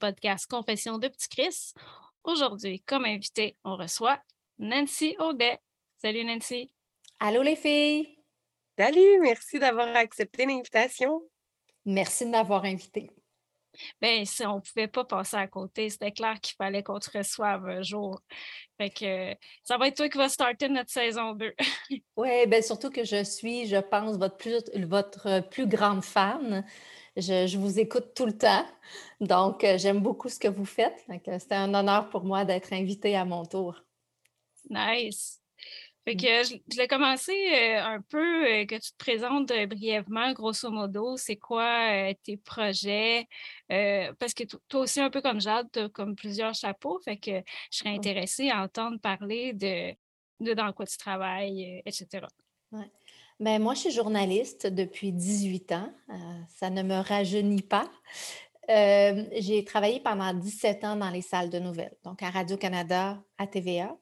[0.00, 1.72] podcast Confession de Petit Chris.
[2.24, 4.18] Aujourd'hui, comme invité, on reçoit
[4.58, 5.58] Nancy Audet.
[6.02, 6.72] Salut Nancy.
[7.20, 8.18] Allô les filles.
[8.78, 11.22] Salut, merci d'avoir accepté l'invitation.
[11.84, 13.10] Merci de m'avoir invité.
[14.00, 17.16] Bien, si on ne pouvait pas passer à côté, c'était clair qu'il fallait qu'on te
[17.16, 18.20] reçoive un jour.
[18.78, 21.54] Fait que ça va être toi qui va starter notre saison 2.
[22.16, 26.64] oui, bien surtout que je suis, je pense, votre plus, votre plus grande fan.
[27.16, 28.64] Je, vous écoute tout le temps.
[29.20, 31.04] Donc, euh, j'aime beaucoup ce que vous faites.
[31.38, 33.82] C'était un honneur pour moi d'être invitée à mon tour.
[34.68, 35.40] Nice.
[36.04, 36.18] Fait mmh.
[36.18, 41.16] que je, l'ai commencé euh, un peu, euh, que tu te présentes brièvement, grosso modo,
[41.16, 43.26] c'est quoi tes projets?
[43.68, 47.42] parce que toi aussi, un peu comme Jade, tu as comme plusieurs chapeaux, fait que
[47.70, 49.94] je serais intéressée à entendre parler de,
[50.40, 52.26] de dans quoi tu travailles, etc.
[52.72, 52.90] Ouais.
[53.40, 55.90] Ben, moi, je suis journaliste depuis 18 ans.
[56.10, 56.14] Euh,
[56.58, 57.90] ça ne me rajeunit pas.
[58.68, 63.46] Euh, j'ai travaillé pendant 17 ans dans les salles de nouvelles, donc à Radio-Canada, à
[63.46, 63.96] TVA.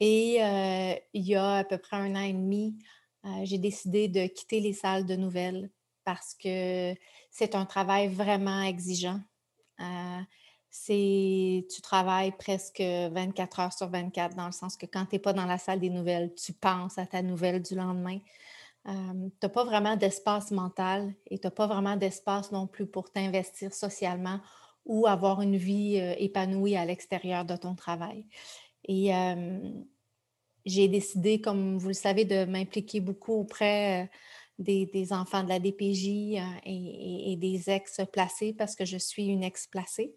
[0.00, 2.76] Et euh, il y a à peu près un an et demi,
[3.44, 5.70] j'ai décidé de quitter les salles de nouvelles
[6.04, 6.94] parce que
[7.30, 9.20] c'est un travail vraiment exigeant.
[10.70, 15.18] c'est, tu travailles presque 24 heures sur 24, dans le sens que quand tu n'es
[15.18, 18.18] pas dans la salle des nouvelles, tu penses à ta nouvelle du lendemain
[18.84, 23.10] tu n'as pas vraiment d'espace mental et tu n'as pas vraiment d'espace non plus pour
[23.10, 24.40] t'investir socialement
[24.86, 28.24] ou avoir une vie épanouie à l'extérieur de ton travail.
[28.84, 29.10] Et
[30.64, 34.10] j'ai décidé, comme vous le savez, de m'impliquer beaucoup auprès
[34.58, 36.06] des, enfants de la DPJ
[36.64, 40.14] et, et, des ex-placés parce que je suis une ex-placée.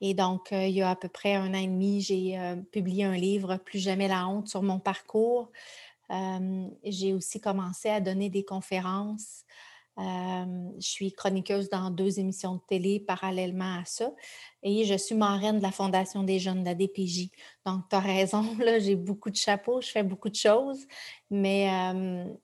[0.00, 2.38] Et donc, il y a à peu près un an et demi, j'ai
[2.72, 5.50] publié un livre, Plus jamais la honte, sur mon parcours
[6.10, 9.44] j'ai aussi commencé à donner des conférences.
[9.96, 14.12] je suis chroniqueuse dans deux émissions de télé parallèlement à ça.
[14.62, 17.30] Et je suis marraine de la Fondation des jeunes de la DPJ.
[17.64, 20.86] Donc, tu as raison, là, j'ai beaucoup de chapeaux, je fais beaucoup de choses,
[21.30, 21.68] mais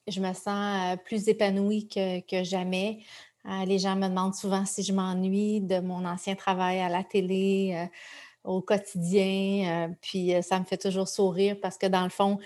[0.06, 3.00] je me sens plus épanouie que, que jamais.
[3.66, 7.88] les gens me demandent souvent si je m'ennuie de mon ancien travail à la télé,
[8.44, 9.94] au quotidien.
[10.00, 12.38] puis ça me fait toujours sourire parce que dans le fond,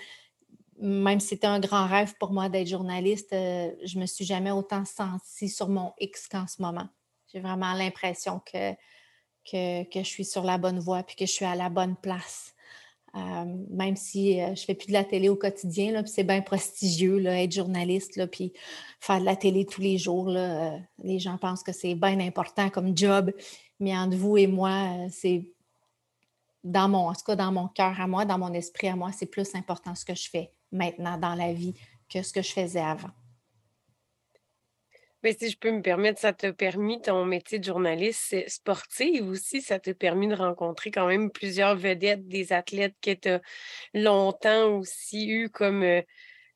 [0.79, 4.51] même si c'était un grand rêve pour moi d'être journaliste, euh, je me suis jamais
[4.51, 6.87] autant sentie sur mon X qu'en ce moment.
[7.31, 8.73] J'ai vraiment l'impression que,
[9.49, 12.53] que, je suis sur la bonne voie puis que je suis à la bonne place.
[13.15, 16.41] Euh, même si euh, je fais plus de la télé au quotidien, là, c'est bien
[16.41, 18.51] prestigieux, là, être journaliste, puis
[18.99, 20.27] faire de la télé tous les jours.
[20.27, 23.31] Là, les gens pensent que c'est bien important comme job,
[23.79, 25.49] mais entre vous et moi, c'est
[26.65, 29.11] dans mon, en tout cas dans mon cœur à moi, dans mon esprit à moi,
[29.13, 31.73] c'est plus important ce que je fais maintenant dans la vie
[32.09, 33.11] que ce que je faisais avant.
[35.25, 39.59] Mais si je peux me permettre, ça t'a permis, ton métier de journaliste sportive aussi,
[39.59, 43.41] ça t'a permis de rencontrer quand même plusieurs vedettes, des athlètes que tu as
[43.95, 46.03] longtemps aussi eu comme, euh,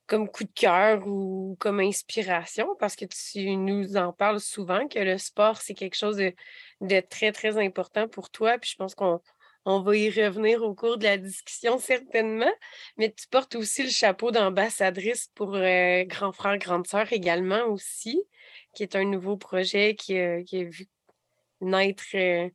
[0.05, 4.99] comme coup de cœur ou comme inspiration, parce que tu nous en parles souvent que
[4.99, 6.35] le sport, c'est quelque chose de,
[6.81, 8.59] de, très, très important pour toi.
[8.59, 9.19] Puis je pense qu'on
[9.65, 12.51] on va y revenir au cours de la discussion certainement.
[12.97, 18.21] Mais tu portes aussi le chapeau d'ambassadrice pour euh, Grand Frère, Grande Sœur également aussi,
[18.73, 20.87] qui est un nouveau projet qui, a vu
[21.61, 22.49] naître euh,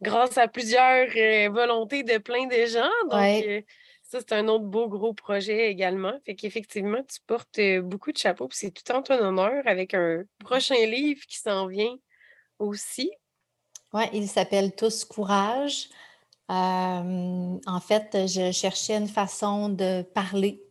[0.00, 2.90] grâce à plusieurs euh, volontés de plein de gens.
[3.10, 3.64] Donc,
[4.02, 6.12] ça, c'est un autre beau gros projet également.
[6.24, 8.48] Fait qu'effectivement, tu portes beaucoup de chapeaux.
[8.52, 11.96] c'est tout en ton honneur avec un prochain livre qui s'en vient
[12.58, 13.10] aussi.
[13.92, 15.88] Oui, il s'appelle Tous Courage
[16.48, 20.62] en fait, je cherchais une façon de parler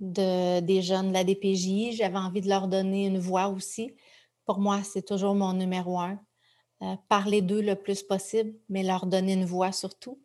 [0.00, 1.96] de, des jeunes de la DPJ.
[1.96, 3.94] J'avais envie de leur donner une voix aussi.
[4.44, 6.18] Pour moi, c'est toujours mon numéro un.
[6.82, 10.20] Euh, parler d'eux le plus possible, mais leur donner une voix surtout.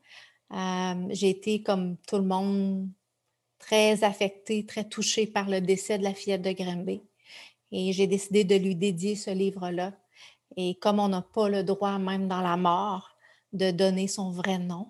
[1.09, 2.87] J'ai été, comme tout le monde,
[3.57, 7.01] très affectée, très touchée par le décès de la fillette de Grimby.
[7.71, 9.93] Et j'ai décidé de lui dédier ce livre-là.
[10.55, 13.12] Et comme on n'a pas le droit, même dans la mort,
[13.53, 14.87] de donner son vrai nom.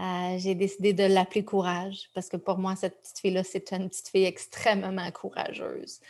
[0.00, 3.88] Euh, j'ai décidé de l'appeler Courage parce que pour moi, cette petite fille-là, c'est une
[3.88, 6.00] petite fille extrêmement courageuse.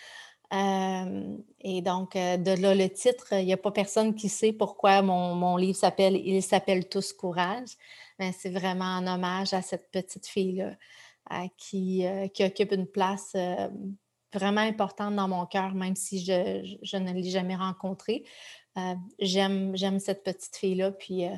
[0.53, 4.53] Euh, et donc, euh, de là, le titre, il n'y a pas personne qui sait
[4.53, 7.71] pourquoi mon, livre s'appelle Il s'appelle Tous Courage.
[8.19, 10.77] Mais c'est vraiment un hommage à cette petite fille-là
[11.57, 13.35] qui, qui, occupe une place
[14.33, 18.25] vraiment importante dans mon cœur, même si je, je ne l'ai jamais rencontrée.
[18.77, 20.93] Euh, j'aime, j'aime cette petite fille-là.
[20.93, 21.37] Puis euh,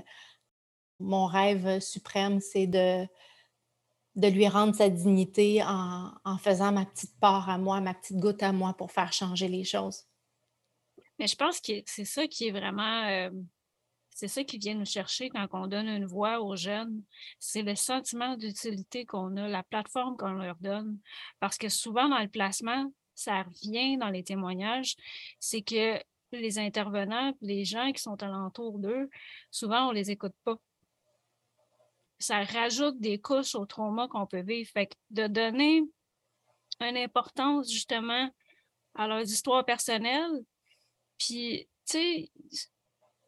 [1.00, 3.06] mon rêve suprême, c'est de,
[4.14, 8.42] de lui rendre sa dignité en, faisant ma petite part à moi, ma petite goutte
[8.42, 10.04] à moi pour faire changer les choses.
[11.18, 13.30] Mais je pense que c'est ça qui est vraiment euh,
[14.16, 17.02] c'est ça qui vient nous chercher quand on donne une voix aux jeunes.
[17.38, 20.98] C'est le sentiment d'utilité qu'on a, la plateforme qu'on leur donne.
[21.38, 24.96] Parce que souvent, dans le placement, ça revient dans les témoignages,
[25.38, 26.00] c'est que
[26.32, 29.08] les intervenants, les gens qui sont alentour d'eux,
[29.50, 30.56] souvent, on ne les écoute pas.
[32.18, 34.70] Ça rajoute des couches au trauma qu'on peut vivre.
[34.70, 35.82] Fait que de donner
[36.80, 38.30] une importance, justement,
[38.94, 40.44] à leurs histoires personnelles,
[41.18, 42.30] puis, tu sais,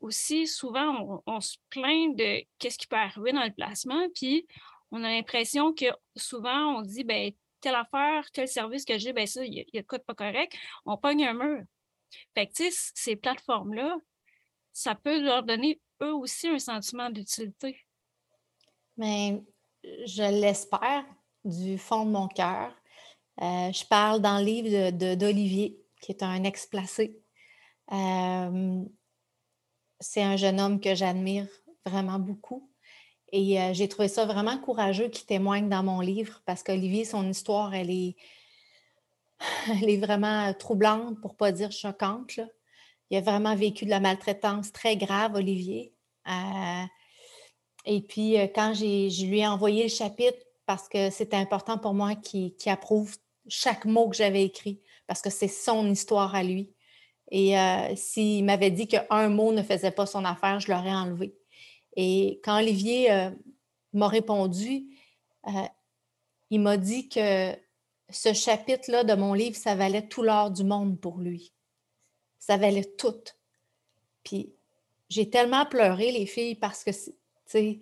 [0.01, 4.47] aussi, souvent, on, se plaint de qu'est-ce qui peut arriver dans le placement, puis
[4.91, 5.87] on a l'impression que
[6.17, 9.83] souvent, on dit, ben telle affaire, tel service que j'ai, ben ça, il y, a
[9.83, 10.55] pas correct,
[10.85, 11.65] on pogne un mur.
[12.35, 13.97] Fait que, ces plateformes-là,
[14.73, 17.77] ça peut leur donner eux aussi un sentiment d'utilité.
[18.97, 19.43] Mais
[19.83, 21.05] je l'espère
[21.45, 22.75] du fond de mon cœur.
[23.41, 27.21] Euh, je parle dans le livre d'Olivier, de, qui est un ex-placé.
[27.93, 28.85] Euh,
[30.01, 31.47] c'est un jeune homme que j'admire
[31.87, 32.71] vraiment beaucoup.
[33.31, 37.29] Et euh, j'ai trouvé ça vraiment courageux qu'il témoigne dans mon livre parce qu'Olivier, son
[37.29, 38.17] histoire, elle est,
[39.69, 42.41] elle est vraiment troublante, pour ne pas dire choquante.
[43.11, 45.95] Il a vraiment vécu de la maltraitance très grave, Olivier.
[46.29, 46.85] Euh,
[47.87, 51.95] et puis, euh, quand je lui ai envoyé le chapitre, parce que c'était important pour
[51.95, 53.17] moi qu'il approuve
[53.49, 56.75] chaque mot que j'avais écrit, parce que c'est son histoire à lui.
[57.31, 61.35] Et euh, s'il m'avait dit qu'un mot ne faisait pas son affaire, je l'aurais enlevé.
[61.97, 63.31] Et quand Olivier euh,
[63.93, 64.87] m'a répondu,
[65.47, 65.67] euh,
[66.51, 67.53] il m'a dit que
[68.11, 71.53] ce chapitre-là de mon livre, ça valait tout l'or du monde pour lui.
[72.39, 73.21] Ça valait tout.
[74.25, 74.55] Puis
[75.09, 76.91] j'ai tellement pleuré, les filles, parce que,
[77.45, 77.81] c'est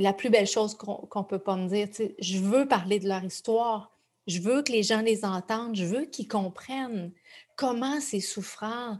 [0.00, 1.88] la plus belle chose qu'on ne peut pas me dire.
[2.18, 3.96] Je veux parler de leur histoire.
[4.26, 5.76] Je veux que les gens les entendent.
[5.76, 7.12] Je veux qu'ils comprennent
[7.56, 8.98] comment c'est souffrant,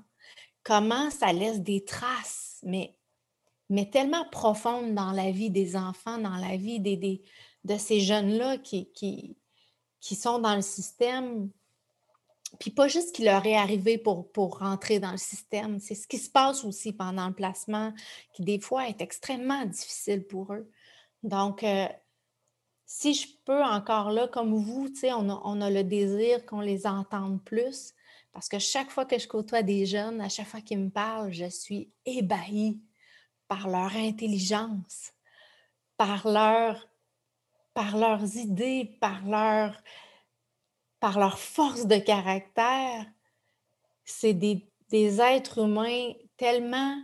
[0.63, 2.95] comment ça laisse des traces, mais,
[3.69, 7.23] mais tellement profondes dans la vie des enfants, dans la vie des,
[7.65, 9.37] de ces jeunes-là qui, qui,
[10.01, 11.51] qui, sont dans le système.
[12.59, 15.95] Puis pas juste ce qui leur est arrivé pour, pour rentrer dans le système, c'est
[15.95, 17.93] ce qui se passe aussi pendant le placement,
[18.33, 20.71] qui des fois est extrêmement difficile pour eux.
[21.23, 21.87] Donc, euh,
[22.87, 27.45] si je peux encore là, comme vous, on on a le désir qu'on les entende
[27.45, 27.93] plus,
[28.33, 31.33] parce que chaque fois que je côtoie des jeunes, à chaque fois qu'ils me parlent,
[31.33, 32.81] je suis ébahie
[33.47, 35.13] par leur intelligence,
[35.97, 36.88] par, leur,
[37.79, 39.81] par leurs idées, par leur,
[40.99, 43.07] par leur force de caractère.
[44.05, 47.01] C'est des, des êtres humains tellement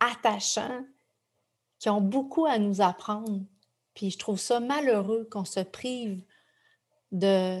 [0.00, 0.84] attachants
[1.78, 3.42] qui ont beaucoup à nous apprendre.
[3.94, 6.20] Puis je trouve ça malheureux qu'on se prive
[7.12, 7.60] de,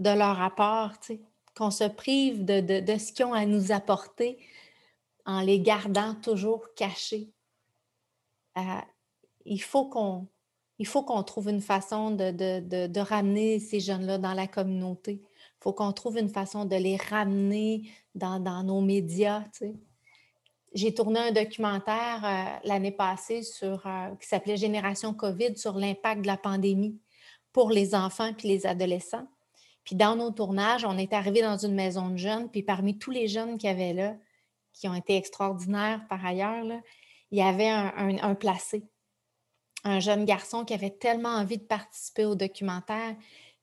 [0.00, 0.94] de leur apport.
[1.54, 4.44] Qu'on se prive de, ce qu'ils ont à nous apporter
[5.26, 7.30] en les gardant toujours cachés.
[8.56, 8.80] Euh,
[9.44, 10.26] il faut qu'on
[10.78, 15.20] il faut qu'on trouve une façon de, ramener ces jeunes-là dans la communauté.
[15.22, 19.44] Il faut qu'on trouve une façon de les ramener dans, nos médias.
[20.74, 26.22] J'ai tourné un documentaire euh, l'année passée sur, euh, qui s'appelait Génération COVID sur l'impact
[26.22, 27.00] de la pandémie
[27.52, 29.26] pour les enfants et les adolescents.
[29.84, 33.10] Puis dans nos tournages, on est arrivé dans une maison de jeunes, puis parmi tous
[33.10, 34.16] les jeunes qui avaient là,
[34.74, 36.64] qui ont été extraordinaires par ailleurs,
[37.30, 38.84] il y avait un, placé,
[39.84, 43.16] un jeune garçon qui avait tellement envie de participer au documentaire,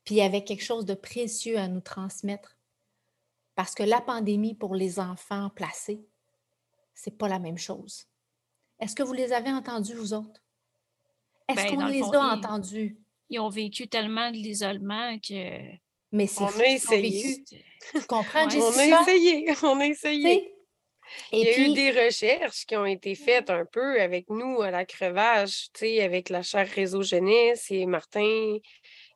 [0.03, 2.57] puis il y avait quelque chose de précieux à nous transmettre.
[3.55, 6.05] Parce que la pandémie pour les enfants placés,
[6.93, 8.05] c'est pas la même chose.
[8.79, 10.41] Est-ce que vous les avez entendus, vous autres?
[11.47, 12.97] Est-ce ben, qu'on les a entendus?
[13.29, 15.75] Ils ont vécu tellement de l'isolement que
[16.15, 17.43] mais c'est On a essayé.
[17.43, 20.54] Tu comprends, On a essayé, on a essayé.
[21.31, 24.71] Il y a eu des recherches qui ont été faites un peu avec nous à
[24.71, 25.69] la crevage,
[26.01, 28.57] avec la chaire Réseau Jeunesse et Martin.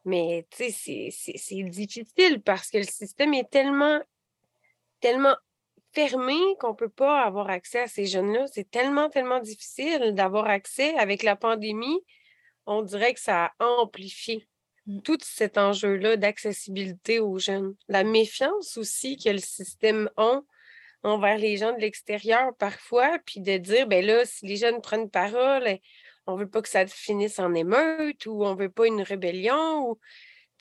[0.05, 3.99] Mais c'est difficile parce que le système est tellement,
[5.01, 5.35] tellement
[5.93, 8.45] fermé qu'on ne peut pas avoir accès à ces jeunes-là.
[8.47, 10.95] C'est tellement, tellement difficile d'avoir accès.
[10.97, 11.99] Avec la pandémie,
[12.65, 14.47] on dirait que ça a amplifié
[14.89, 15.01] Mmh.
[15.01, 17.75] tout cet enjeu-là d'accessibilité aux jeunes.
[17.87, 20.41] La méfiance aussi que le système a
[21.03, 25.09] envers les gens de l'extérieur parfois, puis de dire, ben là, si les jeunes prennent
[25.09, 25.81] parole, eh,
[26.27, 29.01] on ne veut pas que ça finisse en émeute ou on ne veut pas une
[29.01, 29.89] rébellion.
[29.89, 29.99] Ou...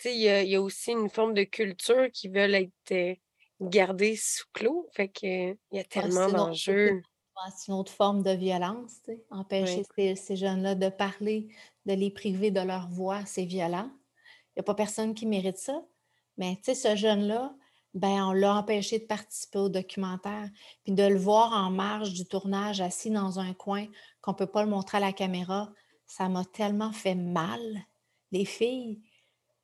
[0.04, 3.14] Il y, a, y a aussi une forme de culture qui veulent être euh,
[3.60, 4.88] gardée sous clos.
[4.94, 7.02] Fait qu'il y a tellement d'enjeux.
[7.56, 11.48] C'est une autre forme de violence, empêcher ces, ces jeunes-là de parler,
[11.86, 13.90] de les priver de leur voix, c'est violent
[14.58, 15.84] n'y a pas personne qui mérite ça.
[16.36, 17.54] Mais tu sais, ce jeune-là,
[17.94, 20.48] ben on l'a empêché de participer au documentaire.
[20.84, 23.86] Puis de le voir en marge du tournage, assis dans un coin,
[24.20, 25.72] qu'on ne peut pas le montrer à la caméra,
[26.06, 27.60] ça m'a tellement fait mal.
[28.32, 29.00] Les filles,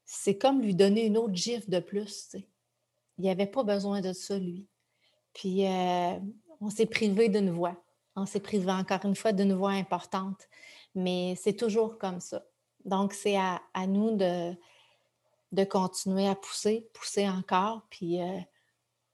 [0.04, 2.36] c'est comme lui donner une autre gifle de plus.
[3.18, 4.66] Il n'y avait pas besoin de ça, lui.
[5.32, 6.18] Puis euh,
[6.60, 7.76] on s'est privé d'une voix.
[8.16, 10.48] On s'est privé encore une fois d'une voix importante.
[10.94, 12.44] Mais c'est toujours comme ça.
[12.84, 14.54] Donc, c'est à, nous de,
[15.54, 17.82] de continuer à pousser, pousser encore.
[17.90, 18.38] Puis euh,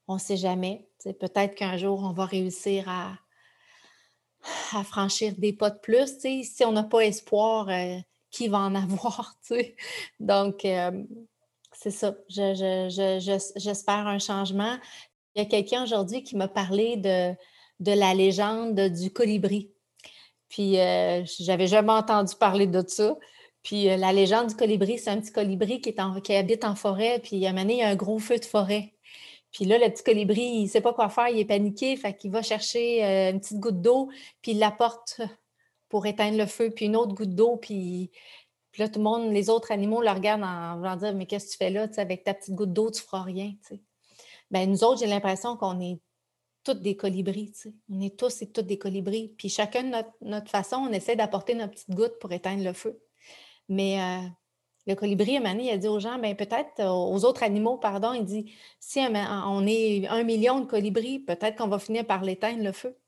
[0.09, 0.89] on ne sait jamais.
[1.05, 3.17] Peut-être qu'un jour, on va réussir à,
[4.85, 6.19] franchir des pas de plus.
[6.19, 7.97] Si on n'a pas espoir, euh,
[8.31, 9.35] qui va en avoir?
[10.19, 11.05] Donc, euh,
[11.73, 12.15] c'est ça.
[12.29, 14.77] J'espère un changement.
[15.35, 17.35] Il y a quelqu'un aujourd'hui qui m'a parlé de,
[17.81, 19.71] de la légende du colibri.
[20.49, 20.75] Puis,
[21.39, 23.17] j'avais jamais entendu parler de ça.
[23.63, 26.75] Puis, la légende du colibri, c'est un petit colibri qui, est en, qui habite en
[26.75, 27.21] forêt.
[27.23, 28.95] Puis, à un moment il y a un gros feu de forêt.
[29.53, 32.17] Puis là, le petit colibri, il ne sait pas quoi faire, il est paniqué, fait
[32.17, 34.09] qu'il va chercher euh, une petite goutte d'eau,
[34.43, 35.21] puis il l'apporte
[35.89, 38.11] pour éteindre le feu, puis une autre goutte d'eau, puis,
[38.79, 41.53] là, tout le monde, les autres animaux le regardent en voulant dire Mais qu'est-ce que
[41.53, 41.89] tu fais là?
[41.97, 43.53] avec ta petite goutte d'eau, tu ne feras rien.
[44.51, 46.01] Bien, nous autres, j'ai l'impression qu'on est
[46.65, 47.53] toutes des colibris.
[47.91, 49.35] On est tous et toutes des colibris.
[49.37, 52.73] Puis chacun de notre, notre façon, on essaie d'apporter notre petite goutte pour éteindre le
[52.73, 53.01] feu.
[53.71, 54.29] Mais euh,
[54.89, 58.13] le colibri, à il a dit aux gens, ben, peut-être, euh, aux autres animaux, pardon,
[58.13, 62.65] il dit, si on est un million de colibris, peut-être qu'on va finir par l'éteindre
[62.65, 62.99] le feu.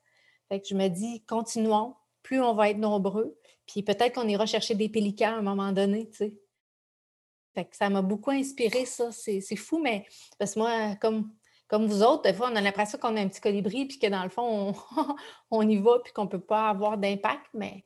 [0.49, 4.47] Fait que je me dis, continuons, plus on va être nombreux, puis peut-être qu'on ira
[4.47, 6.35] chercher des pélicans à un moment donné, tu sais.
[7.54, 9.11] Fait que ça m'a beaucoup inspiré, ça.
[9.12, 10.07] C'est fou, mais
[10.38, 11.31] parce que moi, comme,
[11.69, 14.07] comme vous autres, des fois, on a l'impression qu'on a un petit colibri, puis que
[14.07, 15.14] dans le fond, on,
[15.50, 17.85] on y va, puis qu'on ne peut pas avoir d'impact, mais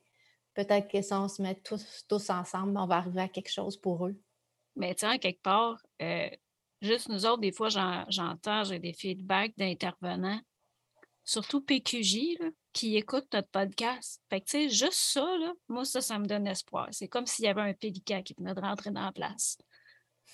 [0.57, 3.77] peut-être que si on se met tous, tous ensemble, on va arriver à quelque chose
[3.77, 4.17] pour eux.
[4.75, 6.31] Mais tiens, quelque part, euh,
[6.81, 10.41] juste nous autres, des fois, j'entends, j'ai des feedbacks d'intervenants,
[11.25, 12.39] surtout PQJ,
[12.73, 14.23] qui écoutent notre podcast.
[14.31, 15.27] Fait que, tu sais, juste ça,
[15.69, 16.89] moi, ça, ça me donne espoir.
[16.91, 19.59] C'est comme s'il y avait un pélican qui venait de rentrer dans la place.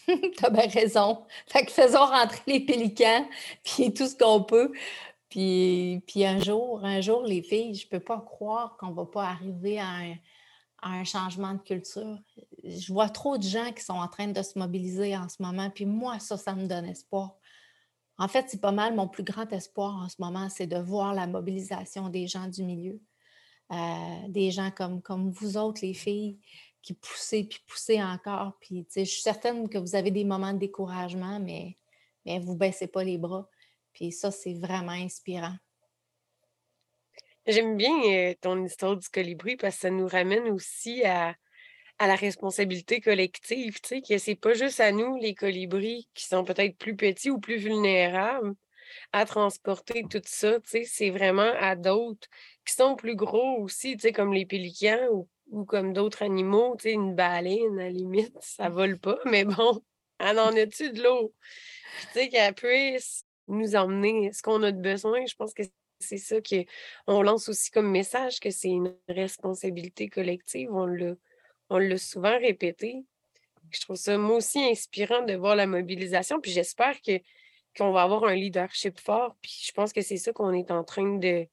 [0.37, 1.25] T'as bien raison.
[1.49, 3.29] Fait que faisons rentrer les pélicans,
[3.65, 4.73] puis tout ce qu'on peut.
[5.33, 8.95] Puis, puis un jour, un jour, les filles, je ne peux pas croire qu'on ne
[8.95, 9.89] va pas arriver à
[10.83, 12.19] un, changement de culture.
[12.63, 15.71] Je vois trop de gens qui sont en train de se mobiliser en ce moment,
[15.71, 17.39] puis moi, ça, ça me donne espoir.
[18.19, 21.15] En fait, c'est pas mal mon plus grand espoir en ce moment, c'est de voir
[21.15, 23.01] la mobilisation des gens du milieu,
[23.73, 26.41] euh, des gens comme, comme vous autres, les filles,
[26.83, 28.59] qui poussez, puis poussez encore.
[28.61, 31.79] Puis, je suis certaine que vous avez des moments de découragement, mais,
[32.27, 33.49] mais vous ne baissez pas les bras.
[33.93, 35.55] Puis ça, c'est vraiment inspirant.
[37.47, 41.35] J'aime bien ton histoire du colibri parce que ça nous ramène aussi à,
[41.99, 46.45] la responsabilité collective, tu sais, que c'est pas juste à nous, les colibris, qui sont
[46.45, 48.55] peut-être plus petits ou plus vulnérables
[49.13, 52.29] à transporter tout ça, tu sais, c'est vraiment à d'autres
[52.67, 56.85] qui sont plus gros aussi, tu sais, comme les pélicans ou, comme d'autres animaux, tu
[56.85, 58.73] sais, une baleine, à la limite, ça mmh.
[58.73, 59.83] vole pas, mais bon,
[60.19, 61.33] elle en a-tu de l'eau?
[62.13, 65.25] Tu sais, qu'elle puisse nous emmener ce qu'on a de besoin.
[65.27, 65.63] Je pense que
[66.03, 70.71] c'est ça qu'on lance aussi comme message, que c'est une responsabilité collective.
[70.73, 71.15] On l'a,
[71.71, 73.05] on souvent répété.
[73.71, 76.41] Je trouve ça, moi aussi, inspirant de voir la mobilisation.
[76.41, 77.19] Puis j'espère que,
[77.77, 79.37] qu'on va avoir un leadership fort.
[79.41, 81.47] Puis je pense que c'est ça qu'on est en train de,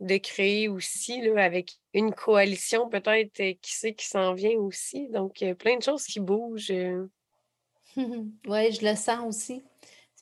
[0.00, 5.08] de créer aussi, là, avec une coalition peut-être euh, qui sait qui s'en vient aussi.
[5.08, 6.70] Donc, plein de choses qui bougent.
[6.70, 7.06] Euh.
[7.96, 9.62] oui, je le sens aussi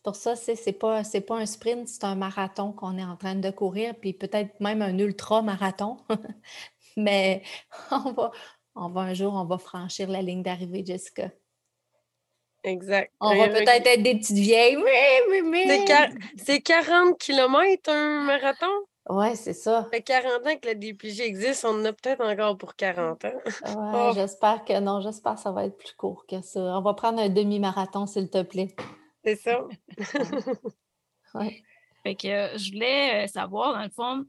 [0.06, 3.34] pour ça, c'est n'est pas, pas un sprint, c'est un marathon qu'on est en train
[3.34, 5.96] de courir, puis peut-être même un ultra-marathon.
[6.96, 7.42] Mais
[7.90, 8.30] on va,
[8.76, 11.30] on va un jour, on va franchir la ligne d'arrivée, Jessica.
[12.62, 13.12] Exact.
[13.20, 14.78] On va peut-être être des petites vieilles.
[16.36, 18.70] C'est 40 km un marathon?
[19.08, 19.82] Oui, c'est ça.
[19.82, 23.25] Ça fait 40 ans que la DPJ existe, on en a peut-être encore pour 40
[23.25, 23.28] ans.
[23.64, 24.12] Ouais, oh.
[24.14, 26.60] j'espère que non, j'espère que ça va être plus court que ça.
[26.60, 28.68] On va prendre un demi-marathon, s'il te plaît.
[29.26, 29.66] C'est ça.
[31.35, 31.64] ouais.
[32.04, 34.25] Fait que euh, je voulais euh, savoir, dans le fond,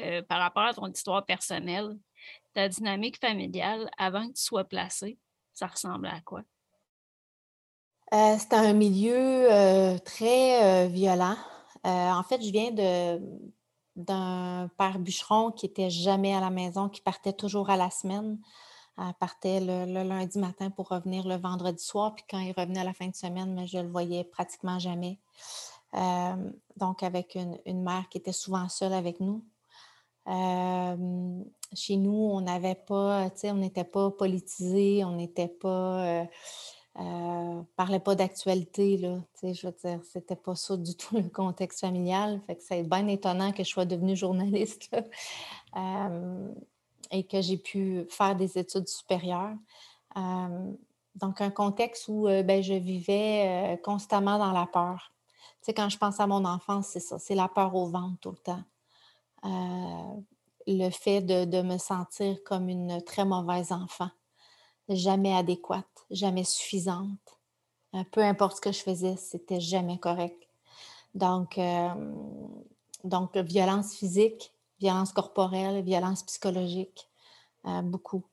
[0.00, 1.96] euh, par rapport à ton histoire personnelle,
[2.52, 5.18] ta dynamique familiale avant que tu sois placée,
[5.52, 6.42] ça ressemble à quoi?
[8.10, 9.46] C'était un milieu
[10.04, 11.36] très violent.
[11.84, 13.20] en fait, je viens de,
[13.94, 18.40] d'un père bûcheron qui était jamais à la maison, qui partait toujours à la semaine.
[18.98, 22.14] Elle partait le, lundi matin pour revenir le vendredi soir.
[22.14, 25.18] Puis quand il revenait à la fin de semaine, mais je le voyais pratiquement jamais.
[26.76, 29.44] donc, avec une, mère qui était souvent seule avec nous.
[31.74, 36.26] chez nous, on n'avait pas, tu sais, on n'était pas politisé, on n'était pas.
[36.98, 39.20] Euh, parlait pas d'actualité, là.
[39.42, 42.40] Je veux dire, c'était pas ça du tout le contexte familial.
[42.46, 44.90] Fait que c'est bien étonnant que je sois devenue journaliste
[45.76, 46.48] euh,
[47.10, 49.56] et que j'ai pu faire des études supérieures.
[51.16, 55.12] Donc, un contexte où ben, je vivais constamment dans la peur.
[55.60, 58.18] Tu sais, quand je pense à mon enfance, c'est ça, c'est la peur au ventre
[58.20, 58.64] tout le temps.
[60.66, 64.10] le fait de, me sentir comme une très mauvaise enfant,
[64.88, 67.38] jamais adéquate, jamais suffisante.
[68.12, 70.48] peu importe ce que je faisais, c'était jamais correct.
[71.14, 71.58] Donc,
[73.04, 77.08] donc violence physique, violence corporelle, violence psychologique,
[77.84, 78.24] beaucoup.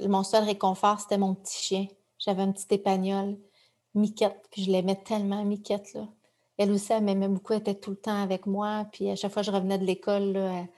[0.00, 1.86] Mon seul réconfort, c'était mon petit chien.
[2.18, 3.38] J'avais un petit épagnol,
[3.94, 6.06] Miquette, puis je l'aimais tellement, Miquette, là.
[6.60, 8.86] Elle aussi, elle m'aimait beaucoup, elle était tout le temps avec moi.
[8.92, 10.68] Puis à chaque fois que je revenais de l'école, elle,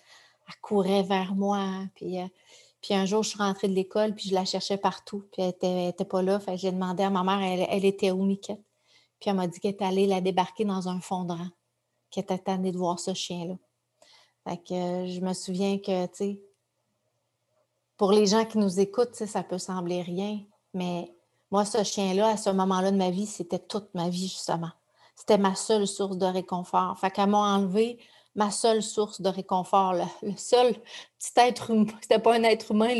[0.60, 1.66] courait vers moi.
[1.96, 2.26] Puis, euh,
[2.80, 5.24] puis un jour, je suis rentrée de l'école, puis je la cherchais partout.
[5.32, 6.38] Puis elle n'était pas là.
[6.38, 8.62] Fait j'ai demandé à ma mère, elle, était où, Miquette?
[9.18, 11.48] Puis elle m'a dit qu'elle était allée la débarquer dans un fondrant,
[12.12, 13.54] qu'elle était tannée de voir ce chien-là.
[14.44, 16.40] Fait que euh, je me souviens que, tu sais,
[17.96, 20.40] pour les gens qui nous écoutent, ça peut sembler rien,
[20.74, 21.14] mais
[21.50, 24.70] moi, ce chien-là, à ce moment-là de ma vie, c'était toute ma vie, justement.
[25.14, 26.98] C'était ma seule source de réconfort.
[26.98, 27.98] Fait qu'elle m'a enlevé
[28.34, 30.74] ma seule source de réconfort, le, seul
[31.18, 32.94] petit être humain, c'était pas un être humain,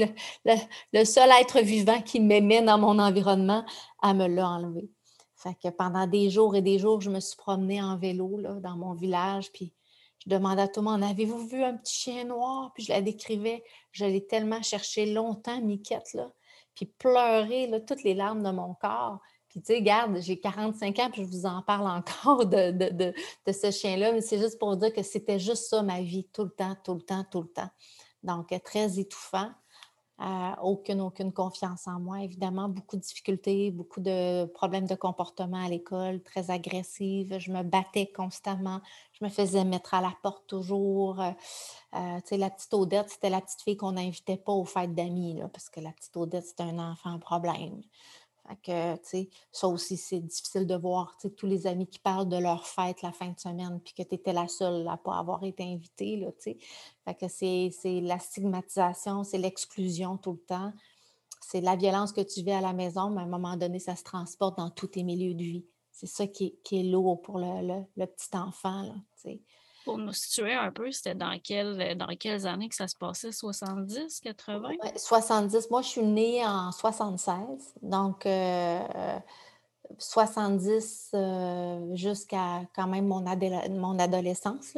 [0.45, 3.65] le, seul être vivant qui m'aimait dans mon environnement,
[4.03, 4.91] elle me l'a enlevé.
[5.35, 8.55] Fait que pendant des jours et des jours, je me suis promenée en vélo là,
[8.61, 9.73] dans mon village, puis
[10.25, 12.73] je demandais à tout le monde Avez-vous vu un petit chien noir?
[12.75, 13.65] Puis je la décrivais.
[13.91, 16.31] Je l'ai tellement cherché longtemps, Miquette, là,
[16.75, 19.19] puis pleurer là, toutes les larmes de mon corps.
[19.49, 23.53] Puis, tu sais, regarde, j'ai 45 ans, puis je vous en parle encore de, de,
[23.53, 26.51] ce chien-là, mais c'est juste pour dire que c'était juste ça, ma vie, tout le
[26.51, 27.69] temps, tout le temps, tout le temps.
[28.23, 29.51] Donc, très étouffant.
[30.63, 35.69] Aucune, aucune confiance en moi, évidemment, beaucoup de difficultés, beaucoup de problèmes de comportement à
[35.69, 38.81] l'école, très agressive, je me battais constamment,
[39.15, 41.21] je me faisais mettre à la porte toujours.
[41.21, 41.31] Euh,
[41.95, 44.95] euh, tu sais, la petite Odette, c'était la petite fille qu'on n'invitait pas aux fêtes
[44.95, 47.83] d'amis, parce que la petite Odette, c'était un enfant problème
[48.63, 48.97] que,
[49.51, 53.13] ça aussi, c'est difficile de voir, tous les amis qui parlent de leur fête la
[53.13, 56.31] fin de semaine, puis que tu étais la seule à pas avoir été invitée, là,
[56.41, 60.73] Fait que c'est la stigmatisation, c'est l'exclusion tout le temps.
[61.41, 63.97] C'est la violence que tu vis à la maison, mais à un moment donné, ça
[63.97, 65.67] se transporte dans tous tes milieux de vie.
[65.91, 68.95] C'est ça qui est, lourd pour le, petit enfant, là,
[69.85, 73.33] pour nous situer un peu, c'était dans, quel, dans quelles années que ça se passait?
[73.33, 74.71] 70, 80?
[74.97, 75.71] 70.
[75.71, 77.75] Moi, je suis née en 76.
[77.83, 78.27] Donc,
[79.99, 83.25] 70 euh, euh, jusqu'à quand même mon,
[83.71, 84.75] mon adolescence.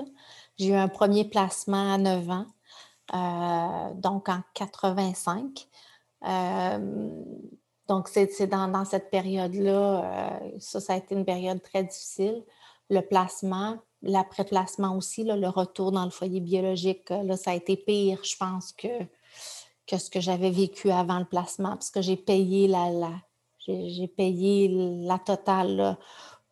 [0.58, 2.46] J'ai eu un premier placement à 9 ans,
[3.14, 5.68] euh, donc en 85.
[7.88, 12.42] donc, c'est dans, dans, cette période-là, ça, ça a été une période très difficile.
[12.90, 17.76] Le placement, l'après-placement aussi, le retour dans le foyer biologique, euh, là, ça a été
[17.76, 19.04] pire, je pense, que,
[19.86, 23.12] que ce que j'avais vécu avant le placement, parce que j'ai payé la, la
[23.66, 24.68] j'ai payé
[25.06, 25.96] la totale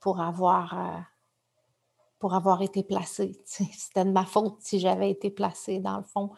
[0.01, 0.99] pour avoir euh,
[2.19, 3.39] pour avoir été placée.
[3.45, 6.31] C'était de ma faute si j'avais été placée, dans le fond.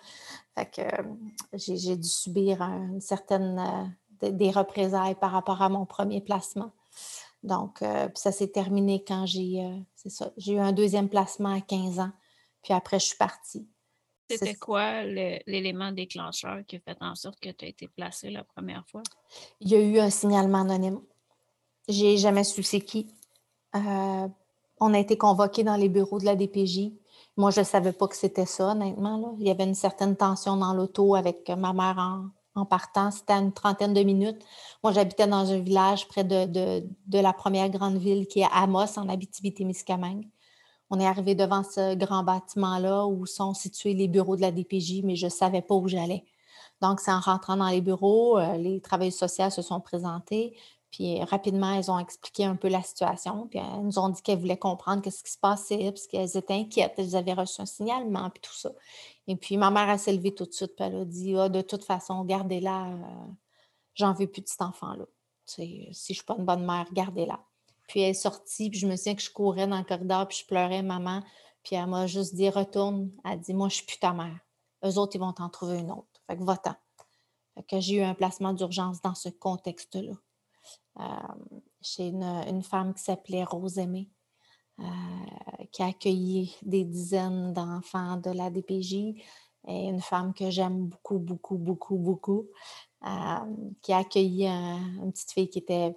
[0.57, 1.15] Fait que euh,
[1.53, 6.73] j'ai dû subir une certaine des représailles par rapport à mon premier placement.
[7.45, 12.01] Donc, euh, ça s'est terminé quand j'ai, euh, j'ai eu un deuxième placement à 15
[12.01, 12.11] ans.
[12.63, 13.69] Puis après, je suis partie.
[14.31, 18.43] C'était quoi l'élément déclencheur qui a fait en sorte que tu as été placée la
[18.43, 19.03] première fois?
[19.61, 21.03] Il y a eu un signalement anonyme.
[21.87, 23.15] J'ai jamais su c'est qui.
[23.77, 24.29] Euh,
[24.81, 26.93] on a été convoqués dans les bureaux de la DPJ.
[27.37, 29.37] Moi, je ne savais pas que c'était ça, honnêtement.
[29.39, 33.11] Il y avait une certaine tension dans l'auto avec ma mère en, en partant.
[33.11, 34.45] C'était à une trentaine de minutes.
[34.83, 39.09] Moi, j'habitais dans un village près de, la première grande ville qui est Amos, en
[39.09, 40.29] Abitibi-Témiscamingue.
[40.91, 45.03] On est arrivé devant ce grand bâtiment-là où sont situés les bureaux de la DPJ,
[45.03, 46.25] mais je ne savais pas où j'allais.
[46.81, 50.57] Donc, c'est en rentrant dans les bureaux, euh, les travailleurs sociaux se sont présentés.
[50.91, 53.49] Puis rapidement, elles ont expliqué un peu la situation.
[53.49, 56.55] Puis elles nous ont dit qu'elles voulaient comprendre ce qui se passait, parce qu'elles étaient
[56.55, 56.95] inquiètes.
[56.99, 58.71] Elles avaient reçu un signalement, puis tout ça.
[59.27, 61.63] Et puis ma mère, s'est levée tout de suite, puis elle a dit ah, de
[61.63, 62.87] toute façon, gardez-la.
[62.87, 63.27] Euh,
[63.95, 65.07] j'en veux plus de cet enfant-là.
[65.47, 67.41] si je ne suis pas une bonne mère, gardez-la.
[67.89, 70.39] Puis elle est sortie, puis je me souviens que je courais dans le corridor, puis
[70.39, 71.23] je pleurais, maman.
[71.63, 73.11] Puis elle m'a juste dit retourne.
[73.25, 74.39] Elle dit moi, je suis plus ta mère.
[74.85, 76.09] Eux autres, ils vont t'en trouver une autre.
[76.27, 76.75] Fait que va-t'en.
[77.55, 80.13] Fait que j'ai eu un placement d'urgence dans ce contexte-là
[81.83, 84.09] chez une, femme qui s'appelait Rose Aimée,
[85.71, 88.95] qui a accueilli des dizaines d'enfants de la DPJ.
[89.67, 92.49] Et une femme que j'aime beaucoup, beaucoup, beaucoup, beaucoup,
[93.83, 95.97] qui a accueilli une petite fille qui était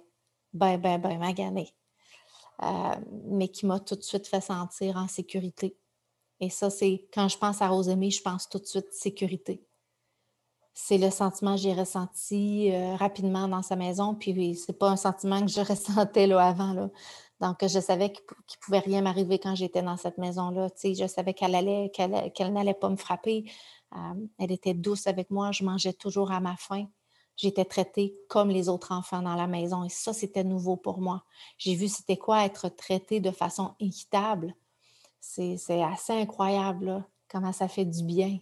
[0.52, 1.74] ben, ben, ben maganée.
[2.62, 5.76] Euh, mais qui m'a tout de suite fait sentir en sécurité.
[6.40, 9.64] Et ça, c'est quand je pense à Rosemée, je pense tout de suite sécurité.
[10.74, 14.96] C'est le sentiment que j'ai ressenti euh, rapidement dans sa maison, puis c'est pas un
[14.96, 16.72] sentiment que je ressentais là, avant.
[16.72, 16.90] Là.
[17.40, 20.68] Donc, je savais qu'il ne pouvait rien m'arriver quand j'étais dans cette maison-là.
[20.82, 23.50] Je savais qu'elle allait, qu'elle, n'allait pas me frapper.
[24.38, 25.52] Elle était douce avec moi.
[25.52, 26.86] Je mangeais toujours à ma faim
[27.38, 29.84] j'étais traitée comme les autres enfants dans la maison.
[29.84, 31.24] Et ça, c'était nouveau pour moi.
[31.56, 34.54] J'ai vu c'était quoi être traitée de façon équitable.
[35.20, 38.38] C'est assez incroyable comment ça fait du bien.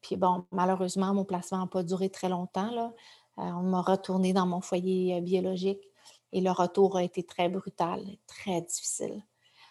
[0.00, 2.94] puis bon, malheureusement, mon placement n'a pas duré très longtemps.
[3.38, 5.82] Euh, on m'a retourné dans mon foyer euh, biologique
[6.34, 9.22] et le retour a été très brutal, très difficile.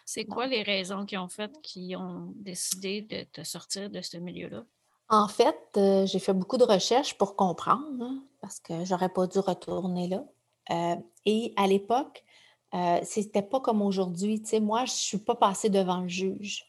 [0.06, 4.16] C'est quoi les raisons qui ont fait qu'ils ont décidé de te sortir de ce
[4.16, 4.64] milieu-là?
[5.10, 9.26] En fait, euh, j'ai fait beaucoup de recherches pour comprendre, hein, parce que j'aurais pas
[9.26, 10.24] dû retourner là.
[10.70, 10.96] Euh,
[11.26, 12.24] et à l'époque,
[12.72, 14.40] euh, c'était pas comme aujourd'hui.
[14.40, 16.64] Tu sais, moi, je suis pas passée devant le juge.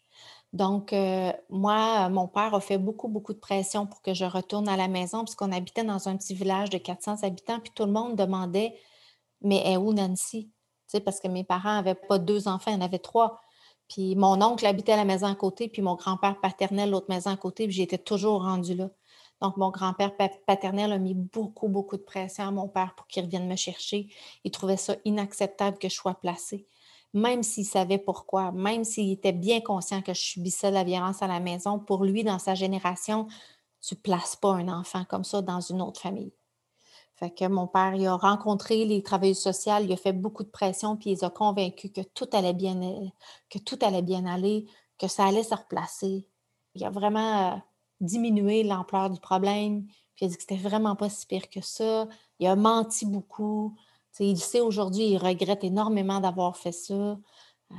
[0.52, 0.96] Donc,
[1.50, 4.88] moi, mon père a fait beaucoup, beaucoup de pression pour que je retourne à la
[4.88, 8.74] maison, puisqu'on habitait dans un petit village de 400 habitants, puis tout le monde demandait,
[9.42, 10.50] mais est où Nancy?
[10.88, 13.42] Tu sais, parce que mes parents n'avaient pas deux enfants, il y en avait trois.
[13.88, 17.30] Puis mon oncle habitait à la maison à côté, puis mon grand-père paternel, l'autre maison
[17.32, 18.90] à côté, puis j'étais toujours rendue là.
[19.42, 20.14] Donc, mon grand-père
[20.48, 24.08] paternel a mis beaucoup, beaucoup de pression à mon père pour qu'il revienne me chercher.
[24.44, 26.68] Il trouvait ça inacceptable que je sois placée,
[27.14, 31.28] même s'il savait pourquoi, même s'il était bien conscient que je subissais la violence à
[31.28, 31.80] la maison.
[31.80, 33.28] Pour lui, dans sa génération,
[33.82, 36.32] tu ne places pas un enfant comme ça dans une autre famille.
[37.16, 40.50] Fait que mon père, il a rencontré les travailleurs sociaux, il a fait beaucoup de
[40.50, 42.78] pression, puis il a convaincus que tout allait bien,
[43.50, 44.66] que tout allait bien aller,
[45.00, 46.28] que ça allait se replacer.
[46.74, 47.58] Il a vraiment euh,
[48.02, 51.62] diminué l'ampleur du problème, puis il a dit que c'était vraiment pas si pire que
[51.62, 52.08] ça.
[52.40, 53.76] Il a menti beaucoup.
[54.20, 57.18] il sait aujourd'hui, il regrette énormément d'avoir fait ça.
[57.72, 57.76] Euh,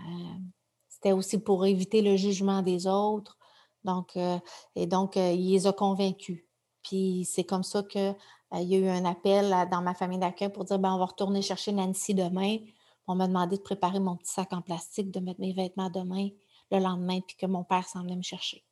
[0.89, 3.37] c'était aussi pour éviter le jugement des autres.
[3.85, 4.39] Donc, euh,
[4.75, 6.47] et donc, il les a convaincus.
[6.83, 8.15] Puis c'est comme ça que euh,
[8.53, 11.07] il y a eu un appel dans ma famille d'accueil pour dire ben, on va
[11.07, 12.59] retourner chercher Nancy demain.
[13.07, 16.29] On m'a demandé de préparer mon petit sac en plastique, de mettre mes vêtements demain,
[16.71, 18.65] le lendemain, puis que mon père s'en venait me chercher.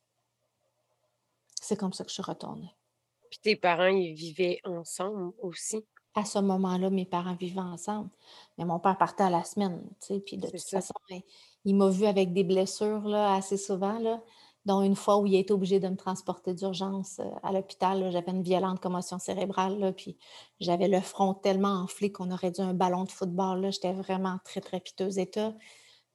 [1.61, 2.75] C'est comme ça que je suis retournée.
[3.29, 5.85] Puis tes parents, ils vivaient ensemble aussi?
[6.13, 8.09] À ce moment-là, mes parents vivaient ensemble.
[8.57, 10.19] Mais mon père partait à la semaine, tu sais.
[10.19, 10.93] Puis de toute façon,
[11.65, 13.99] il, m'a vu avec des blessures là, assez souvent.
[13.99, 14.21] Là
[14.65, 18.11] dont une fois où il a été obligé de me transporter d'urgence euh, à l'hôpital.
[18.11, 20.17] J'avais une violente commotion cérébrale, là, puis
[20.59, 23.71] j'avais le front tellement enflé qu'on aurait dû un ballon de football.
[23.71, 25.53] J'étais vraiment très, très piteux état.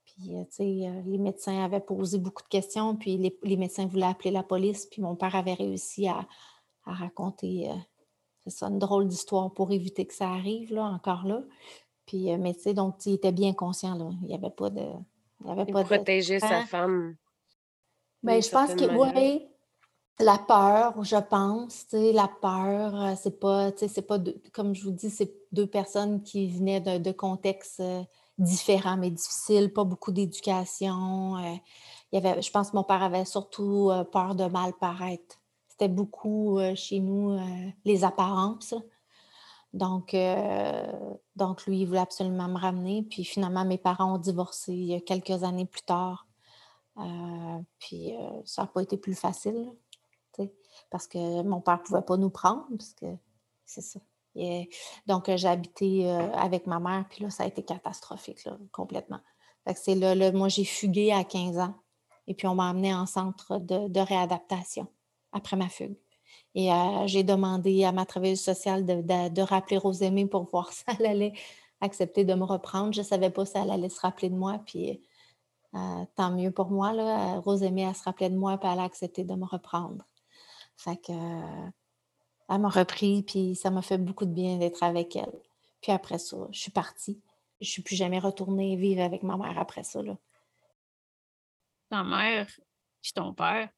[0.05, 3.87] Puis, euh, tu sais, euh, les médecins avaient posé beaucoup de questions, puis les, médecins
[3.87, 6.27] voulaient appeler la police, puis mon père avait réussi à,
[6.87, 7.71] raconter,
[8.41, 11.43] c'est ça, une drôle d'histoire pour éviter que ça arrive, là, encore là.
[12.05, 14.11] Puis, mais tu sais, donc, il était bien conscient, là.
[14.23, 14.83] Il n'y avait pas de...
[15.45, 17.15] Il, avait pas protéger sa femme.
[18.23, 19.51] Mais je pense que oui,
[20.21, 24.19] la peur, je pense, la peur, euh, c'est pas, c'est pas,
[24.53, 28.03] comme je vous dis, c'est deux personnes qui venaient de, contextes euh,
[28.39, 31.37] différents mais difficiles, pas beaucoup d'éducation.
[31.37, 31.55] Euh,
[32.13, 35.41] il y avait, je pense que mon père avait surtout peur de mal paraître.
[35.69, 37.39] C'était beaucoup chez nous
[37.85, 38.75] les apparences.
[39.73, 40.17] Donc,
[41.37, 43.05] donc, lui, il voulait absolument me ramener.
[43.09, 46.27] Puis finalement, mes parents ont divorcé quelques années plus tard.
[47.01, 49.73] Euh, puis euh, ça n'a pas été plus facile,
[50.91, 53.07] parce que mon père ne pouvait pas nous prendre, parce que
[53.65, 54.01] c'est ça.
[55.07, 59.21] donc, j'ai habité euh, avec ma mère, puis là, ça a été catastrophique, complètement.
[59.75, 61.75] c'est là, moi, j'ai fugué à 15 ans,
[62.27, 64.87] et puis on m'a amené en centre de, réadaptation
[65.33, 65.97] après ma fugue.
[66.55, 66.71] Et
[67.07, 71.33] j'ai demandé à ma travailleuse sociale de, de, rappeler Rosemée pour voir si elle allait
[71.81, 72.93] accepter de me reprendre.
[72.93, 75.01] Je ne savais pas si elle allait se rappeler de moi, puis
[75.75, 76.93] euh, tant mieux pour moi.
[76.93, 77.37] Là.
[77.37, 80.05] Euh, Rose aimée, elle se rappelait de moi, puis elle a accepté de me reprendre.
[80.77, 81.71] Fait que, euh,
[82.49, 85.33] elle m'a repris, puis ça m'a fait beaucoup de bien d'être avec elle.
[85.81, 87.21] Puis après ça, je suis partie.
[87.61, 90.03] Je ne suis plus jamais retournée vivre avec ma mère après ça.
[90.03, 90.17] Là.
[91.91, 92.49] Ta mère
[93.01, 93.69] puis ton père,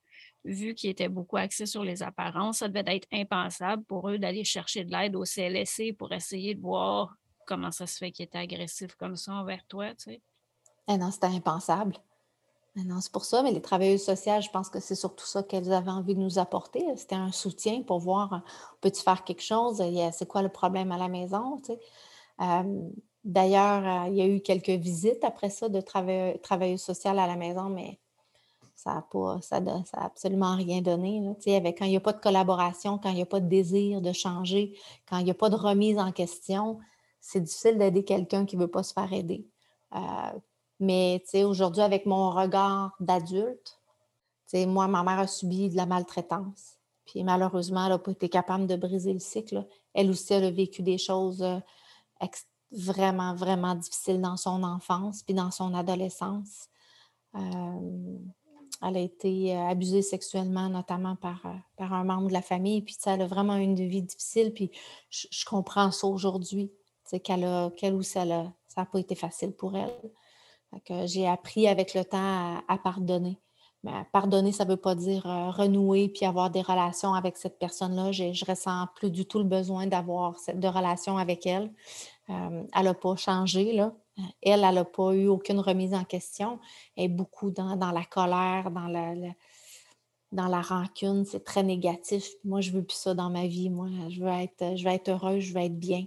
[0.44, 4.44] vu qu'ils étaient beaucoup axés sur les apparences, ça devait être impensable pour eux d'aller
[4.44, 7.14] chercher de l'aide au CLSC pour essayer de voir
[7.46, 10.22] comment ça se fait qu'ils étaient agressifs comme ça envers toi, tu sais?
[10.88, 11.96] Eh non, c'était impensable.
[12.76, 15.72] Eh c'est pour ça, mais les travailleuses sociales, je pense que c'est surtout ça qu'elles
[15.72, 16.84] avaient envie de nous apporter.
[16.96, 18.38] C'était un soutien pour voir, euh,
[18.80, 19.82] peux-tu faire quelque chose?
[20.12, 21.60] C'est quoi le problème à la maison?
[23.24, 27.36] D'ailleurs, euh, il y a eu quelques visites après ça de travailleuses sociales à la
[27.36, 28.00] maison, mais
[28.74, 29.60] ça n'a pas, ça,
[29.92, 31.22] absolument rien donné.
[31.44, 34.12] quand il n'y a pas de collaboration, quand il n'y a pas de désir de
[34.12, 34.76] changer,
[35.08, 36.78] quand il n'y a pas de remise en question,
[37.20, 39.46] c'est difficile d'aider quelqu'un qui ne veut pas se faire aider.
[39.94, 39.98] Euh,
[40.82, 43.78] mais aujourd'hui, avec mon regard d'adulte,
[44.66, 46.76] moi, ma mère a subi de la maltraitance.
[47.06, 49.66] Puis malheureusement, elle n'a pas été capable de briser le cycle.
[49.94, 51.58] Elle aussi, elle a vécu des choses euh,
[52.72, 56.68] vraiment, vraiment difficiles dans son enfance puis dans son adolescence.
[57.36, 58.18] Euh,
[58.82, 61.40] elle a été euh, abusée sexuellement, notamment par,
[61.76, 62.82] par un membre de la famille.
[62.82, 64.52] Puis elle a vraiment eu une vie difficile.
[64.52, 64.72] Puis
[65.10, 66.72] je, comprends ça aujourd'hui.
[67.22, 69.92] Qu'elle a, qu'elle aussi, ça n'a pas été facile pour elle.
[71.04, 73.38] J'ai appris avec le temps à pardonner.
[73.84, 77.58] Ben, pardonner, ça ne veut pas dire euh, renouer puis avoir des relations avec cette
[77.58, 78.12] personne-là.
[78.12, 81.72] Je ne ressens plus du tout le besoin d'avoir de relations avec elle.
[82.30, 83.72] Euh, elle n'a pas changé.
[83.72, 83.92] Là.
[84.40, 86.60] Elle, elle n'a pas eu aucune remise en question.
[86.96, 89.14] Elle est beaucoup dans, la colère, dans la,
[90.30, 91.24] dans la rancune.
[91.24, 92.24] C'est très négatif.
[92.44, 93.68] Moi, je ne veux plus ça dans ma vie.
[93.68, 96.04] Moi, je veux être, je veux être heureuse, je veux être bien.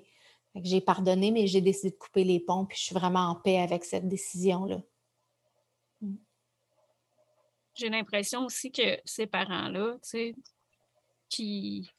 [0.64, 3.60] J'ai pardonné, mais j'ai décidé de couper les ponts, puis je suis vraiment en paix
[3.60, 4.82] avec cette décision-là.
[7.76, 10.36] j'ai l'impression aussi que ces parents-là, tu sais,
[11.28, 11.92] qui,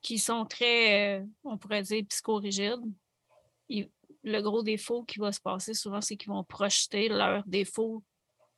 [0.00, 2.80] qui sont très, euh, on pourrait dire, psychorigides,
[4.24, 8.02] le gros défaut qui va se passer souvent, c'est qu'ils vont projeter leurs défauts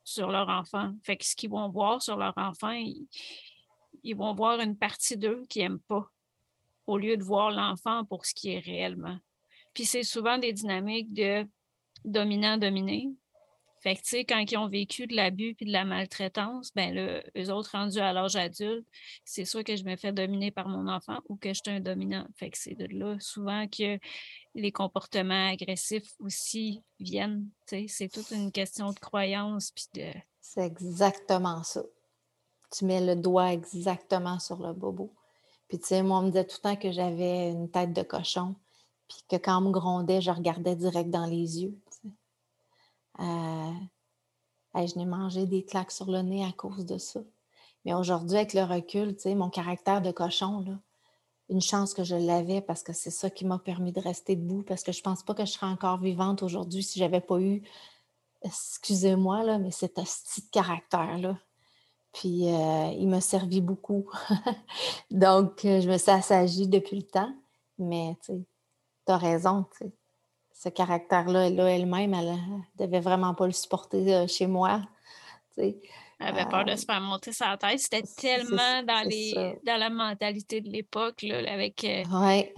[0.03, 0.93] sur leur enfant.
[1.03, 5.43] Fait que ce qu'ils vont voir sur leur enfant, ils, vont voir une partie d'eux
[5.49, 6.09] qu'ils n'aiment pas,
[6.87, 9.17] au lieu de voir l'enfant pour ce qui est réellement.
[9.73, 11.45] Puis c'est souvent des dynamiques de
[12.05, 13.11] dominant-dominé,
[13.79, 17.51] fait que, quand ils ont vécu de l'abus puis de la maltraitance, ben là, eux
[17.51, 18.87] autres rendus à l'âge adulte,
[19.23, 21.79] c'est soit que je me fais dominer par mon enfant ou que je suis un
[21.79, 22.27] dominant.
[22.35, 23.99] Fait que c'est de là souvent que
[24.55, 27.47] les comportements agressifs aussi viennent.
[27.67, 30.11] Tu c'est toute une question de croyance puis de.
[30.41, 31.83] C'est exactement ça.
[32.71, 35.13] Tu mets le doigt exactement sur le bobo.
[35.67, 38.01] Puis, tu sais, moi, on me disait tout le temps que j'avais une tête de
[38.01, 38.55] cochon,
[39.07, 41.77] puis que quand on me grondait, je regardais direct dans les yeux.
[43.19, 43.73] Euh,
[44.75, 47.19] je n'ai mangé des claques sur le nez à cause de ça.
[47.85, 50.79] Mais aujourd'hui, avec le recul, mon caractère de cochon, là,
[51.49, 54.63] une chance que je l'avais parce que c'est ça qui m'a permis de rester debout,
[54.63, 57.21] parce que je ne pense pas que je serais encore vivante aujourd'hui si je n'avais
[57.21, 57.63] pas eu,
[58.41, 61.37] excusez-moi, là, mais cet petit caractère-là.
[62.19, 64.09] Puis euh, il m'a servi beaucoup.
[65.11, 67.31] Donc, euh, je me suis assagie depuis le temps.
[67.77, 68.33] Mais tu
[69.07, 69.65] as raison,
[70.51, 72.31] ce caractère-là, là, elle-même, elle
[72.79, 74.81] ne devait vraiment pas le supporter euh, chez moi.
[75.57, 75.75] Elle
[76.19, 77.79] avait peur de se faire monter sa tête.
[77.79, 82.03] C'était tellement dans, les, dans la mentalité de l'époque, avec euh,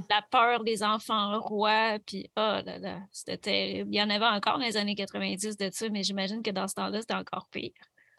[0.10, 1.98] la peur des enfants rois.
[2.06, 3.89] Puis, oh là là, c'était terrible.
[3.93, 6.69] Il y en avait encore dans les années 90 de ça, mais j'imagine que dans
[6.69, 7.74] ce temps-là, c'était encore pire.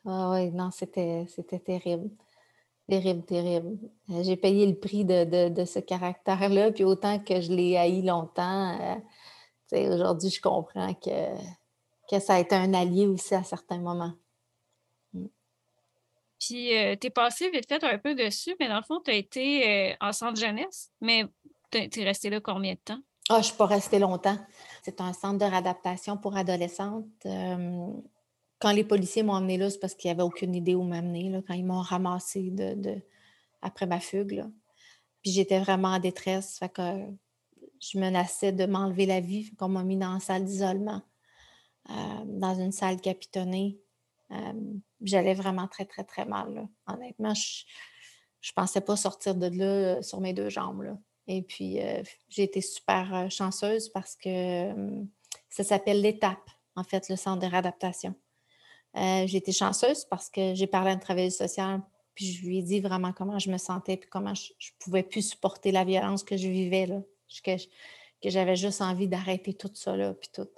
[0.07, 1.27] Ah oui, non, c'était
[1.65, 2.11] terrible.
[2.89, 3.79] Terrible, terrible.
[4.09, 9.01] J'ai payé le prix de, de, ce caractère-là, puis autant que je l'ai haï longtemps,
[9.73, 11.37] Aujourd'hui, je comprends que,
[12.11, 14.15] que ça a été un allié aussi à certains moments.
[15.13, 15.27] Mm.
[16.41, 19.11] Puis, euh, tu es passé vite fait un peu dessus, mais dans le fond, tu
[19.11, 21.25] as été euh, en centre jeunesse, mais
[21.71, 23.01] tu es resté là combien de temps?
[23.29, 24.37] Ah, je ne suis pas restée longtemps.
[24.83, 27.05] C'est un centre de réadaptation pour adolescentes.
[27.27, 27.93] Euh,
[28.61, 31.55] quand les policiers m'ont emmené là, c'est parce qu'ils n'avaient aucune idée où m'amener, quand
[31.55, 32.53] ils m'ont ramassé
[33.63, 34.45] après ma fugue.
[35.23, 36.61] Puis j'étais vraiment en détresse.
[37.81, 41.01] Je menaçais de m'enlever la vie, qu'on m'a mis dans une salle d'isolement,
[41.89, 43.81] euh, dans une salle capitonnée.
[44.31, 44.53] Euh,
[45.01, 46.69] j'allais vraiment très, très, très mal.
[46.87, 47.65] Honnêtement, je
[48.51, 50.99] ne pensais pas sortir de là euh, sur mes deux jambes.
[51.27, 51.79] Et puis,
[52.29, 54.99] j'ai été super chanceuse parce que
[55.49, 58.17] ça s'appelle l'étape, en fait, le centre de réadaptation.
[58.95, 61.81] J'ai été chanceuse parce que j'ai parlé à une travailleuse sociale,
[62.15, 65.03] puis je lui ai dit vraiment comment je me sentais, puis comment je ne pouvais
[65.03, 66.87] plus supporter la violence que je vivais.
[66.87, 67.01] Là
[67.45, 67.53] que,
[68.25, 69.97] j'avais juste envie d'arrêter tout ça.
[69.97, 70.49] Là, puis tout.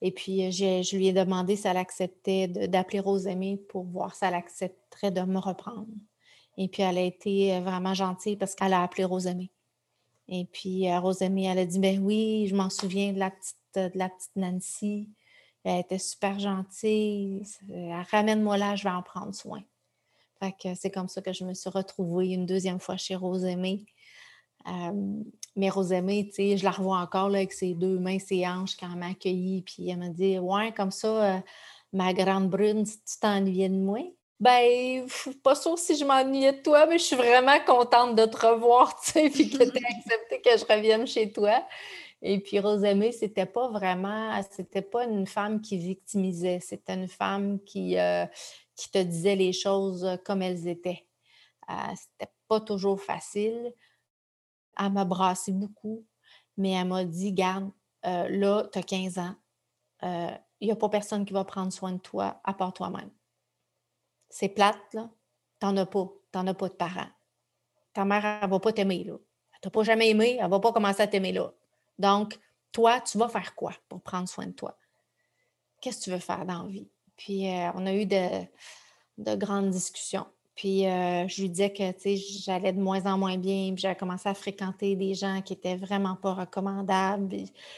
[0.00, 4.24] Et puis, euh, je lui ai demandé si elle acceptait d'appeler Rosemée pour voir si
[4.24, 5.88] elle accepterait de me reprendre.
[6.56, 9.50] Et puis, elle a été euh, vraiment gentille parce qu'elle a appelé Rosemée.
[10.28, 14.36] Et puis, euh, Rosemée, elle a dit Ben oui, je m'en souviens de la petite
[14.36, 15.08] Nancy.
[15.64, 17.42] Elle était super gentille.
[18.10, 19.62] Ramène-moi là, je vais en prendre soin.
[20.38, 23.84] Fait que c'est comme ça que je me suis retrouvée une deuxième fois chez Rosemée
[25.56, 28.76] mais Rosemée, tu sais, je la revois encore là, avec ses deux mains, ses hanches
[28.76, 29.62] quand elle m'a accueillie.
[29.62, 31.38] Puis elle m'a dit Ouais, comme ça, euh,
[31.92, 34.00] ma grande brune, tu t'ennuyais de moi?
[34.38, 35.06] Ben,
[35.42, 38.98] pas sûr si je m'ennuyais de toi, mais je suis vraiment contente de te revoir,
[39.00, 39.64] tu sais, puis que tu aies
[39.98, 41.62] accepté que je revienne chez toi.
[42.22, 47.60] Et puis Rosemée, c'était pas vraiment, c'était pas une femme qui victimisait, c'était une femme
[47.64, 48.26] qui, euh,
[48.76, 51.06] qui te disait les choses comme elles étaient.
[51.70, 53.72] Euh, c'était pas toujours facile
[54.78, 56.06] elle m'a brassé beaucoup,
[56.56, 57.70] mais elle m'a dit Garde,
[58.06, 59.34] euh, là, tu as 15 ans,
[60.02, 63.10] il n'y a pas personne qui va prendre soin de toi à part toi-même.
[64.28, 65.10] C'est plate, là.
[65.58, 66.08] T'en as pas.
[66.32, 67.08] T'en as pas de parents.
[67.92, 69.14] Ta mère, elle va pas t'aimer, là.
[69.52, 71.52] Elle t'a pas jamais aimé, elle va pas commencer à t'aimer, là.
[72.00, 72.38] Donc,
[72.72, 74.76] toi, tu vas faire quoi pour prendre soin de toi?
[75.80, 76.88] Qu'est-ce que tu veux faire dans la vie?
[77.16, 78.46] Puis, on a eu de,
[79.18, 80.26] de grandes discussions.
[80.60, 81.84] Puis euh, je lui disais que
[82.44, 85.76] j'allais de moins en moins bien, puis j'avais commencé à fréquenter des gens qui étaient
[85.76, 87.34] vraiment pas recommandables,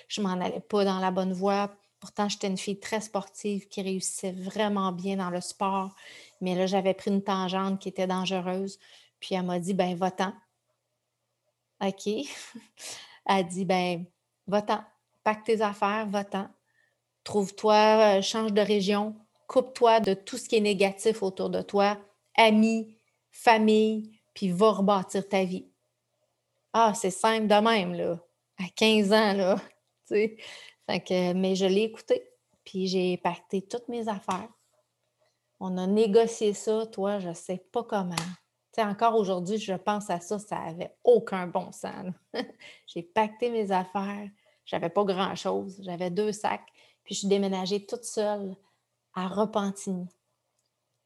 [0.09, 1.71] je m'en allais pas dans la bonne voie.
[2.01, 5.95] Pourtant, j'étais une fille très sportive qui réussissait vraiment bien dans le sport,
[6.41, 8.81] mais là, j'avais pris une tangente qui était dangereuse.
[9.21, 10.33] Puis elle m'a dit, ben, va-t'en.
[11.81, 12.09] OK.
[13.27, 14.05] A dit, ben,
[14.47, 14.83] va-t'en.
[15.25, 16.49] Pack tes affaires, va-t'en.
[17.25, 19.15] Trouve-toi, euh, change de région,
[19.47, 21.99] coupe-toi de tout ce qui est négatif autour de toi
[22.37, 22.99] amis,
[23.31, 25.71] famille, puis va rebâtir ta vie.
[26.73, 28.19] Ah, c'est simple de même, là.
[28.59, 29.57] À 15 ans, là.
[30.09, 32.29] Fait que, mais je l'ai écouté,
[32.65, 34.49] puis j'ai pacté toutes mes affaires.
[35.61, 38.17] On a négocié ça, toi, je ne sais pas comment.
[38.79, 42.13] Encore aujourd'hui, je pense à ça, ça n'avait aucun bon sens.
[42.87, 44.29] j'ai pacté mes affaires,
[44.65, 46.73] j'avais pas grand-chose, j'avais deux sacs,
[47.05, 48.57] puis je suis déménagée toute seule
[49.15, 50.09] à Repentigny.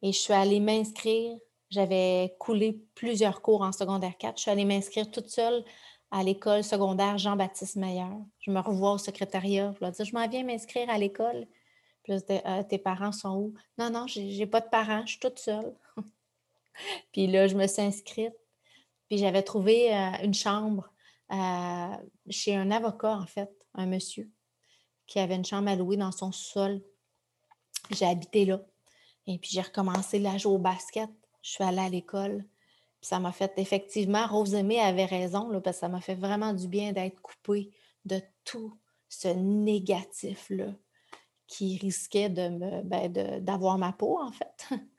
[0.03, 1.37] Et je suis allée m'inscrire.
[1.71, 4.37] J'avais coulé plusieurs cours en secondaire 4.
[4.37, 5.65] Je suis allée m'inscrire toute seule
[6.13, 8.05] à l'école secondaire Jean-Baptiste Meyer.
[8.39, 9.73] Je me revois au secrétariat.
[9.75, 11.47] Je leur dis Je m'en viens m'inscrire à l'école.
[12.05, 15.41] Puis euh, tes parents sont où Non, non, j'ai pas de parents, je suis toute
[15.41, 15.75] seule.
[17.13, 18.35] Puis là, je me suis inscrite.
[19.09, 20.91] Puis j'avais trouvé euh, une chambre
[21.33, 21.97] euh,
[22.29, 24.31] chez un avocat, en fait, un monsieur,
[25.07, 26.83] qui avait une chambre à louer dans son sol.
[27.91, 28.61] J'ai habité là.
[29.27, 31.11] Et puis j'ai recommencé la au basket.
[31.43, 32.45] Je suis allée à l'école.
[33.01, 36.15] Puis ça m'a fait effectivement, Rose Aimée avait raison, là, parce que ça m'a fait
[36.15, 37.71] vraiment du bien d'être coupée
[38.05, 40.73] de tout ce négatif-là
[41.47, 44.69] qui risquait de me ben, d'avoir ma peau, en fait.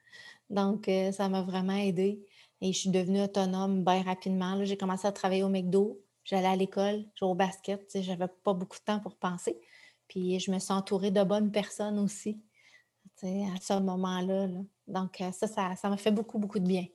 [0.50, 2.26] Donc, euh, ça m'a vraiment aidé.
[2.62, 4.64] Et je suis devenue autonome bien rapidement.
[4.64, 6.02] J'ai commencé à travailler au McDo.
[6.24, 7.90] J'allais à l'école, jouer au basket.
[8.02, 9.60] Je n'avais pas beaucoup de temps pour penser.
[10.08, 12.40] Puis je me suis entourée de bonnes personnes aussi
[13.24, 14.48] à ce moment-là.
[14.88, 16.86] Donc, euh, ça, ça m'a fait beaucoup, beaucoup de bien.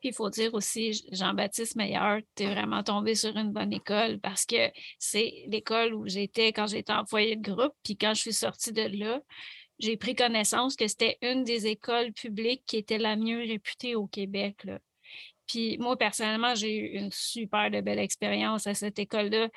[0.00, 4.18] Puis il faut dire aussi, Jean-Baptiste Meilleur, tu es vraiment tombé sur une bonne école
[4.20, 7.74] parce que c'est l'école où j'étais quand j'étais foyer de groupe.
[7.82, 9.20] Puis quand je suis sortie de là,
[9.78, 14.06] j'ai pris connaissance que c'était une des écoles publiques qui était la mieux réputée au
[14.06, 14.64] Québec.
[14.64, 14.78] Là.
[15.48, 19.48] Puis moi, personnellement, j'ai eu une super de belle expérience à cette école-là.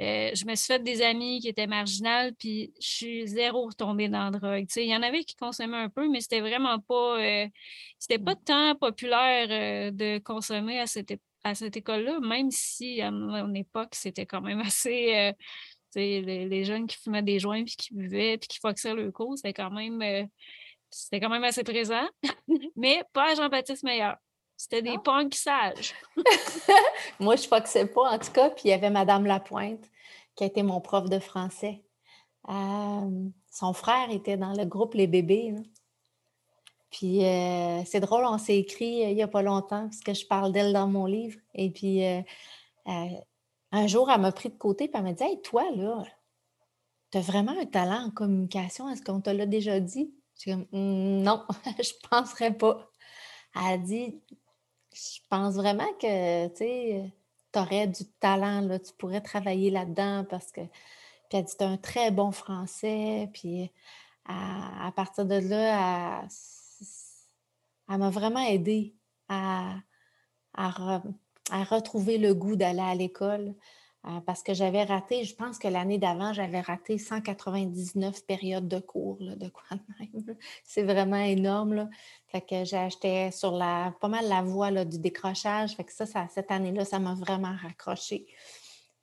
[0.00, 4.08] Euh, je me suis fait des amis qui étaient marginales, puis je suis zéro retombée
[4.08, 4.66] dans la drogue.
[4.76, 7.20] il y en avait qui consommaient un peu, mais c'était vraiment pas...
[7.20, 7.46] Euh,
[7.98, 13.10] c'était pas tant populaire euh, de consommer à cette, à cette école-là, même si à
[13.10, 15.34] mon époque, c'était quand même assez...
[15.94, 19.36] Les, les, jeunes qui fumaient des joints, puis qui buvaient, puis qui foxaient le cours,
[19.36, 20.28] c'était quand même...
[20.90, 22.06] c'était quand même assez présent,
[22.76, 24.16] mais pas Jean-Baptiste Meilleur.
[24.56, 25.02] C'était des ah.
[25.02, 25.94] punks sages.
[27.20, 28.50] Moi, je ne sais pas, en tout cas.
[28.50, 29.90] Puis il y avait Madame Lapointe,
[30.36, 31.82] qui a été mon prof de français.
[32.46, 35.54] son frère était dans le groupe Les Bébés.
[36.90, 40.14] Puis euh, c'est drôle, on s'est écrit euh, il n'y a pas longtemps, parce que
[40.14, 41.40] je parle d'elle dans mon livre.
[41.52, 42.20] Et puis euh,
[43.74, 46.04] un jour, elle m'a pris de côté, puis elle m'a dit Hey, toi, là,
[47.10, 50.14] tu as vraiment un talent en communication, est-ce qu'on te l'a déjà dit?
[50.36, 52.90] Dit «Hum, Non, je ne penserais pas.
[53.56, 54.20] Elle a dit
[54.94, 60.60] je pense vraiment que tu aurais du talent, là, tu pourrais travailler là-dedans parce que.
[61.28, 63.28] Puis elle dit, tu un très bon français.
[63.32, 63.70] Puis
[64.26, 66.22] à, partir de là,
[67.88, 68.94] elle, m'a vraiment aidée
[69.28, 69.76] à,
[71.50, 73.54] retrouver le goût d'aller à l'école.
[74.06, 78.78] Euh, parce que j'avais raté, je pense que l'année d'avant, j'avais raté 199 périodes de
[78.78, 80.36] cours, de quoi même.
[80.64, 81.72] C'est vraiment énorme.
[81.72, 81.88] Là.
[82.26, 85.74] Fait que j'ai acheté sur la, pas mal la voie là, du décrochage.
[85.74, 88.26] Fait que ça, cette année-là, ça m'a vraiment raccroché.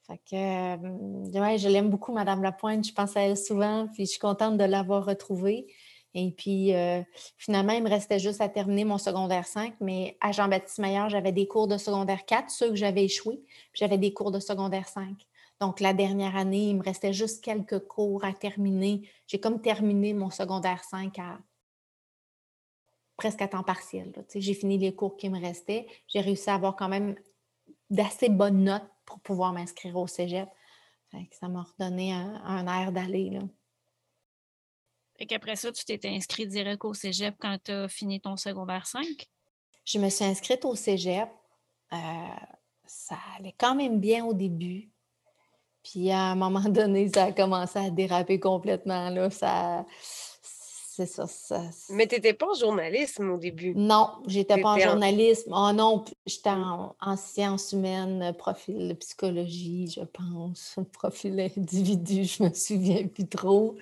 [0.05, 2.85] Fait que, euh, je l'aime beaucoup, Madame Lapointe.
[2.85, 5.65] Je pense à elle souvent, puis je suis contente de l'avoir retrouvée.
[6.13, 7.01] Et puis, euh,
[7.37, 11.31] finalement, il me restait juste à terminer mon secondaire 5, mais à Jean-Baptiste Maillard, j'avais
[11.31, 13.41] des cours de secondaire 4, ceux que j'avais échoués,
[13.73, 15.15] j'avais des cours de secondaire 5.
[15.61, 19.07] Donc, la dernière année, il me restait juste quelques cours à terminer.
[19.27, 21.39] J'ai comme terminé mon secondaire 5 à
[23.15, 24.11] presque à temps partiel.
[24.33, 25.85] J'ai fini les cours qui me restaient.
[26.07, 27.15] J'ai réussi à avoir quand même
[27.91, 30.49] d'assez bonnes notes pour pouvoir m'inscrire au cégep.
[31.39, 33.39] ça m'a redonné un, un air d'aller.
[35.21, 38.87] Et qu'après ça, tu t'es inscrit direct au cégep quand tu as fini ton secondaire
[38.87, 39.05] 5?
[39.85, 41.29] Je me suis inscrite au cégep.
[41.93, 41.97] Euh,
[42.87, 44.89] ça allait quand même bien au début.
[45.83, 49.11] Puis à un moment donné, ça a commencé à déraper complètement.
[49.11, 49.29] Là.
[49.29, 49.85] Ça,
[50.93, 51.25] c'est ça,
[51.89, 53.73] Mais tu n'étais pas en journalisme au début?
[53.75, 55.53] Non, j'étais pas en journalisme.
[55.55, 63.07] Oh non, j'étais en, sciences humaines, profil psychologie, je pense, profil individu, je me souviens
[63.07, 63.77] plus trop.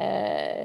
[0.00, 0.64] Euh,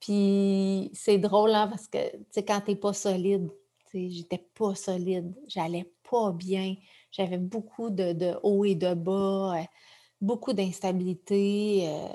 [0.00, 3.50] puis c'est drôle hein, parce que tu sais, quand tu n'es pas solide,
[3.94, 6.74] j'étais pas solide, j'allais pas bien,
[7.10, 9.64] j'avais beaucoup de, hauts et de bas, euh,
[10.20, 11.88] beaucoup d'instabilité.
[11.88, 12.08] Euh,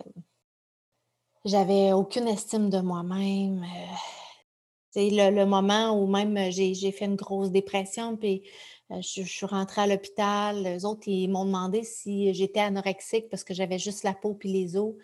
[1.45, 3.65] j'avais aucune estime de moi-même.
[4.91, 8.43] C'est le, moment où même j'ai fait une grosse dépression, puis
[8.89, 10.63] je, suis rentrée à l'hôpital.
[10.63, 14.51] Les autres, ils m'ont demandé si j'étais anorexique parce que j'avais juste la peau puis
[14.51, 14.95] les os.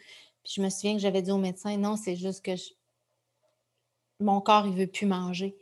[0.44, 2.52] Puis je me souviens que j'avais dit au médecin, non, c'est juste que
[4.20, 5.56] mon corps, il ne veut plus manger.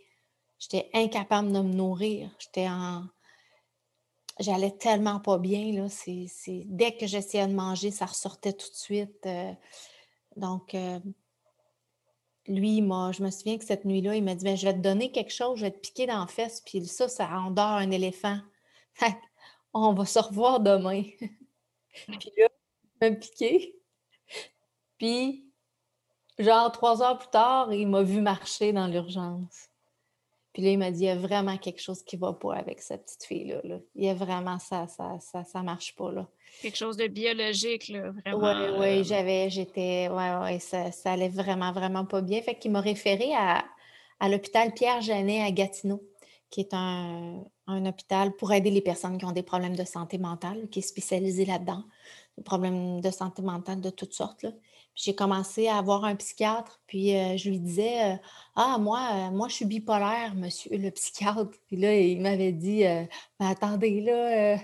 [0.59, 2.29] J'étais incapable de me nourrir.
[2.39, 3.05] J'étais en.
[4.39, 5.73] J'allais tellement pas bien.
[5.73, 5.87] Là.
[6.65, 9.25] Dès que j'essayais de manger, ça ressortait tout de suite.
[9.25, 9.53] Euh.
[10.35, 10.99] donc, euh,
[12.47, 14.79] lui, moi, je me souviens que cette nuit-là, il m'a dit ben, Je vais te
[14.79, 17.91] donner quelque chose, je vais te piquer dans la fesse, puis ça, ça endort un
[17.91, 18.39] éléphant.
[19.73, 21.03] On va se revoir demain.
[22.19, 22.47] puis là,
[23.01, 23.80] il m'a piqué.
[25.01, 25.43] Puis,
[26.37, 29.69] genre, trois heures plus tard, il m'a vu marcher dans l'urgence.
[30.53, 32.53] Puis là, il m'a dit, il y a vraiment quelque chose qui ne va pas
[32.53, 33.79] avec cette petite fille-là.
[33.95, 36.27] Il y a vraiment ça, ça, ça, ça marche pas, là.
[36.61, 38.77] Quelque chose de biologique, là, vraiment.
[38.77, 42.39] Oui, oui, euh, j'avais, j'étais, oui, oui, ça, ça, allait vraiment, vraiment pas bien.
[42.43, 43.65] Fait qu'il m'a référé à,
[44.19, 46.03] à l'hôpital Pierre-Janet à Gatineau,
[46.51, 50.19] qui est un, un, hôpital pour aider les personnes qui ont des problèmes de santé
[50.19, 51.85] mentale, qui est spécialisé là-dedans,
[52.37, 54.51] des problèmes de santé mentale de toutes sortes, là
[54.95, 58.19] j'ai commencé à avoir un psychiatre, puis euh, je lui disais
[58.55, 61.51] Ah, moi, euh, moi, je suis bipolaire, monsieur le psychiatre.
[61.67, 62.83] Puis là, il m'avait dit
[63.39, 64.57] Mais attendez, là,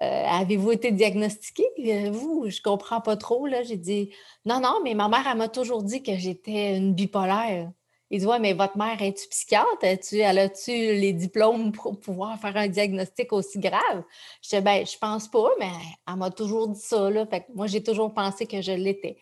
[0.40, 1.64] avez-vous été diagnostiqué?
[2.10, 3.46] vous, je comprends pas trop.
[3.46, 3.62] Là.
[3.62, 4.10] J'ai dit
[4.44, 7.70] Non, non, mais ma mère, elle m'a toujours dit que j'étais une bipolaire.
[8.14, 9.82] Il dit Ouais, mais votre mère, est-tu psychiatre?
[9.82, 14.04] -tu, elle a-tu les diplômes pour pouvoir faire un diagnostic aussi grave?
[14.40, 15.72] Je disais Ben, je pense pas, mais
[16.06, 17.10] elle m'a toujours dit ça.
[17.10, 17.26] Là.
[17.26, 19.18] Fait moi, j'ai toujours pensé que je l'étais.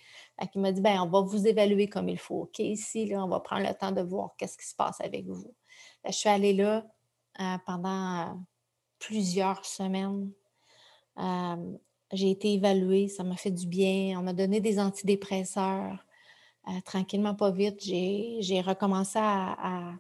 [0.55, 2.43] Il m'a dit ben, on va vous évaluer comme il faut.
[2.43, 5.25] OK, ici, là, on va prendre le temps de voir qu'est-ce qui se passe avec
[5.27, 5.55] vous.
[6.05, 6.85] je suis allée là
[7.41, 8.39] euh, pendant
[8.99, 10.31] plusieurs semaines.
[11.19, 11.77] Euh,
[12.13, 14.19] j'ai été évaluée, ça m'a fait du bien.
[14.19, 15.97] On m'a donné des antidépresseurs.
[16.69, 19.95] Euh, tranquillement, pas vite, j'ai recommencé à,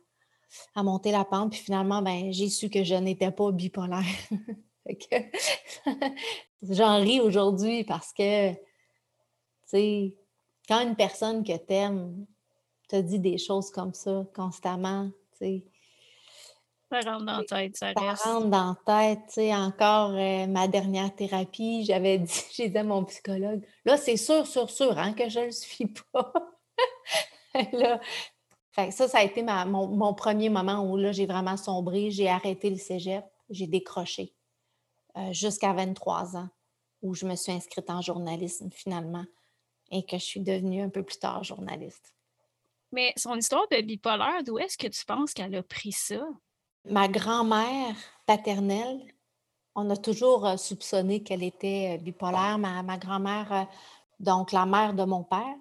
[0.76, 1.52] monter la pente.
[1.52, 4.04] Puis finalement, ben, j'ai su que je n'étais pas bipolaire.
[6.62, 8.58] J'en ris aujourd'hui parce que, tu
[9.66, 10.14] sais,
[10.68, 12.26] quand une personne que tu aimes
[12.88, 15.64] te dit des choses comme ça constamment, tu sais,
[16.93, 18.22] ça rentre dans la tête, ça, reste.
[18.22, 22.78] rentre dans la tête, tu sais, encore euh, ma dernière thérapie, j'avais dit, j'ai dit
[22.78, 26.32] à mon psychologue, là, c'est sûr, sûr, sûr, hein, que je ne le suis pas.
[27.72, 27.99] là,
[28.90, 32.76] ça, ça a été mon, premier moment où là, j'ai vraiment sombré, j'ai arrêté le
[32.76, 34.34] cégep, j'ai décroché
[35.16, 36.49] euh, jusqu'à 23 ans,
[37.01, 39.24] où je me suis inscrite en journalisme finalement
[39.90, 42.14] et que je suis devenue un peu plus tard journaliste.
[42.93, 46.22] Mais son histoire de bipolaire, d'où est-ce que tu penses qu'elle a pris ça?
[46.85, 47.95] Ma grand-mère
[48.26, 49.01] paternelle,
[49.74, 52.59] on a toujours soupçonné qu'elle était bipolaire.
[52.59, 53.68] Ma, grand-mère,
[54.18, 55.57] donc la mère de mon père,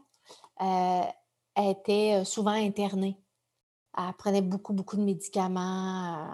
[1.55, 3.17] était souvent internée.
[3.97, 6.27] Elle prenait beaucoup, beaucoup de médicaments,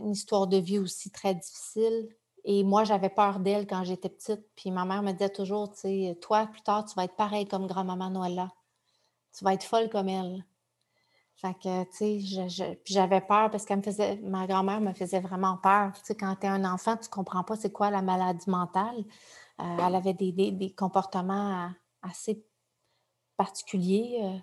[0.00, 2.08] une histoire de vie aussi très difficile.
[2.44, 4.46] Et moi, j'avais peur d'elle quand j'étais petite.
[4.56, 5.72] Puis ma mère me disait toujours,
[6.20, 8.52] toi, plus tard, tu vas être pareil comme grand-maman Noëlla.
[9.36, 10.44] Tu vas être folle comme elle.
[11.36, 15.58] Fait que, tu sais, j'avais peur parce qu'elle me faisait, ma grand-mère me faisait vraiment
[15.58, 15.92] peur.
[15.92, 19.04] Tu sais, quand tu es un enfant, tu comprends pas c'est quoi la maladie mentale.
[19.60, 21.70] Euh, elle avait des, comportements
[22.02, 22.42] assez
[23.36, 24.20] particuliers.
[24.22, 24.38] Euh,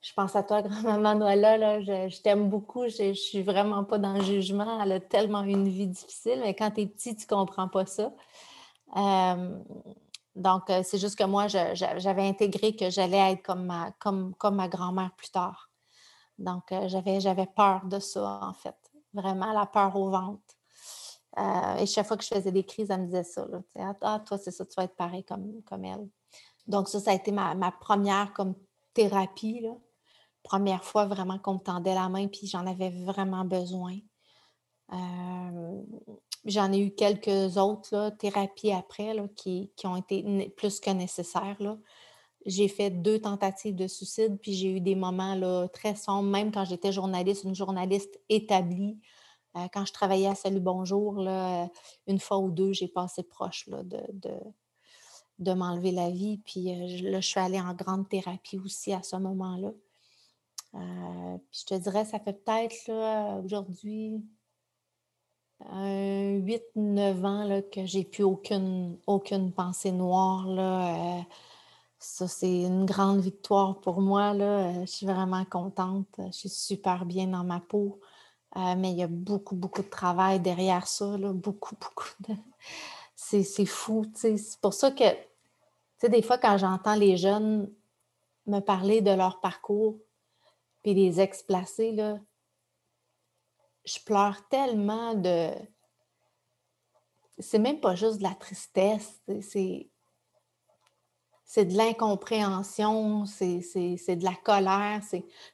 [0.00, 3.98] je pense à toi, grand-maman Noëlla, là, je, t'aime beaucoup, je, ne suis vraiment pas
[3.98, 4.80] dans le jugement.
[4.80, 8.12] Elle a tellement une vie difficile, mais quand tu es petit, tu comprends pas ça.
[10.36, 14.68] donc, euh, c'est juste que moi, j'avais intégré que j'allais être comme ma, comme ma
[14.68, 15.71] grand-mère plus tard.
[16.38, 18.76] Donc, euh, j'avais, j'avais peur de ça, en fait.
[19.12, 20.42] Vraiment, la peur au ventre.
[21.38, 23.46] Euh, et chaque fois que je faisais des crises, elle me disait ça.
[23.46, 26.08] Là, ah, toi, c'est ça, tu vas être pareil comme, comme elle.
[26.66, 28.54] Donc, ça, ça a été ma, ma première comme
[28.94, 29.60] thérapie.
[29.60, 29.74] Là
[30.42, 33.96] première fois vraiment qu'on me tendait la main, puis j'en avais vraiment besoin.
[36.44, 41.56] j'en ai eu quelques autres thérapies après qui, ont été plus que nécessaires.
[42.46, 46.52] J'ai fait deux tentatives de suicide, puis j'ai eu des moments là, très sombres, même
[46.52, 48.98] quand j'étais journaliste, une journaliste établie.
[49.72, 51.68] quand je travaillais à Salut Bonjour, là,
[52.06, 54.00] une fois ou deux, j'ai passé proche là, de,
[55.38, 56.38] de, m'enlever la vie.
[56.38, 56.64] Puis
[57.02, 59.72] là, je suis allée en grande thérapie aussi à ce moment-là.
[60.72, 64.22] puis je te dirais, ça fait peut-être aujourd'hui
[65.70, 70.46] 8-9 ans là, que j'ai plus aucune, aucune pensée noire.
[70.48, 71.24] Là,
[72.02, 74.34] ça, c'est une grande victoire pour moi.
[74.34, 74.84] Là.
[74.84, 76.08] Je suis vraiment contente.
[76.18, 78.00] Je suis super bien dans ma peau.
[78.56, 81.16] Euh, mais il y a beaucoup, beaucoup de travail derrière ça.
[81.16, 81.32] Là.
[81.32, 82.34] Beaucoup, beaucoup de.
[83.14, 84.04] C'est, fou.
[84.16, 85.04] C'est pour ça que,
[86.08, 87.72] des fois, quand j'entends les jeunes
[88.46, 89.96] me parler de leur parcours,
[90.82, 92.18] puis les ex-placés, là,
[93.84, 95.50] je pleure tellement de.
[97.38, 99.20] C'est même pas juste de la tristesse.
[99.40, 99.91] C'est
[101.52, 105.02] c'est de l'incompréhension, c'est de la colère.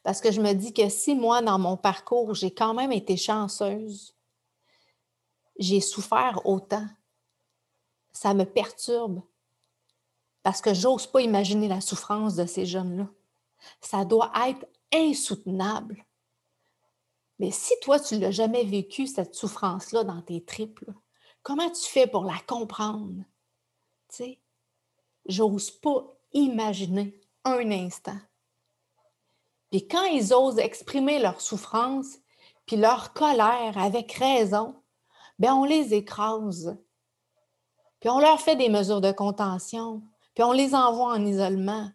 [0.05, 3.17] Parce que je me dis que si moi, dans mon parcours, j'ai quand même été
[3.17, 4.15] chanceuse,
[5.59, 6.87] j'ai souffert autant,
[8.13, 9.23] ça me perturbe.
[10.45, 13.09] Parce que j'ose pas imaginer la souffrance de ces jeunes-là.
[13.81, 16.07] Ça doit être insoutenable.
[17.41, 20.79] Mais si toi, tu ne l'as jamais vécu, cette souffrance-là, dans tes tripes,
[21.43, 23.25] comment tu fais pour la comprendre?
[24.11, 24.39] Tu sais?
[25.29, 28.19] J'ose pas imaginer un instant.
[29.71, 32.19] Puis quand ils osent exprimer leur souffrance,
[32.67, 34.75] puis leur colère avec raison,
[35.39, 36.77] bien on les écrase.
[38.01, 40.03] Puis on leur fait des mesures de contention,
[40.35, 41.91] puis on les envoie en isolement.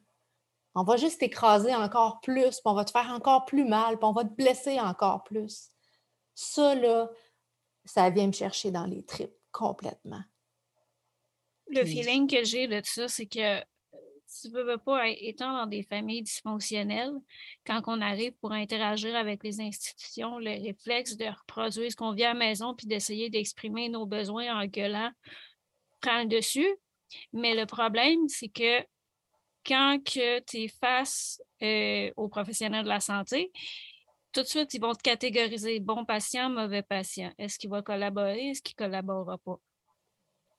[0.75, 4.05] On va juste écraser encore plus, puis on va te faire encore plus mal, puis
[4.05, 5.69] on va te blesser encore plus.
[6.33, 7.09] Ça, là,
[7.85, 10.23] ça vient me chercher dans les tripes complètement.
[11.73, 13.59] Le feeling que j'ai de ça, c'est que
[14.41, 17.13] tu ne veux pas, étant dans des familles dysfonctionnelles,
[17.65, 22.23] quand on arrive pour interagir avec les institutions, le réflexe de reproduire ce qu'on vit
[22.23, 25.11] à la maison puis d'essayer d'exprimer nos besoins en gueulant
[26.01, 26.67] prend le dessus.
[27.31, 28.81] Mais le problème, c'est que
[29.65, 33.51] quand tu es face euh, aux professionnels de la santé,
[34.33, 37.31] tout de suite, ils vont te catégoriser bon patient, mauvais patient.
[37.37, 38.49] Est-ce qu'il va collaborer?
[38.49, 39.59] Est-ce qu'il ne collaborera pas?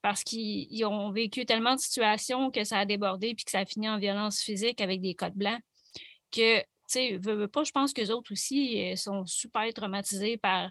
[0.04, 3.64] Parce qu'ils ont vécu tellement de situations que ça a débordé puis que ça a
[3.64, 5.58] fini en violence physique avec des codes blancs
[6.30, 7.18] que, tu sais,
[7.50, 10.68] pas, je pense qu'eux autres aussi euh, sont super traumatisés par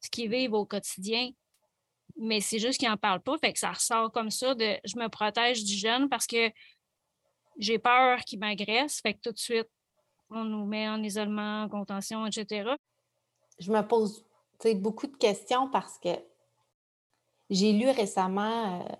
[0.00, 1.30] ce qu'ils vivent au quotidien.
[2.16, 4.96] Mais c'est juste qu'ils n'en parlent pas, fait que ça ressort comme ça de je
[5.00, 6.48] me protège du jeune parce que
[7.58, 9.68] j'ai peur qu'il m'agresse, fait que tout de suite,
[10.30, 12.70] on nous met en isolement, en contention, etc.
[13.58, 14.24] Je me pose
[14.76, 16.10] beaucoup de questions parce que
[17.50, 18.96] j'ai lu récemment, euh,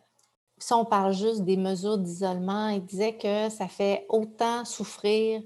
[0.59, 5.43] si on parle juste des mesures d'isolement, il disait que ça fait autant souffrir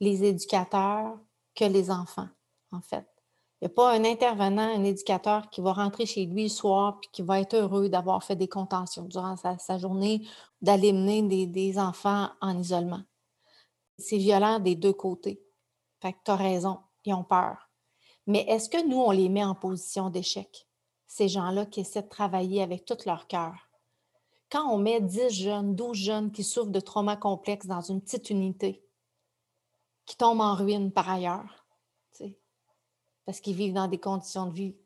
[0.00, 1.18] les éducateurs
[1.54, 2.28] que les enfants,
[2.72, 3.06] en fait.
[3.60, 7.00] Il n'y a pas un intervenant, un éducateur qui va rentrer chez lui le soir
[7.02, 10.24] et qui va être heureux d'avoir fait des contentions durant sa, journée,
[10.62, 13.02] d'aller mener des, enfants en isolement.
[13.98, 15.42] C'est violent des deux côtés.
[16.00, 17.68] Fait que tu as raison, ils ont peur.
[18.28, 20.67] Mais est-ce que nous, on les met en position d'échec?
[21.08, 23.54] Ces gens-là qui essaient de travailler avec tout leur cœur.
[24.50, 28.30] Quand on met 10 jeunes, 12 jeunes qui souffrent de traumas complexes dans une petite
[28.30, 28.84] unité,
[30.06, 31.66] qui tombent en ruine par ailleurs,
[33.24, 34.76] parce qu'ils vivent dans des conditions de vie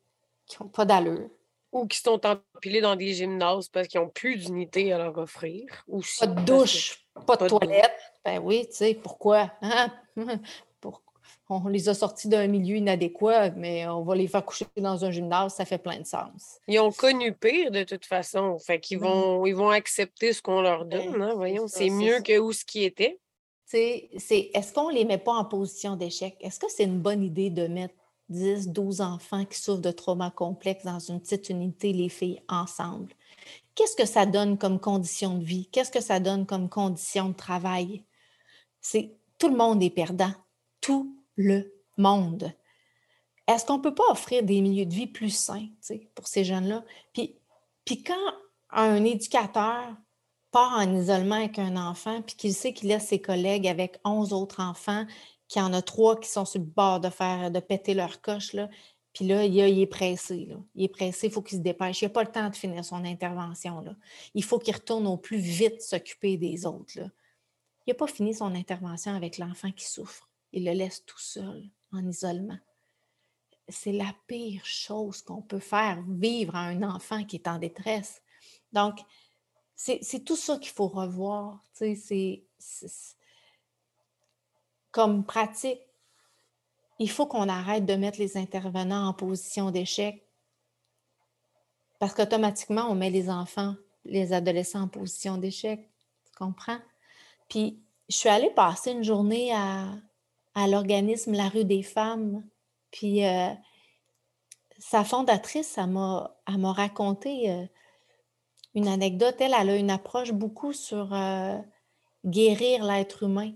[0.46, 1.28] qui n'ont pas d'allure.
[1.70, 5.84] Ou qui sont empilés dans des gymnases parce qu'ils n'ont plus d'unité à leur offrir.
[6.18, 7.96] Pas de douche, pas de toilette.
[8.24, 9.50] Ben oui, tu sais, pourquoi?
[9.62, 9.92] Hein?
[11.52, 15.10] on les a sortis d'un milieu inadéquat, mais on va les faire coucher dans un
[15.10, 16.58] gymnase, ça fait plein de sens.
[16.68, 18.58] Ils ont connu pire de toute façon.
[18.58, 21.20] Fait qu'ils vont, ils vont accepter ce qu'on leur donne.
[21.20, 23.18] Hein, voyons, c'est mieux que où ce qui était.
[23.66, 24.10] C'est,
[24.52, 26.36] est-ce qu'on ne les met pas en position d'échec?
[26.40, 27.94] Est-ce que c'est une bonne idée de mettre
[28.28, 33.14] 10, 12 enfants qui souffrent de traumas complexes dans une petite unité, les filles, ensemble?
[33.74, 35.68] Qu'est-ce que ça donne comme condition de vie?
[35.72, 38.04] Qu'est-ce que ça donne comme condition de travail?
[38.82, 40.32] C'est tout le monde est perdant.
[40.82, 42.52] Tout le monde.
[43.48, 45.68] Est-ce qu'on ne peut pas offrir des milieux de vie plus sains
[46.14, 46.84] pour ces jeunes-là?
[47.12, 47.36] Puis,
[47.84, 48.34] puis quand
[48.70, 49.96] un éducateur
[50.50, 54.32] part en isolement avec un enfant, puis qu'il sait qu'il laisse ses collègues avec 11
[54.32, 55.06] autres enfants,
[55.48, 58.20] qu'il y en a trois qui sont sur le bord de faire, de péter leur
[58.20, 58.68] coche, là,
[59.12, 60.48] puis là, il, est pressé.
[60.74, 62.00] Il est pressé, il faut qu'il se dépêche.
[62.00, 63.80] Il n'a pas le temps de finir son intervention.
[63.80, 63.94] Là.
[64.34, 66.98] Il faut qu'il retourne au plus vite s'occuper des autres.
[66.98, 67.08] Là.
[67.86, 71.64] Il n'a pas fini son intervention avec l'enfant qui souffre il le laisse tout seul,
[71.92, 72.58] en isolement.
[73.68, 78.22] C'est la pire chose qu'on peut faire, vivre à un enfant qui est en détresse.
[78.72, 79.00] Donc,
[79.74, 81.60] c'est tout ça qu'il faut revoir.
[81.72, 82.44] C'est
[84.90, 85.80] comme pratique.
[86.98, 90.22] Il faut qu'on arrête de mettre les intervenants en position d'échec
[91.98, 93.74] Parce qu'automatiquement, on met les enfants,
[94.04, 95.88] les adolescents en position d'échec.
[96.26, 96.78] Tu comprends?
[97.48, 99.94] Puis, je suis allée passer une journée à,
[100.56, 102.44] l'organisme La rue des femmes.
[102.90, 103.48] Puis, euh,
[104.78, 107.64] sa fondatrice, elle m'a raconté euh,
[108.74, 109.36] une anecdote.
[109.40, 111.58] Elle, elle a une approche beaucoup sur euh,
[112.24, 113.52] guérir l'être humain.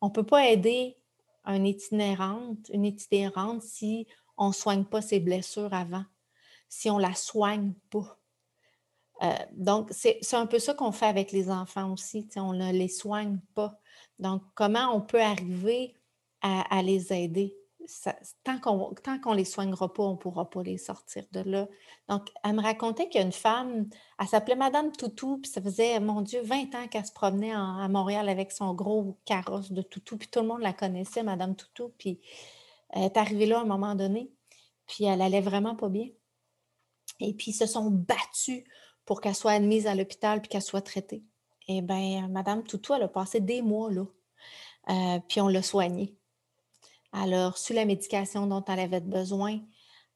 [0.00, 0.96] On ne peut pas aider
[1.44, 4.06] un itinérante, une itinérante si
[4.36, 6.04] on ne soigne pas ses blessures avant,
[6.68, 8.16] si on ne la soigne pas.
[9.50, 12.28] Donc, c'est un peu ça qu'on fait avec les enfants aussi.
[12.36, 13.80] On ne les soigne pas.
[14.20, 15.97] Donc, comment on peut arriver
[16.42, 17.58] à les aider?
[18.44, 21.68] tant qu'on ne les soignera pas, on ne pourra pas les sortir de là.
[22.08, 23.88] Donc, elle me racontait qu'il y a une femme,
[24.20, 27.88] elle s'appelait Madame Toutou, puis ça faisait, mon Dieu, 20 ans qu'elle se promenait à
[27.88, 31.92] Montréal avec son gros carrosse de Toutou, puis tout le monde la connaissait, Madame Toutou,
[31.98, 32.20] puis
[32.90, 34.30] elle est arrivée là à un moment donné,
[34.86, 36.08] puis elle allait vraiment pas bien.
[37.20, 38.64] Et puis, ils se sont battus
[39.04, 41.24] pour qu'elle soit admise à l'hôpital puis qu'elle soit traitée.
[41.68, 44.04] Eh bien, Madame Toutou, elle a passé des mois là,
[44.90, 46.17] euh, puis on l'a soignée.
[47.14, 49.60] Elle a la médication dont elle avait besoin.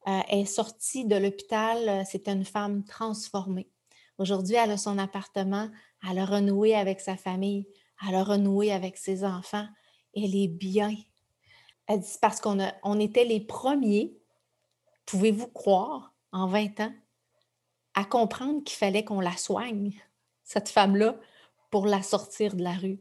[0.05, 1.87] Euh, est sortie de l'hôpital.
[1.87, 3.69] Euh, c'était une femme transformée.
[4.17, 5.69] Aujourd'hui, elle a son appartement.
[6.09, 7.67] Elle a renoué avec sa famille.
[8.05, 9.67] Elle a renoué avec ses enfants.
[10.13, 10.93] Elle est bien.
[11.87, 14.13] Elle parce qu'on on était les premiers,
[15.05, 16.93] pouvez-vous croire, en 20 ans,
[17.93, 19.93] à comprendre qu'il fallait qu'on la soigne,
[20.43, 21.17] cette femme-là,
[21.71, 22.99] pour la sortir de la rue.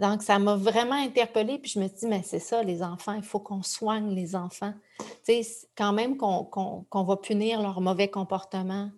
[0.00, 1.58] Donc, ça m'a vraiment interpellée.
[1.58, 4.34] Puis je me suis dit, mais c'est ça, les enfants, il faut qu'on soigne les
[4.34, 4.72] enfants.
[4.98, 8.90] Tu sais, quand même qu'on va punir leur mauvais comportement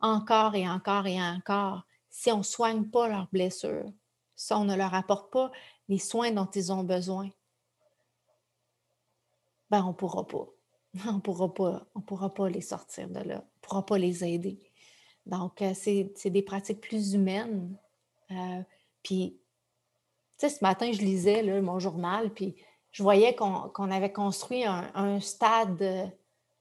[0.00, 3.92] encore et encore et encore, si on ne soigne pas leurs blessures,
[4.36, 5.52] si on ne leur apporte pas
[5.88, 7.28] les soins dont ils ont besoin,
[9.70, 10.46] ben on ne pourra pas.
[11.06, 13.34] On ne pourra pas, on pourra pas les sortir de là.
[13.44, 14.58] On ne pourra pas les aider.
[15.26, 17.76] Donc, euh, c'est des pratiques plus humaines.
[18.30, 18.62] Euh,
[19.02, 19.37] puis
[20.38, 22.56] sais, ce matin, je lisais mon journal, puis
[22.90, 26.06] je voyais qu'on avait construit un, stade euh,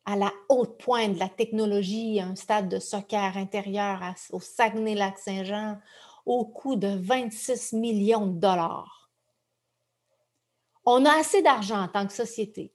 [0.05, 4.01] à la haute pointe de la technologie, un stade de soccer intérieur
[4.31, 5.79] au Saguenay-Lac-Saint-Jean,
[6.25, 9.09] au coût de 26 millions de dollars.
[10.85, 12.73] On a assez d'argent en tant que société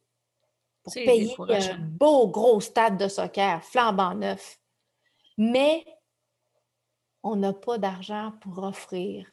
[0.83, 4.59] pour payer un beau gros stade de soccer flambant neuf,
[5.39, 5.85] mais
[7.23, 9.31] on n'a pas d'argent pour offrir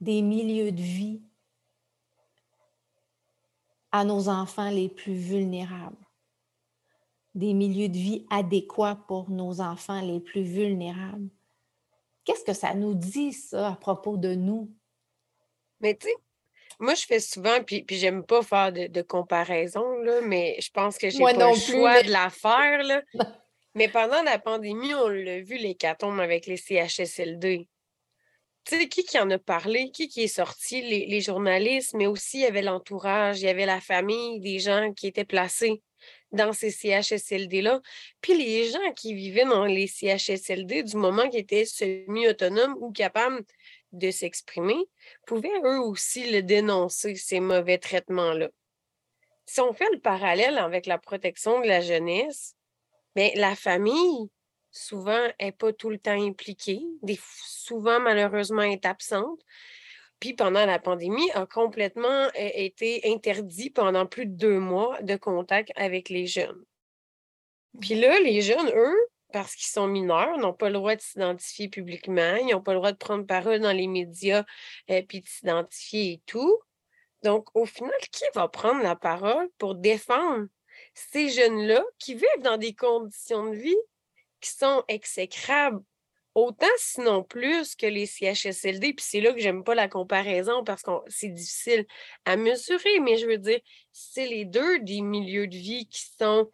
[0.00, 1.22] des milieux de vie
[3.92, 6.04] à nos enfants les plus vulnérables,
[7.34, 11.28] des milieux de vie adéquats pour nos enfants les plus vulnérables.
[12.24, 14.70] Qu'est-ce que ça nous dit, ça, à propos de nous?
[15.80, 16.14] Mais tu sais,
[16.80, 20.98] moi, je fais souvent, puis, puis j'aime pas faire de, comparaison, là, mais je pense
[20.98, 22.82] que j'ai pas le choix de la faire.
[22.82, 23.02] Là.
[23.74, 27.68] mais pendant la pandémie, on l'a vu, les catons avec les CHSLD
[28.64, 32.42] tu qui qui en a parlé, qui qui est sorti, les, journalistes, mais aussi il
[32.42, 35.82] y avait l'entourage, il y avait la famille, des gens qui étaient placés
[36.32, 37.80] dans ces CHSLD-là.
[38.20, 43.44] Puis les gens qui vivaient dans les CHSLD, du moment qu'ils étaient semi-autonomes ou capables
[43.92, 44.78] de s'exprimer,
[45.26, 48.48] pouvaient eux aussi le dénoncer, ces mauvais traitements-là.
[49.46, 52.56] Si on fait le parallèle avec la protection de la jeunesse,
[53.14, 54.30] bien, la famille,
[54.74, 59.40] souvent n'est pas tout le temps impliquée, des, souvent malheureusement est absente.
[60.20, 65.70] Puis pendant la pandémie, a complètement été interdit pendant plus de deux mois de contact
[65.76, 66.64] avec les jeunes.
[67.80, 71.68] Puis là, les jeunes, eux, parce qu'ils sont mineurs, n'ont pas le droit de s'identifier
[71.68, 74.44] publiquement, ils n'ont pas le droit de prendre parole dans les médias
[74.88, 76.60] et euh, puis de s'identifier et tout.
[77.22, 80.46] Donc, au final, qui va prendre la parole pour défendre
[80.94, 83.76] ces jeunes-là qui vivent dans des conditions de vie
[84.44, 85.82] qui sont exécrables,
[86.34, 88.92] autant sinon plus que les CHSLD.
[88.92, 91.86] Puis c'est là que j'aime pas la comparaison parce que c'est difficile
[92.26, 93.60] à mesurer, mais je veux dire,
[93.92, 96.50] c'est les deux des milieux de vie qui sont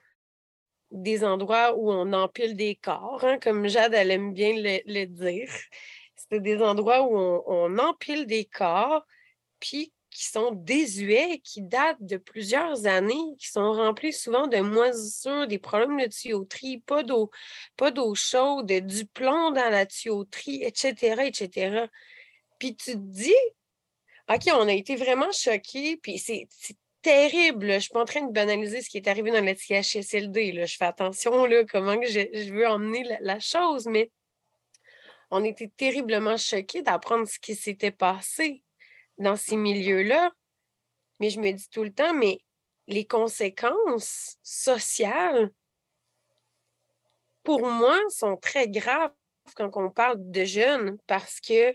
[0.93, 5.51] des endroits où on empile des corps, hein, comme Jade, elle aime bien le, dire.
[6.16, 9.05] C'est des endroits où on, on empile des corps,
[9.59, 15.47] puis qui sont désuets, qui datent de plusieurs années, qui sont remplis souvent de moisissures,
[15.47, 17.31] des problèmes de tuyauterie, pas d'eau,
[17.77, 21.87] pas d'eau chaude, du plomb dans la tuyauterie, etc., etc.
[22.59, 23.35] Puis tu te dis,
[24.29, 26.49] OK, on a été vraiment choqués, puis c'est
[27.03, 27.69] terrible.
[27.69, 30.67] Je ne suis pas en train de banaliser ce qui est arrivé dans le CHSLD.
[30.67, 34.11] Je fais attention comment je, veux emmener la, la, chose, mais
[35.31, 38.63] on était terriblement choqués d'apprendre ce qui s'était passé
[39.21, 40.33] dans ces milieux-là.
[41.21, 42.41] Mais je me dis tout le temps, mais
[42.89, 45.53] les conséquences sociales
[47.43, 49.12] pour moi, sont très graves
[49.57, 51.75] quand on parle de jeunes parce que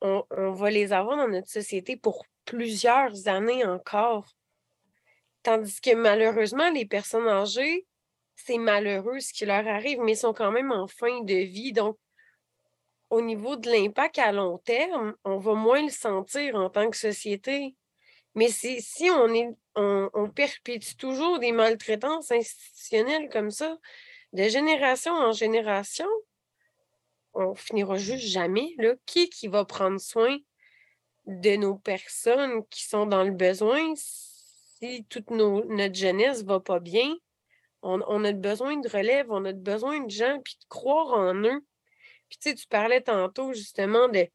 [0.00, 0.22] on,
[0.52, 4.28] va les avoir dans notre société pour plusieurs années encore.
[5.42, 7.84] Tandis que malheureusement, les personnes âgées,
[8.36, 11.72] c'est malheureux ce qui leur arrive, mais ils sont quand même en fin de vie.
[11.72, 11.98] Donc,
[13.10, 16.96] au niveau de l'impact à long terme, on va moins le sentir en tant que
[16.96, 17.74] société.
[18.34, 19.48] Mais si on, est,
[20.34, 23.78] perpétue toujours des maltraitances institutionnelles comme ça,
[24.32, 26.08] de génération en génération,
[27.34, 28.74] on finira juste jamais.
[28.78, 28.94] Là.
[29.06, 30.36] Qui qui va prendre soin
[31.26, 36.80] de nos personnes qui sont dans le besoin si toute notre jeunesse ne va pas
[36.80, 37.14] bien?
[37.82, 41.34] On, on, a besoin de relève, on a besoin de gens, puis de croire en
[41.34, 41.64] eux.
[42.28, 44.26] Puis tu sais, tu parlais tantôt justement de,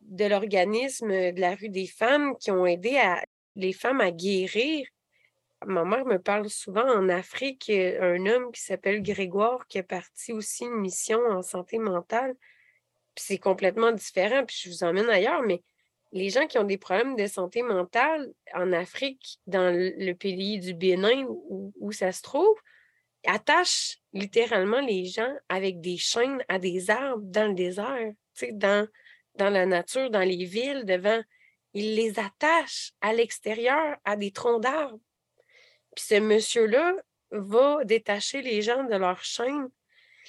[0.00, 3.22] de l'organisme de la rue des femmes qui ont aidé à,
[3.56, 4.86] les femmes à guérir.
[5.66, 10.32] Ma mère me parle souvent en Afrique, un homme qui s'appelle Grégoire qui a parti
[10.32, 12.34] aussi une mission en santé mentale.
[13.14, 15.62] Puis c'est complètement différent, puis je vous emmène ailleurs, mais
[16.12, 20.74] les gens qui ont des problèmes de santé mentale en Afrique, dans le pays du
[20.74, 22.56] Bénin où, où ça se trouve,
[23.26, 28.12] attachent littéralement les gens avec des chaînes à des arbres dans le désert,
[28.52, 28.88] dans,
[29.34, 31.22] dans la nature, dans les villes, devant
[31.74, 34.98] il les attache à l'extérieur à des troncs d'arbres.
[35.94, 36.94] Puis ce monsieur-là
[37.30, 39.68] va détacher les gens de leur chaîne,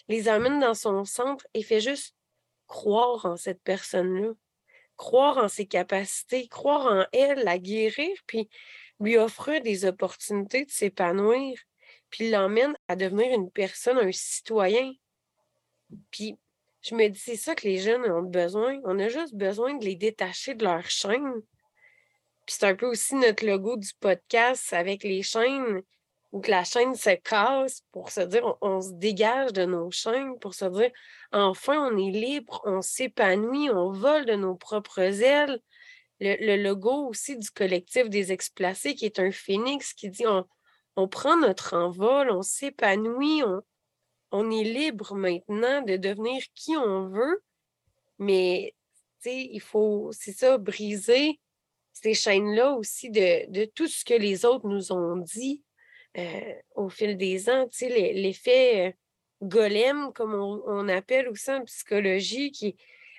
[0.08, 2.16] les amène dans son centre et fait juste
[2.68, 4.32] croire en cette personne-là,
[4.98, 8.50] croire en ses capacités, croire en elle, la guérir, puis
[9.00, 11.58] lui offrir des opportunités de s'épanouir,
[12.10, 14.94] puis l'emmène à devenir une personne, un citoyen.
[16.12, 16.38] Puis
[16.82, 18.80] je me dis, c'est ça que les jeunes ont besoin.
[18.86, 21.34] On a juste besoin de les détacher de leur chaîne.
[22.46, 25.82] Puis c'est un peu aussi notre logo du podcast avec les chaînes,
[26.32, 30.38] où que la chaîne se casse pour se dire, on, se dégage de nos chaînes,
[30.40, 30.92] pour se dire,
[31.32, 35.60] enfin, on est libre, on s'épanouit, on vole de nos propres ailes.
[36.22, 40.46] Le, le, logo aussi du collectif des explacés, qui est un phénix qui dit, on,
[41.00, 43.62] on prend notre envol, on s'épanouit, on,
[44.32, 47.42] on est libre maintenant de devenir qui on veut,
[48.18, 48.76] mais
[49.26, 51.40] il faut, c'est ça, briser
[51.94, 55.64] ces chaînes-là aussi de, tout ce que les autres nous ont dit
[56.18, 57.68] euh, au fil des ans.
[57.82, 58.92] L'effet euh,
[59.42, 62.76] golem, comme on, appelle aussi en psychologie, qui,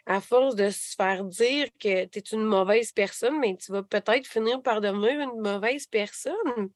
[0.07, 3.83] à force de se faire dire que tu es une mauvaise personne, mais tu vas
[3.83, 6.71] peut-être finir par devenir une mauvaise personne.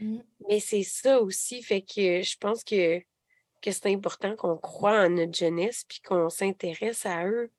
[0.00, 0.18] Mmh.
[0.48, 3.02] Mais c'est ça aussi, fait que je pense que
[3.60, 7.50] que c'est important qu'on croit en notre jeunesse puis qu'on s'intéresse à eux.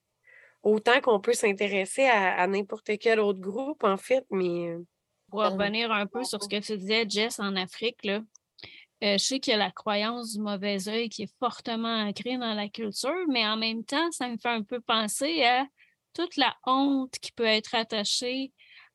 [0.63, 4.69] Autant qu'on peut s'intéresser à, n'importe quel autre groupe, en fait, mais.
[4.69, 4.85] Euh,
[5.29, 8.21] Pour revenir un peu sur ce que tu disais, Jess, en Afrique, là,
[9.03, 12.37] euh, je sais qu'il y a la croyance du mauvais œil qui est fortement ancrée
[12.37, 15.65] dans la culture, mais en même temps, ça me fait un peu penser à
[16.13, 18.51] toute la honte qui peut être attachée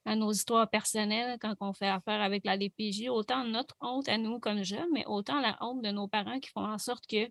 [0.06, 4.16] à nos histoires personnelles quand on fait affaire avec la DPJ, autant notre honte à
[4.16, 7.30] nous comme jeunes, mais autant la honte de nos parents qui font en sorte qu'ils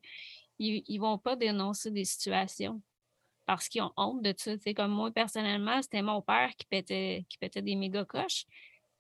[0.60, 2.82] ne vont pas dénoncer des situations
[3.46, 4.58] parce qu'ils ont honte de ça.
[4.58, 8.46] C'est comme moi, personnellement, c'était mon père qui pétait, qui des méga coches.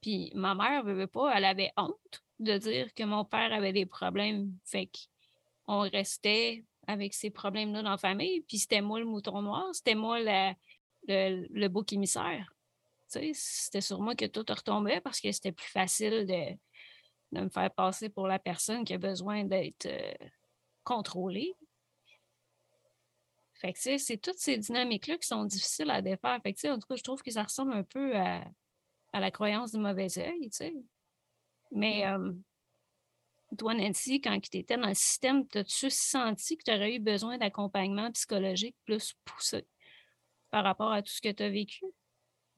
[0.02, 3.74] Puis ma mère ne veut pas, elle avait honte de dire que mon père avait
[3.74, 4.54] des problèmes.
[4.64, 4.90] Fait
[5.66, 8.42] qu'on restait avec ces problèmes-là dans la famille.
[8.48, 10.54] Puis c'était moi le mouton noir, c'était moi le,
[11.08, 12.55] le bouc émissaire.
[13.34, 18.10] C'était sur moi que tout retombait parce que c'était plus facile de, me faire passer
[18.10, 20.14] pour la personne qui a besoin d'être euh,
[20.84, 21.56] contrôlée.
[23.56, 26.40] Fait que, c'est toutes ces dynamiques-là qui sont difficiles à défaire.
[26.44, 28.44] Fait que, en tout cas, je trouve que ça ressemble un peu à,
[29.14, 30.50] la croyance du mauvais œil,
[31.72, 32.34] Mais euh,
[33.58, 37.38] toi, Nancy, quand tu étais dans le système, as-tu senti que tu aurais eu besoin
[37.38, 39.66] d'accompagnement psychologique plus poussé
[40.52, 41.86] par rapport à tout ce que tu as vécu?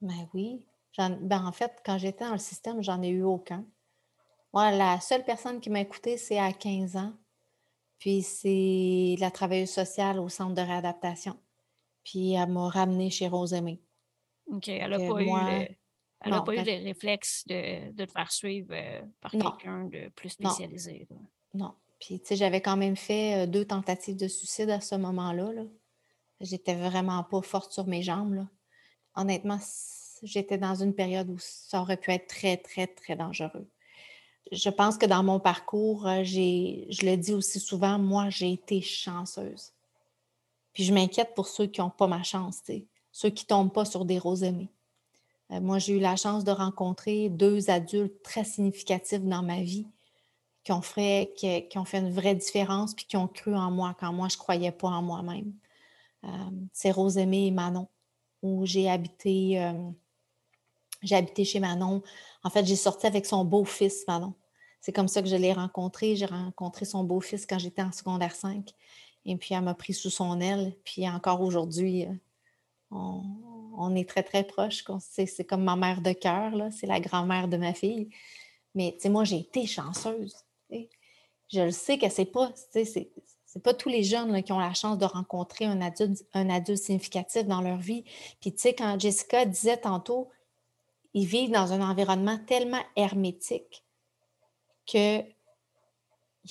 [0.02, 0.66] Ben oui.
[0.98, 3.66] Ben en fait, quand j'étais dans le système, j'en ai eu aucun.
[4.54, 7.14] Moi, la seule personne qui m'a écoutée, c'est à 15 ans.
[8.00, 11.38] Puis c'est la travailleuse sociale au centre de réadaptation.
[12.04, 13.82] Puis elle m'a ramenée chez Rosemée.
[14.48, 14.68] OK.
[14.70, 19.32] Elle n'a pas, eu, pas eu les réflexes de, de te faire suivre euh, par
[19.32, 21.08] quelqu'un de plus spécialisé.
[21.10, 21.66] Non.
[21.66, 21.74] non.
[22.00, 25.52] Puis, tu sais, j'avais quand même fait euh, deux tentatives de suicide à ce moment-là.
[25.52, 25.68] -là,
[26.42, 28.36] J'étais vraiment pas forte sur mes jambes.
[28.36, 28.48] Là
[29.18, 29.60] honnêtement,
[30.24, 33.68] j'étais dans une période où ça aurait pu être très, très, très dangereux.
[34.52, 38.82] Je pense que dans mon parcours, euh, je le dis aussi souvent, moi, j'ai été
[38.82, 39.74] chanceuse.
[40.74, 42.62] Puis je m'inquiète pour ceux qui n'ont pas ma chance,
[43.12, 44.70] ceux qui ne tombent pas sur des roses aimées.
[45.52, 49.88] Euh, moi, j'ai eu la chance de rencontrer deux adultes très significatifs dans ma vie
[50.64, 53.96] qui ont fait, qui, ont fait une vraie différence puis qui ont cru en moi
[54.00, 55.54] quand moi, je ne croyais pas en moi-même.
[56.26, 56.28] Euh,
[56.74, 57.88] c'est Rosemée et Manon,
[58.42, 59.74] où j'ai habité, euh,
[61.02, 62.02] j'ai habité chez Manon.
[62.44, 64.34] En fait, j'ai sorti avec son beau-fils, Manon.
[64.82, 66.16] C'est comme ça que je l'ai rencontré.
[66.16, 68.70] J'ai rencontré son beau-fils quand j'étais en secondaire 5.
[69.26, 70.76] Et puis, elle m'a pris sous son aile.
[70.84, 72.14] Puis encore aujourd'hui, euh,
[72.92, 74.84] on, est très, très proches.
[75.00, 78.10] C'est comme ma mère de cœur, c'est la grand-mère de ma fille.
[78.76, 80.36] Mais tu sais, moi, j'ai été chanceuse.
[80.70, 82.52] Je le sais que c'est pas,
[83.60, 87.46] pas tous les jeunes qui ont la chance de rencontrer un adulte, un adulte significatif
[87.46, 88.04] dans leur vie.
[88.40, 90.30] Puis tu sais, quand Jessica disait tantôt,
[91.14, 93.84] ils vivent dans un environnement tellement hermétique
[94.86, 95.26] qu'ils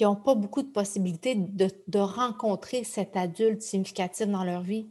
[0.00, 4.88] n'ont pas beaucoup de possibilités de, de, rencontrer cet adulte significatif dans leur vie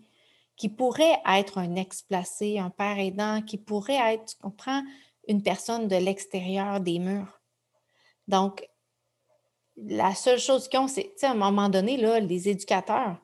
[0.56, 4.82] qui pourrait être un ex-placé, un père aidant, qui pourrait être, tu comprends,
[5.28, 7.42] une personne de l'extérieur des murs.
[8.28, 8.68] Donc,
[9.78, 13.18] la seule chose qu'ils ont, c'est, à un moment donné, là, les éducateurs,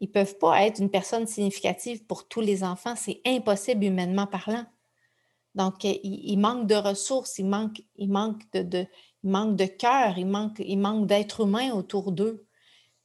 [0.00, 2.94] ils ne peuvent pas être une personne significative pour tous les enfants.
[2.96, 4.64] C'est impossible humainement parlant.
[5.54, 7.82] Donc, il, il, manque de ressources, il manque,
[8.54, 12.46] de, cœur, il manque, il manque d'être humain autour d'eux.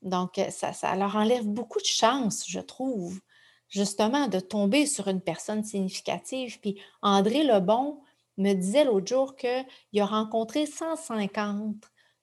[0.04, 3.20] Donc, ça, ça leur enlève beaucoup de chance, je trouve
[3.68, 6.60] justement de tomber sur une personne significative.
[6.60, 8.00] Puis André Lebon
[8.38, 11.76] me disait l'autre jour qu'il a rencontré 150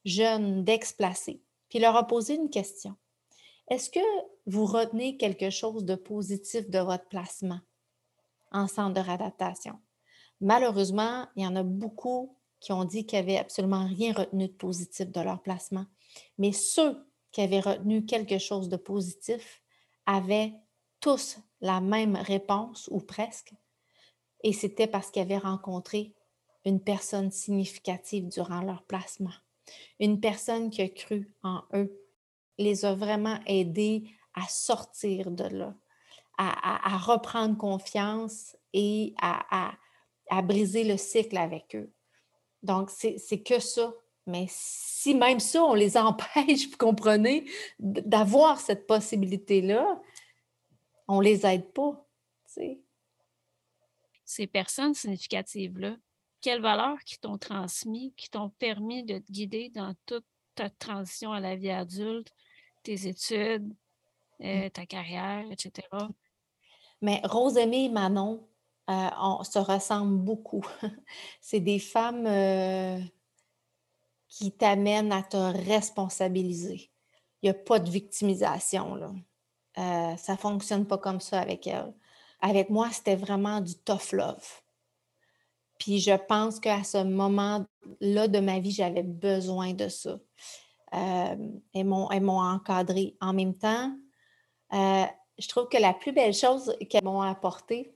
[0.05, 1.43] jeunes d'ex-placés.
[1.69, 2.97] Puis leur a posé une question.
[3.69, 4.01] Est-ce que
[4.47, 7.61] vous retenez quelque chose de positif de votre placement
[8.51, 9.79] en centre de réadaptation?
[10.41, 14.53] Malheureusement, il y en a beaucoup qui ont dit qu'ils n'avaient absolument rien retenu de
[14.53, 15.87] positif de leur placement.
[16.39, 16.97] Mais ceux
[17.31, 19.63] qui avaient retenu quelque chose de positif
[20.07, 20.53] avaient
[21.01, 23.55] tous la même réponse ou presque.
[24.43, 26.15] Et c'était parce qu'ils avaient rencontré
[26.65, 29.33] une personne significative durant leur placement.
[30.01, 31.93] Une personne qui a cru en eux,
[32.59, 34.05] les a vraiment aidés
[34.35, 35.75] à sortir de là,
[36.39, 39.75] à, reprendre confiance et à,
[40.43, 41.93] briser le cycle avec eux.
[42.63, 43.93] Donc, c'est que ça.
[44.27, 50.01] Mais si même ça, on les empêche, vous comprenez, d'avoir cette possibilité-là,
[51.09, 52.07] on ne les aide pas.
[54.25, 55.97] Ces personnes significatives-là,
[56.43, 61.33] quelles valeurs qui t'ont transmis, qui t'ont permis de te guider dans toute ta transition
[61.33, 62.29] à la vie adulte,
[62.83, 63.73] tes études,
[64.43, 64.71] euh, mmh.
[64.71, 65.89] ta carrière, etc.
[67.01, 68.47] Mais Rosemée et Manon,
[68.91, 70.67] euh, on se ressemblent beaucoup.
[71.41, 72.99] C'est des femmes euh,
[74.29, 76.91] qui t'amènent à te responsabiliser.
[77.41, 78.95] Il n'y a pas de victimisation.
[78.97, 79.13] Là.
[80.17, 81.93] Ça ne fonctionne pas comme ça avec elle.
[82.41, 84.62] Avec moi, c'était vraiment du tough love.
[85.83, 90.21] Puis je pense qu'à ce moment-là de ma vie, j'avais besoin de ça.
[90.95, 91.37] Euh,
[91.75, 93.17] elles m'ont encadré.
[93.21, 93.93] En même temps,
[94.75, 95.05] euh,
[95.41, 97.93] je trouve que la plus belle chose qu'elles m'ont apportée,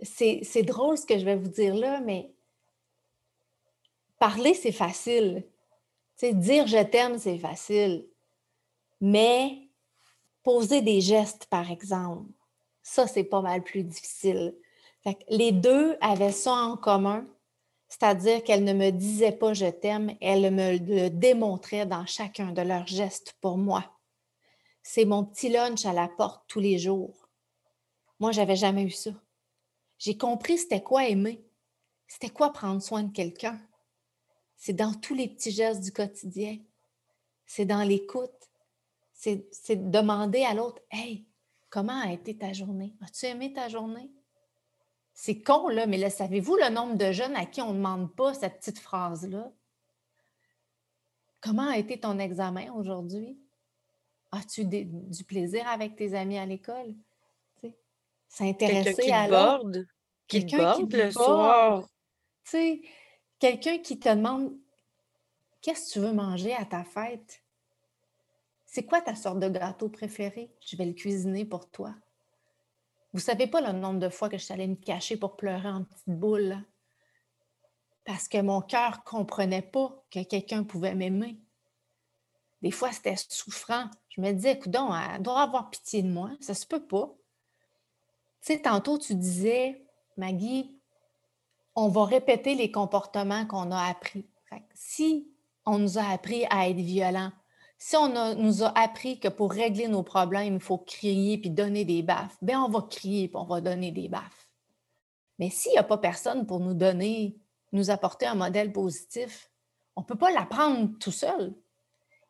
[0.00, 2.32] c'est drôle ce que je vais vous dire là, mais
[4.18, 5.46] parler, c'est facile.
[6.20, 8.08] dire je t'aime, c'est facile.
[9.00, 9.68] Mais
[10.42, 12.28] Poser des gestes, par exemple,
[12.82, 14.56] ça, c'est pas mal plus difficile.
[15.28, 17.26] Les deux avaient ça en commun,
[17.88, 22.62] c'est-à-dire qu'elles ne me disaient pas je t'aime, elles me le démontraient dans chacun de
[22.62, 23.98] leurs gestes pour moi.
[24.82, 27.28] C'est mon petit lunch à la porte tous les jours.
[28.18, 29.10] Moi, j'avais jamais eu ça.
[29.98, 31.44] J'ai compris c'était quoi aimer.
[32.06, 33.60] C'était quoi prendre soin de quelqu'un.
[34.56, 36.58] C'est dans tous les petits gestes du quotidien.
[37.46, 38.30] C'est dans l'écoute
[39.52, 41.26] c'est demander à l'autre Hey,
[41.70, 42.94] comment a été ta journée?
[43.02, 44.10] As-tu aimé ta journée?
[45.14, 48.14] C'est con, là, mais là, savez-vous le nombre de jeunes à qui on ne demande
[48.14, 49.52] pas cette petite phrase-là?
[51.40, 53.38] Comment a été ton examen aujourd'hui?
[54.30, 56.94] As-tu du plaisir avec tes amis à l'école?
[58.28, 59.80] S'intéresser à l'autre?
[60.26, 61.86] Quelqu'un qui te le soir.
[63.38, 64.56] Quelqu'un qui te demande
[65.60, 67.40] Qu'est-ce que tu veux manger à ta fête?
[68.66, 70.50] C'est quoi ta sorte de gâteau préféré?
[70.60, 71.94] Je vais le cuisiner pour toi.
[73.12, 75.68] Vous savez pas le nombre de fois que je suis allée me cacher pour pleurer
[75.68, 76.56] en petite boule.
[78.04, 81.38] Parce que mon cœur comprenait pas que quelqu'un pouvait m'aimer.
[82.62, 83.90] Des fois, c'était souffrant.
[84.08, 86.30] Je me disais, écoute, elle doit avoir pitié de moi.
[86.40, 87.12] Ça se peut pas.
[88.40, 89.84] Tu tantôt, tu disais,
[90.16, 90.80] Maggie,
[91.74, 94.26] on va répéter les comportements qu'on a appris.
[94.74, 95.28] si
[95.64, 97.30] on nous a appris à être violent,
[97.84, 101.84] si on nous a appris que pour régler nos problèmes, il faut crier puis donner
[101.84, 104.48] des baffes, bien, on va crier puis on va donner des baffes.
[105.40, 107.36] Mais s'il n'y a pas personne pour nous donner,
[107.72, 109.50] nous apporter un modèle positif,
[109.96, 111.56] on ne peut pas l'apprendre tout seul.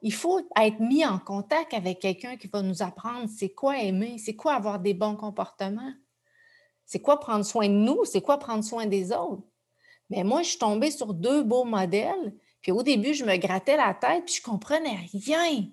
[0.00, 4.16] Il faut être mis en contact avec quelqu'un qui va nous apprendre c'est quoi aimer,
[4.16, 5.92] c'est quoi avoir des bons comportements,
[6.86, 9.44] c'est quoi prendre soin de nous, c'est quoi prendre soin des autres.
[10.08, 13.76] Mais moi, je suis tombée sur deux beaux modèles, puis au début, je me grattais
[13.76, 15.66] la tête, puis je comprenais rien.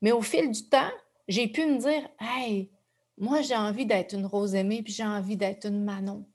[0.00, 0.90] Mais au fil du temps,
[1.28, 2.70] j'ai pu me dire Hey,
[3.18, 6.26] moi, j'ai envie d'être une Rose aimée, puis j'ai envie d'être une Manon.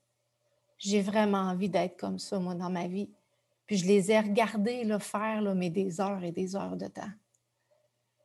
[0.78, 3.10] J'ai vraiment envie d'être comme ça, moi, dans ma vie.
[3.66, 6.88] Puis je les ai regardés le faire, là, mais des heures et des heures de
[6.88, 7.12] temps.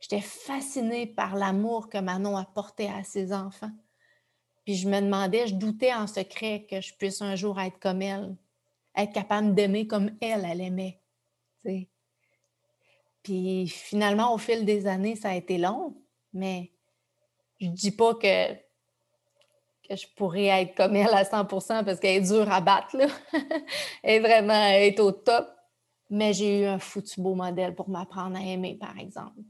[0.00, 3.72] J'étais fascinée par l'amour que Manon apportait à ses enfants.
[4.64, 8.02] Puis je me demandais, je doutais en secret que je puisse un jour être comme
[8.02, 8.36] elle,
[8.96, 11.00] être capable d'aimer comme elle, elle aimait.
[13.22, 15.96] Puis finalement, au fil des années, ça a été long,
[16.32, 16.70] mais
[17.60, 22.26] je dis pas que, que je pourrais être comme elle à 100% parce qu'elle est
[22.26, 22.96] dure à battre.
[24.02, 25.48] Elle est vraiment est au top.
[26.10, 29.40] Mais j'ai eu un foutu beau modèle pour m'apprendre à aimer, par exemple.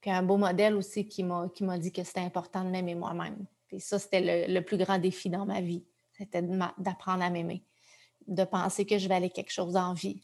[0.00, 3.44] Puis un beau modèle aussi qui m'a dit que c'était important de m'aimer moi-même.
[3.66, 5.84] Puis ça, c'était le, plus grand défi dans ma vie.
[6.12, 7.64] C'était d'apprendre à m'aimer,
[8.30, 10.22] de penser que je valais quelque chose en vie.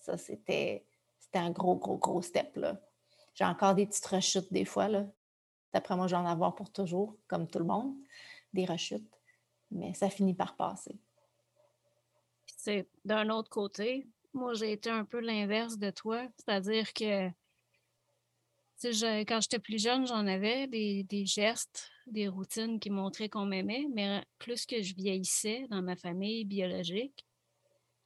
[0.00, 0.86] ça, c'était
[1.34, 2.58] un gros, gros, gros step.
[3.34, 4.88] J'ai encore des petites rechutes des fois.
[4.88, 5.04] Là.
[5.72, 7.94] D'après moi, je vais avoir pour toujours, comme tout le monde,
[8.52, 9.12] des rechutes.
[9.70, 10.96] Mais ça finit par passer.
[12.56, 16.24] C'est d'un autre côté, moi, j'ai été un peu l'inverse de toi.
[16.38, 17.30] C'est-à-dire que
[19.24, 24.22] quand j'étais plus jeune, j'en avais des, gestes, des routines qui montraient qu'on m'aimait, mais
[24.38, 27.26] plus que je vieillissais dans ma famille biologique,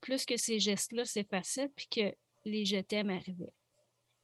[0.01, 3.53] plus que ces gestes-là s'effaçaient, puis que les je t'aime arrivaient.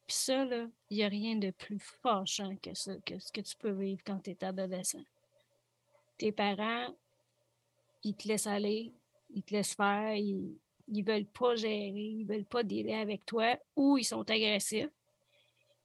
[0.07, 0.45] Puis ça,
[0.91, 4.03] il n'y a rien de plus fâchant que ça, que ce que tu peux vivre
[4.05, 5.05] quand tu es adolescent.
[6.19, 6.95] Tes parents,
[8.03, 8.93] ils te laissent aller,
[9.31, 10.57] ils te laissent faire, ils
[10.89, 14.91] ne veulent pas gérer, ils ne veulent pas dealer avec toi ou ils sont agressifs.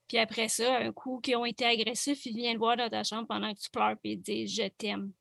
[0.09, 3.27] Puis après ça, un coup qu'ils ont été agressifs, ils viennent voir dans ta chambre
[3.27, 5.13] pendant que tu pleures et ils disent Je t'aime.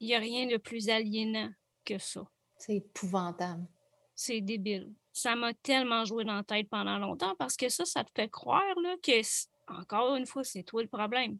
[0.00, 1.50] Il n'y a rien de plus aliénant
[1.84, 2.26] que ça.
[2.56, 3.66] C'est épouvantable.
[4.14, 8.04] C'est débile ça m'a tellement joué dans la tête pendant longtemps parce que ça, ça
[8.04, 9.20] te fait croire là, que,
[9.68, 11.38] encore une fois, c'est toi le problème.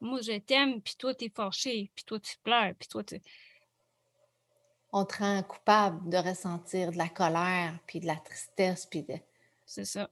[0.00, 3.20] Moi, je t'aime, puis toi, t'es fâché, puis toi, tu pleures, puis toi, tu...
[4.92, 9.14] On te rend coupable de ressentir de la colère, puis de la tristesse, puis de...
[9.64, 10.10] C'est ça.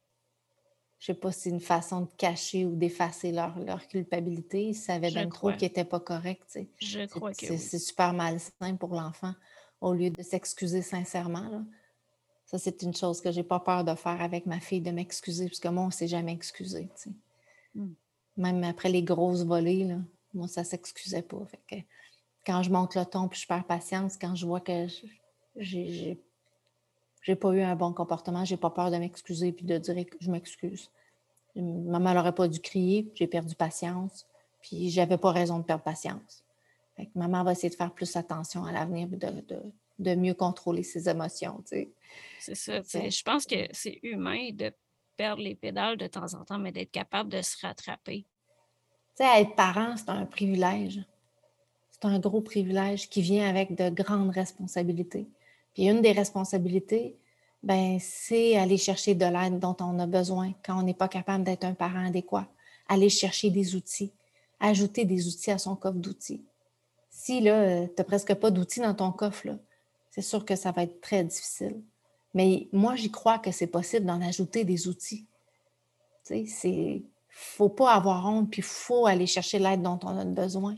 [1.00, 4.66] Je sais pas si c'est une façon de cacher ou d'effacer leur, leur culpabilité.
[4.66, 6.42] Ils savaient d'un trop qui n'était pas correct.
[6.46, 6.68] Tu sais.
[6.78, 9.34] Je crois que C'est super malsain pour l'enfant
[9.80, 11.48] au lieu de s'excuser sincèrement.
[11.48, 11.62] Là.
[12.44, 15.46] Ça, c'est une chose que j'ai pas peur de faire avec ma fille, de m'excuser,
[15.46, 16.88] parce que moi, on ne s'est jamais excusé.
[17.74, 17.92] Mmh.
[18.36, 19.98] Même après les grosses volées, là,
[20.34, 21.46] moi, ça ne s'excusait pas.
[22.44, 24.86] quand je monte le ton puis je perds patience, quand je vois que
[25.56, 26.20] j'ai
[27.28, 30.16] n'ai pas eu un bon comportement, j'ai pas peur de m'excuser puis de dire que
[30.20, 30.90] je m'excuse.
[31.56, 34.26] Maman n'aurait pas dû crier, j'ai perdu patience,
[34.62, 36.44] puis j'avais pas raison de perdre patience.
[37.14, 39.62] maman va essayer de faire plus attention à l'avenir, de, de,
[39.98, 41.62] de, mieux contrôler ses émotions.
[41.64, 42.80] C'est ça.
[42.82, 44.72] Je pense que c'est humain de
[45.16, 48.24] perdre les pédales de temps en temps, mais d'être capable de se rattraper.
[49.18, 51.00] Être parent, c'est un privilège.
[51.90, 55.28] C'est un gros privilège qui vient avec de grandes responsabilités.
[55.74, 57.16] Puis une des responsabilités,
[57.62, 61.44] ben, c'est aller chercher de l'aide dont on a besoin quand on n'est pas capable
[61.44, 62.48] d'être un parent adéquat.
[62.88, 64.12] Aller chercher des outils,
[64.58, 66.42] ajouter des outils à son coffre d'outils.
[67.10, 69.48] Si là, tu n'as presque pas d'outils dans ton coffre,
[70.10, 71.80] c'est sûr que ça va être très difficile.
[72.34, 75.26] Mais moi, j'y crois que c'est possible d'en ajouter des outils.
[76.24, 80.18] Tu sais, c'est faut pas avoir honte, puis il faut aller chercher l'aide dont on
[80.18, 80.76] a besoin.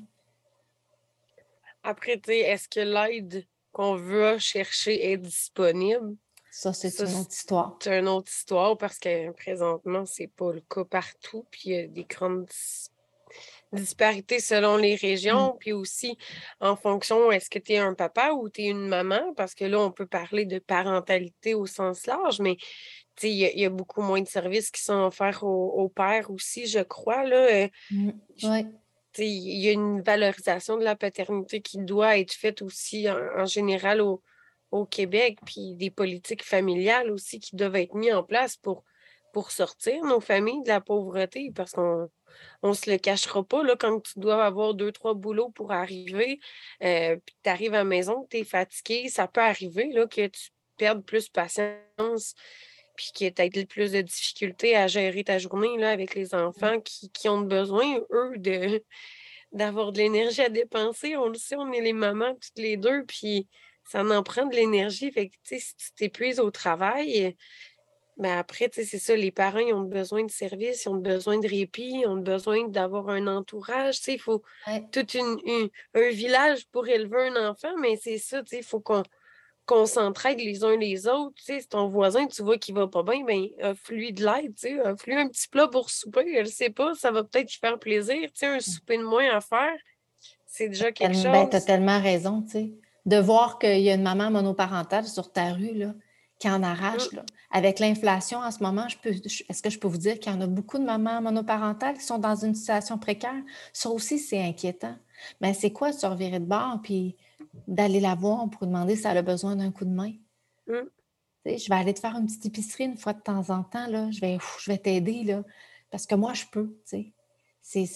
[1.82, 6.16] Après, tu est-ce que l'aide qu'on veut chercher est disponible?
[6.50, 7.78] Ça, c'est une autre histoire.
[7.80, 11.46] C'est une autre histoire parce que présentement, c'est pas le cas partout.
[11.50, 12.46] Puis il y a des grandes
[13.72, 16.18] disparité selon les régions, puis aussi
[16.60, 19.32] en fonction, est-ce que tu es un papa ou tu es une maman?
[19.34, 22.56] Parce que là, on peut parler de parentalité au sens large, mais
[23.22, 27.24] il y, a beaucoup moins de services qui sont offerts aux, pères aussi, je crois.
[27.24, 27.36] Là.
[27.36, 28.10] Euh, mmh.
[29.18, 34.00] Il y a une valorisation de la paternité qui doit être faite aussi en, général
[34.00, 34.22] au,
[34.70, 38.84] au, Québec, puis des politiques familiales aussi qui doivent être mises en place pour,
[39.32, 42.08] pour sortir nos familles de la pauvreté, parce qu'on
[42.62, 46.40] on se le cachera pas, là, quand tu dois avoir deux, trois boulots pour arriver,
[46.82, 50.26] euh, puis tu arrives à la maison, tu es fatigué, ça peut arriver là, que
[50.26, 52.34] tu perdes plus patience,
[52.96, 56.38] puis que tu aies plus de difficultés à gérer ta journée là, avec les mmh.
[56.38, 58.82] enfants qui, ont besoin, eux, de
[59.52, 61.16] d'avoir de l'énergie à dépenser.
[61.16, 63.48] On le sait, on est les mamans toutes les deux, puis
[63.84, 65.10] ça en prend de l'énergie.
[65.12, 67.36] Fait que, si tu t'épuises au travail,
[68.18, 71.48] ben après, c'est ça, les parents, ils ont besoin de services, ils ont besoin de
[71.48, 73.98] répit, ils ont besoin d'avoir un entourage.
[74.06, 74.42] Il faut
[74.92, 75.06] tout
[75.94, 79.02] un village pour élever un enfant, mais c'est ça, il faut qu'on
[79.66, 81.34] qu'on s'entraide les uns les autres.
[81.36, 84.68] Tu sais, ton voisin, tu vois qu'il va pas bien, ben, offre-lui de l'aide, tu
[84.68, 87.78] sais, offre-lui un petit plat pour souper, je sais pas, ça va peut-être lui faire
[87.78, 88.60] plaisir, tu sais, un mmh.
[88.60, 89.76] souper de moins à faire,
[90.46, 91.50] c'est déjà quelque ben, chose.
[91.50, 92.72] tu as tellement raison, tu sais.
[93.06, 95.94] De voir qu'il y a une maman monoparentale sur ta rue, là,
[96.38, 97.16] qui en arrache, mmh.
[97.16, 97.24] là.
[97.54, 100.34] Avec l'inflation en ce moment, je peux, est-ce que je peux vous dire qu'il y
[100.34, 103.42] en a beaucoup de mamans monoparentales qui sont dans une situation précaire?
[103.74, 104.96] Ça aussi, c'est inquiétant.
[105.40, 107.16] Mais c'est quoi se revirer de bord, puis
[107.68, 110.12] d'aller la voir pour demander si elle a besoin d'un coup de main?
[110.66, 110.74] Mmh.
[111.44, 113.86] Je vais aller te faire une petite épicerie une fois de temps en temps.
[113.88, 114.10] Là.
[114.10, 115.42] Je vais, je vais t'aider là,
[115.90, 116.76] parce que moi, je peux.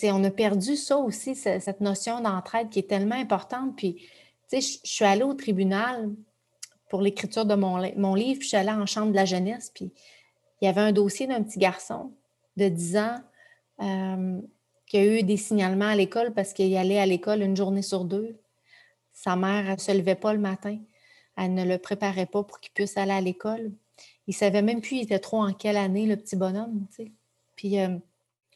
[0.04, 3.76] On a perdu ça aussi, cette notion d'entraide qui est tellement importante.
[3.76, 4.02] Puis,
[4.52, 6.10] je, je suis allée au tribunal
[6.88, 9.70] pour l'écriture de mon, mon livre, puis je suis allée en chambre de la jeunesse,
[9.74, 9.92] puis
[10.60, 12.12] il y avait un dossier d'un petit garçon
[12.56, 13.20] de 10 ans
[13.82, 14.40] euh,
[14.86, 18.04] qui a eu des signalements à l'école parce qu'il allait à l'école une journée sur
[18.04, 18.38] deux.
[19.12, 20.78] Sa mère, ne se levait pas le matin.
[21.36, 23.72] Elle ne le préparait pas pour qu'il puisse aller à l'école.
[24.26, 26.86] Il savait même plus, il était trop en quelle année, le petit bonhomme.
[27.56, 27.98] Puis euh,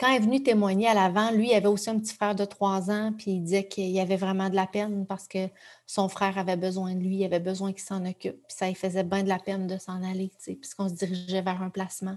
[0.00, 2.44] quand il est venu témoigner à l'avant, lui, il avait aussi un petit frère de
[2.46, 5.48] trois ans, puis il disait qu'il avait vraiment de la peine parce que
[5.86, 8.42] son frère avait besoin de lui, il avait besoin qu'il s'en occupe.
[8.46, 11.62] Puis ça lui faisait bien de la peine de s'en aller, puisqu'on se dirigeait vers
[11.62, 12.16] un placement.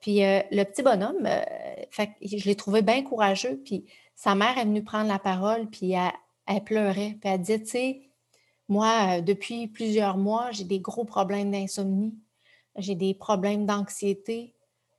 [0.00, 1.42] Puis euh, le petit bonhomme, euh,
[2.22, 3.60] je l'ai trouvé bien courageux.
[3.64, 3.84] Puis
[4.14, 7.16] sa mère est venue prendre la parole, puis elle, pleurait.
[7.20, 8.00] Puis elle disait, tu sais,
[8.68, 12.14] moi, euh, depuis plusieurs mois, j'ai des gros problèmes d'insomnie,
[12.76, 14.54] j'ai des problèmes d'anxiété,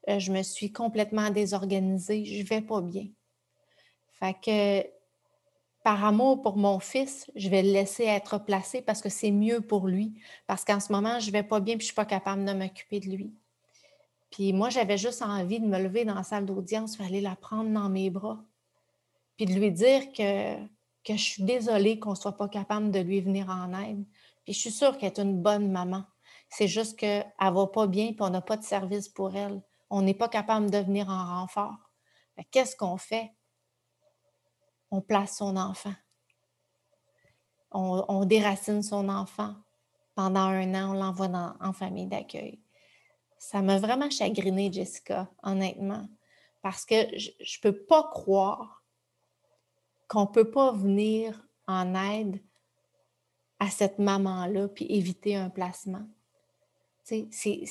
[0.07, 3.07] je me suis complètement désorganisée, je ne vais pas bien.
[4.19, 4.87] Fait que
[5.83, 9.61] par amour pour mon fils, je vais le laisser être placé parce que c'est mieux
[9.61, 10.13] pour lui.
[10.47, 12.45] Parce qu'en ce moment, je ne vais pas bien et je ne suis pas capable
[12.45, 13.33] de m'occuper de lui.
[14.31, 17.69] Puis moi, j'avais juste envie de me lever dans la salle d'audience, aller la prendre
[17.69, 18.43] dans mes bras,
[19.35, 20.55] puis de lui dire que
[21.07, 24.05] je suis désolée qu'on ne soit pas capable de lui venir en aide.
[24.43, 26.03] Puis je suis sûre qu'elle est une bonne maman.
[26.49, 29.61] C'est juste qu'elle ne va pas bien et on n'a pas de service pour elle.
[29.89, 31.77] On n'est pas capable de venir en renfort.
[32.49, 33.31] Qu'est-ce qu'on fait?
[34.89, 35.93] On place son enfant.
[37.71, 39.55] On, déracine son enfant.
[40.15, 42.59] Pendant un an, on l'envoie en famille d'accueil.
[43.41, 46.07] Ça m'a vraiment chagrinée, Jessica, honnêtement,
[46.61, 48.85] parce que je ne peux pas croire
[50.07, 52.39] qu'on ne peut pas venir en aide
[53.57, 56.07] à cette maman-là puis éviter un placement.
[57.03, 57.65] ce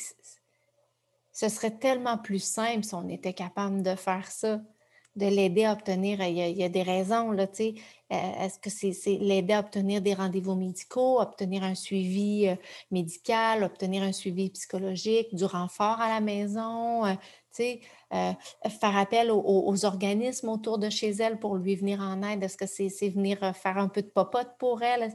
[1.33, 4.61] serait tellement plus simple si on était capable de faire ça,
[5.17, 9.19] de l'aider à obtenir, il y, a, des raisons, là, tu euh, est-ce que c'est
[9.19, 12.57] l'aider à obtenir des rendez-vous médicaux, obtenir un suivi euh,
[12.91, 17.15] médical, obtenir un suivi psychologique, du renfort à la maison, euh,
[17.61, 18.33] euh,
[18.81, 22.43] faire appel aux, organismes autour de chez elle pour lui venir en aide?
[22.43, 25.13] Est-ce que c'est venir faire un peu de popote pour elle?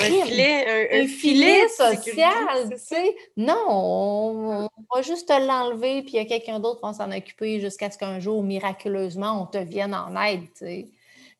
[0.00, 3.16] Un filet, un, filet, social, tu sais.
[3.36, 7.60] Non, on, va juste l'enlever, puis il y a quelqu'un d'autre qui va s'en occuper
[7.60, 10.90] jusqu'à ce qu'un jour, miraculeusement, on te vienne en aide, tu sais,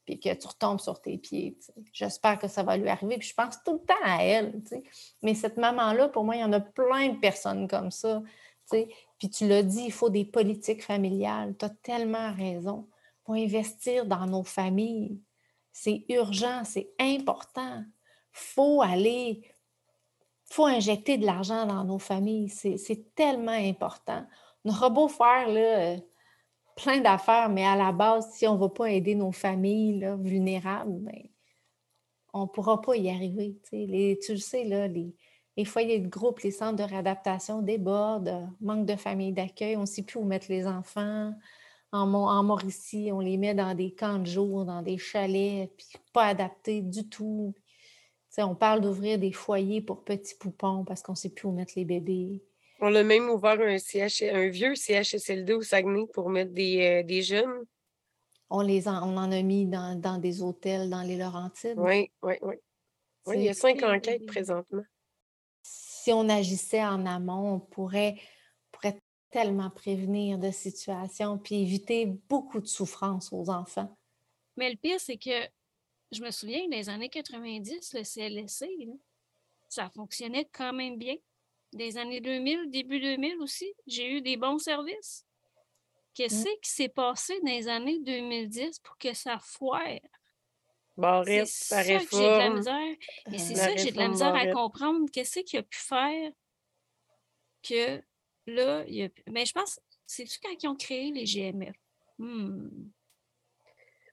[0.04, 1.58] puis que tu retombes sur tes pieds,
[1.92, 4.68] J'espère que ça va lui arriver, puis je pense tout le temps à elle, tu
[4.68, 4.82] sais.
[5.22, 8.22] Mais cette maman-là, pour moi, il y en a plein de personnes comme ça,
[8.70, 8.88] tu sais.
[9.18, 11.56] Puis tu l'as dit, il faut des politiques familiales.
[11.58, 12.88] Tu as tellement raison.
[12.88, 15.20] Il faut investir dans nos familles.
[15.72, 17.82] C'est urgent, c'est important.
[18.38, 19.42] Faut aller,
[20.44, 22.48] faut injecter de l'argent dans nos familles.
[22.48, 24.24] C'est tellement important.
[24.64, 25.96] On aura beau faire là,
[26.76, 30.16] plein d'affaires, mais à la base, si on ne va pas aider nos familles là,
[30.16, 31.22] vulnérables, ben,
[32.32, 33.58] on ne pourra pas y arriver.
[33.70, 35.14] Tu le sais, là, les,
[35.56, 39.86] les foyers de groupe, les centres de réadaptation débordent, manque de famille d'accueil, on ne
[39.86, 41.32] sait plus où mettre les enfants.
[41.90, 45.86] En, en Mauricie, on les met dans des camps de jour, dans des chalets, puis
[46.12, 47.54] pas adaptés du tout.
[48.38, 51.72] On parle d'ouvrir des foyers pour petits poupons parce qu'on ne sait plus où mettre
[51.76, 52.42] les bébés.
[52.80, 57.64] On a même ouvert un, un vieux CHSLD au Saguenay pour mettre des, euh, jeunes.
[58.50, 61.78] On, les on en a mis dans, des hôtels dans les Laurentides.
[61.78, 62.54] Oui, oui, oui.
[63.34, 64.84] il y a cinq enquêtes présentement
[66.08, 68.14] si on agissait en amont, on pourrait,
[68.72, 68.98] pourrait
[69.30, 73.94] tellement prévenir de situations puis éviter beaucoup de souffrance aux enfants.
[74.56, 75.46] Mais le pire, c'est que
[76.12, 78.66] je me souviens, dans les années 90, le CLSC,
[79.68, 81.16] ça fonctionnait quand même bien.
[81.72, 85.26] Des années 2000, début 2000 aussi, j'ai eu des bons services.
[86.14, 86.60] Qu'est-ce mmh.
[86.62, 90.00] qui s'est passé dans les années 2010 pour que ça foire?
[91.24, 92.96] C'est ça que j'ai de la misère.
[93.32, 95.08] Et c'est ça que j'ai de la misère à comprendre.
[95.12, 96.32] Qu'est-ce qu'il a pu faire
[97.62, 98.02] que
[98.46, 99.08] là, il a...
[99.30, 101.76] Mais je pense, c'est-tu quand ils ont créé les GMF?
[102.18, 102.90] Hmm.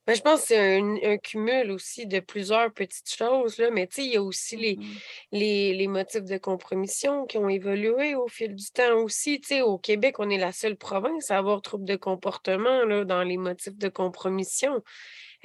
[0.08, 4.14] Ben, je pense que c'est un, cumul aussi de plusieurs petites choses, là, mais il
[4.14, 4.84] y a aussi les, mmh
[5.32, 9.42] les, les, motifs de compromission qui ont évolué au fil du temps aussi.
[9.64, 13.38] au Québec, on est la seule province à avoir trouble de comportement là, dans les
[13.38, 14.84] motifs de compromission.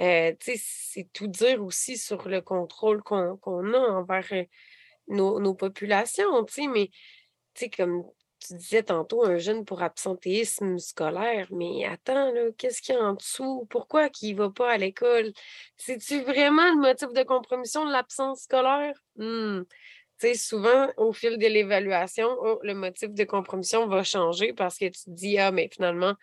[0.00, 4.44] Euh, c'est tout dire aussi sur le contrôle qu'on a envers euh,
[5.08, 6.90] nos, nos populations, mais
[7.76, 8.04] comme
[8.40, 13.14] tu disais tantôt un jeune pour absentéisme scolaire, mais attends, qu'est-ce qu'il y a en
[13.14, 13.66] dessous?
[13.70, 15.32] Pourquoi qu'il ne va pas à l'école?
[15.76, 18.94] C'est-tu vraiment le motif de compromission de l'absence scolaire?
[19.16, 19.62] Hmm.
[20.34, 25.04] souvent, au fil de l'évaluation, oh, le motif de compromission va changer parce que tu
[25.04, 26.14] te dis, ah, mais finalement,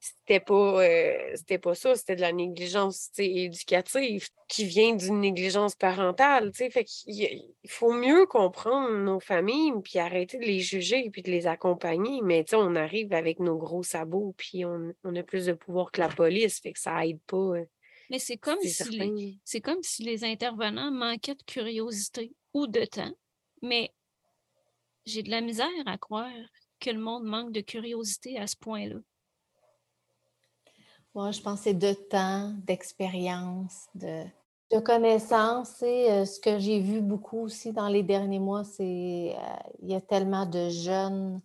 [0.00, 5.74] c'était pas, euh, c'était pas ça, c'était de la négligence éducative qui vient d'une négligence
[5.74, 6.52] parentale.
[6.54, 11.30] Fait qu'il il faut mieux comprendre nos familles, puis arrêter de les juger, puis de
[11.30, 12.22] les accompagner.
[12.22, 16.08] Mais on arrive avec nos gros sabots, puis on, a plus de pouvoir que la
[16.08, 17.36] police, fait que ça aide pas.
[17.36, 17.64] Euh,
[18.08, 22.86] Mais c'est comme, si les, c'est comme si les intervenants manquaient de curiosité ou de
[22.86, 23.12] temps.
[23.60, 23.92] Mais
[25.04, 26.32] j'ai de la misère à croire
[26.78, 28.96] que le monde manque de curiosité à ce point-là.
[31.14, 34.24] Moi, je c'est de temps, d'expérience, de,
[34.70, 35.82] de connaissances.
[35.82, 39.90] Et euh, ce que j'ai vu beaucoup aussi dans les derniers mois, c'est euh, il
[39.90, 41.40] y a tellement de jeunes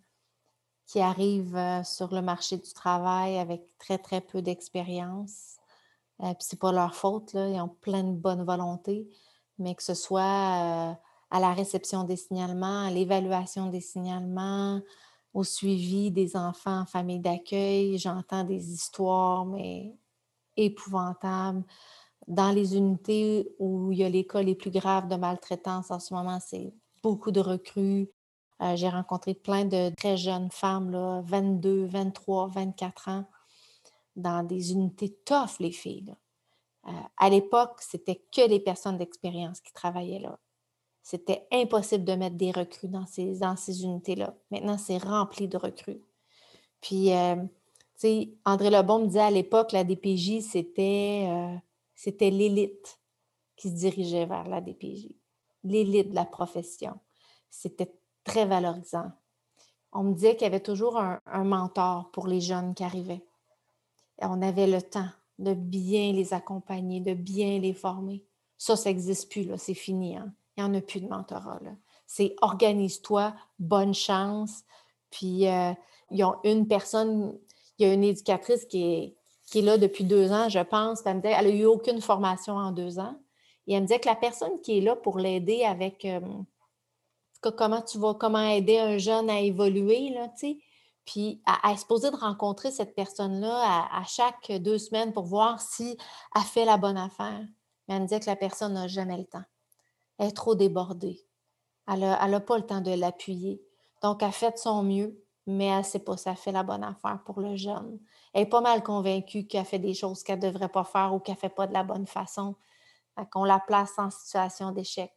[0.86, 5.56] qui arrivent euh, sur le marché du travail avec très, très peu d'expérience.
[6.20, 9.08] puis c'est pas leur faute, ils ont plein de bonne volonté,
[9.58, 10.96] mais que ce soit
[11.30, 14.80] à la réception des signalements, à l'évaluation des signalements,
[15.36, 17.98] au suivi des enfants en famille d'accueil.
[17.98, 19.94] J'entends des histoires, mais
[20.56, 21.62] épouvantables.
[22.26, 26.00] Dans les unités où il y a les cas les plus graves de maltraitance en
[26.00, 26.72] ce moment, c'est
[27.02, 28.08] beaucoup de recrues.
[28.62, 33.24] Euh, j'ai rencontré plein de très jeunes femmes, là, 22, 23, 24 ans,
[34.16, 36.14] dans des unités tough, les filles.
[36.88, 40.38] Euh, à l'époque, c'était que les personnes d'expérience qui travaillaient là.
[41.06, 44.34] C'était impossible de mettre des recrues dans ces, dans ces unités-là.
[44.50, 46.02] Maintenant, c'est rempli de recrues.
[46.80, 47.48] Puis, euh, tu
[47.94, 51.54] sais, André Lebon me disait à l'époque, la DPJ, c'était, euh,
[51.94, 52.98] c'était l'élite
[53.54, 55.10] qui se dirigeait vers la DPJ.
[55.62, 56.98] L'élite de la profession.
[57.50, 59.12] C'était très valorisant.
[59.92, 63.24] On me disait qu'il y avait toujours un, un mentor pour les jeunes qui arrivaient.
[64.20, 68.24] Et on avait le temps de bien les accompagner, de bien les former.
[68.58, 70.16] Ça, ça n'existe plus, là, c'est fini.
[70.16, 70.34] Hein?
[70.56, 71.60] Il n'y en a plus de mentorat.
[72.06, 74.62] C'est organise-toi, bonne chance.
[75.10, 75.72] Puis, euh,
[76.10, 77.38] ils ont une personne,
[77.78, 79.16] il y a une éducatrice qui est,
[79.46, 81.02] qui est là depuis deux ans, je pense.
[81.04, 83.16] Elle me dit elle n'a eu aucune formation en deux ans.
[83.66, 86.20] Et elle me disait que la personne qui est là pour l'aider avec euh,
[87.56, 90.28] comment tu vas, comment aider un jeune à évoluer, là,
[91.04, 95.96] puis à, à de rencontrer cette personne-là à, à, chaque deux semaines pour voir si
[96.34, 97.44] elle fait la bonne affaire.
[97.86, 99.44] Mais elle me disait que la personne n'a jamais le temps
[100.18, 101.20] elle est trop débordée.
[101.86, 103.62] Elle n'a pas le temps de l'appuyer.
[104.02, 106.62] Donc, elle fait de son mieux, mais elle ne sait pas si elle fait la
[106.62, 107.98] bonne affaire pour le jeune.
[108.32, 111.20] Elle est pas mal convaincue qu'elle fait des choses qu'elle ne devrait pas faire ou
[111.20, 112.56] qu'elle ne fait pas de la bonne façon.
[113.30, 115.10] Qu'on la place en situation d'échec.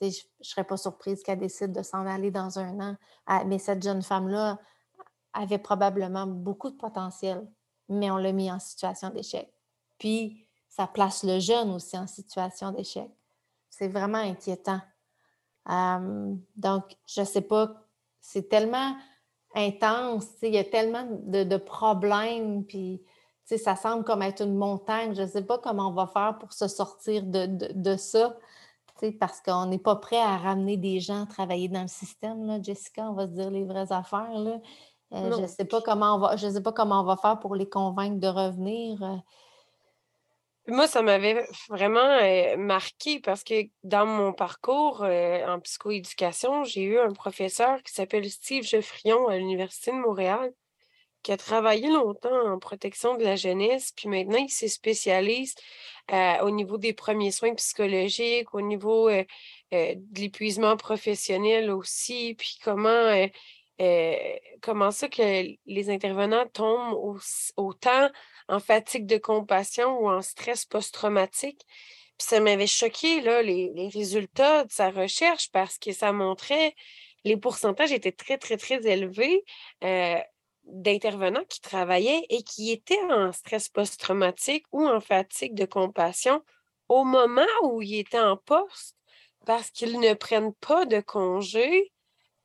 [0.00, 2.96] Je ne serais pas surprise qu'elle décide de s'en aller dans un an.
[3.26, 4.58] Ah, mais cette jeune femme-là
[5.32, 7.46] avait probablement beaucoup de potentiel,
[7.88, 9.52] mais on l'a mis en situation d'échec.
[9.98, 13.10] Puis, ça place le jeune aussi en situation d'échec.
[13.78, 14.80] C'est vraiment inquiétant.
[15.66, 17.74] donc, je ne sais pas,
[18.20, 18.96] c'est tellement
[19.54, 23.02] intense, il y a tellement de, problèmes, puis
[23.44, 25.14] ça semble comme être une montagne.
[25.14, 28.36] Je ne sais pas comment on va faire pour se sortir de, ça,
[29.20, 33.10] parce qu'on n'est pas prêt à ramener des gens travailler dans le système, là, Jessica,
[33.10, 34.38] on va se dire les vraies affaires.
[34.38, 34.58] Là.
[35.12, 37.38] Euh, je ne sais pas comment on va, je sais pas comment on va faire
[37.38, 39.22] pour les convaincre de revenir.
[40.68, 42.18] Euh, moi, ça m'avait vraiment
[42.58, 48.64] marqué parce que dans mon parcours en psychoéducation, j'ai eu un professeur qui s'appelle Steve
[48.64, 50.52] Geoffrion à l'Université de Montréal,
[51.22, 55.54] qui a travaillé longtemps en protection de la jeunesse, puis maintenant il se spécialise
[56.42, 59.26] au niveau des premiers soins psychologiques, au niveau de
[60.16, 63.26] l'épuisement professionnel aussi, puis comment
[64.62, 67.18] comment ça que les intervenants tombent
[67.56, 68.08] autant
[68.48, 71.66] en fatigue de compassion ou en stress post-traumatique.
[72.18, 76.74] Puis ça m'avait choqué, les, résultats de sa recherche parce que ça montrait,
[77.24, 79.44] les pourcentages étaient très, très, très élevés
[79.84, 80.18] euh,
[80.64, 86.42] d'intervenants qui travaillaient et qui étaient en stress post-traumatique ou en fatigue de compassion
[86.88, 88.96] au moment où ils étaient en poste,
[89.44, 91.92] parce qu'ils ne prennent pas de congé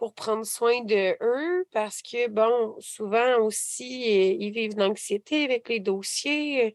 [0.02, 5.70] pour prendre soin de eux, parce que, bon, souvent aussi, euh, ils vivent l'anxiété avec
[5.70, 6.74] les dossiers.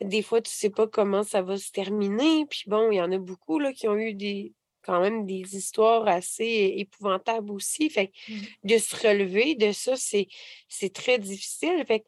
[0.00, 2.46] Des fois, tu ne sais pas comment ça va se terminer.
[2.46, 4.52] Puis bon, il y en a beaucoup là, qui ont eu des,
[4.82, 7.90] quand même des histoires assez épouvantables aussi.
[7.90, 8.34] Fait mmh.
[8.62, 10.28] de se relever de ça, c'est,
[10.68, 11.84] c'est très difficile.
[11.84, 12.04] Fait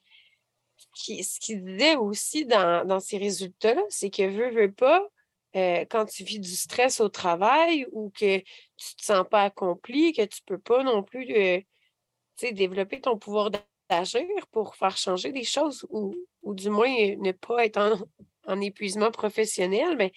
[0.95, 5.05] ce qu'il disait aussi dans, ces résultats-là, c'est que veut, veut pas,
[5.57, 8.41] euh, quand tu vis du stress au travail ou que
[8.89, 11.61] tu te sens pas accompli, que tu peux pas non plus euh,
[12.53, 13.51] développer ton pouvoir
[13.91, 17.99] d'agir pour faire changer des choses ou, ou du moins ne pas être en,
[18.47, 20.13] en épuisement professionnel, mais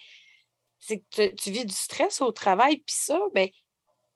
[0.78, 3.48] c'est que tu vis du stress au travail, puis ça, ben,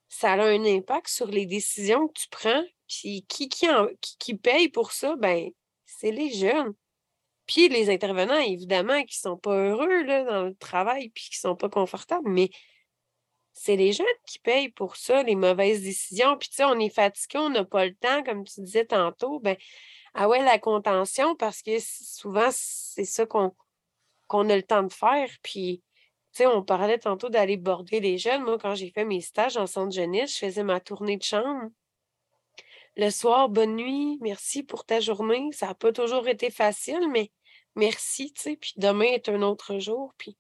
[0.09, 2.63] ça a un impact sur les décisions que tu prends.
[2.87, 3.67] Puis qui, qui,
[4.19, 5.17] qui, paye pour ça?
[5.17, 5.51] Ben,
[5.87, 6.75] c'est les jeunes.
[7.47, 11.39] Puis les intervenants, évidemment, qui ne sont pas heureux là, dans le travail, puis qui
[11.39, 12.51] ne sont pas confortables, mais
[13.53, 16.37] c'est les jeunes qui payent pour ça, les mauvaises décisions.
[16.39, 19.41] Puis tu sais, on est fatigué, on n'a pas le temps, comme tu disais tantôt.
[19.41, 19.57] Ben,
[20.15, 25.29] ah ouais, la contention, parce que souvent, c'est ça qu'on a le temps de faire.
[25.43, 25.83] Puis
[26.33, 28.43] sais, on parlait tantôt d'aller border les jeunes.
[28.43, 31.71] Moi, quand j'ai fait mes stages en centre jeunesse, je faisais ma tournée de chambre.
[32.97, 35.51] Le soir, bonne nuit, merci pour ta journée.
[35.53, 37.31] Ça n'a pas toujours été facile, mais
[37.75, 38.57] merci, tu sais.
[38.57, 40.13] Puis demain est un autre jour.
[40.19, 40.37] Puis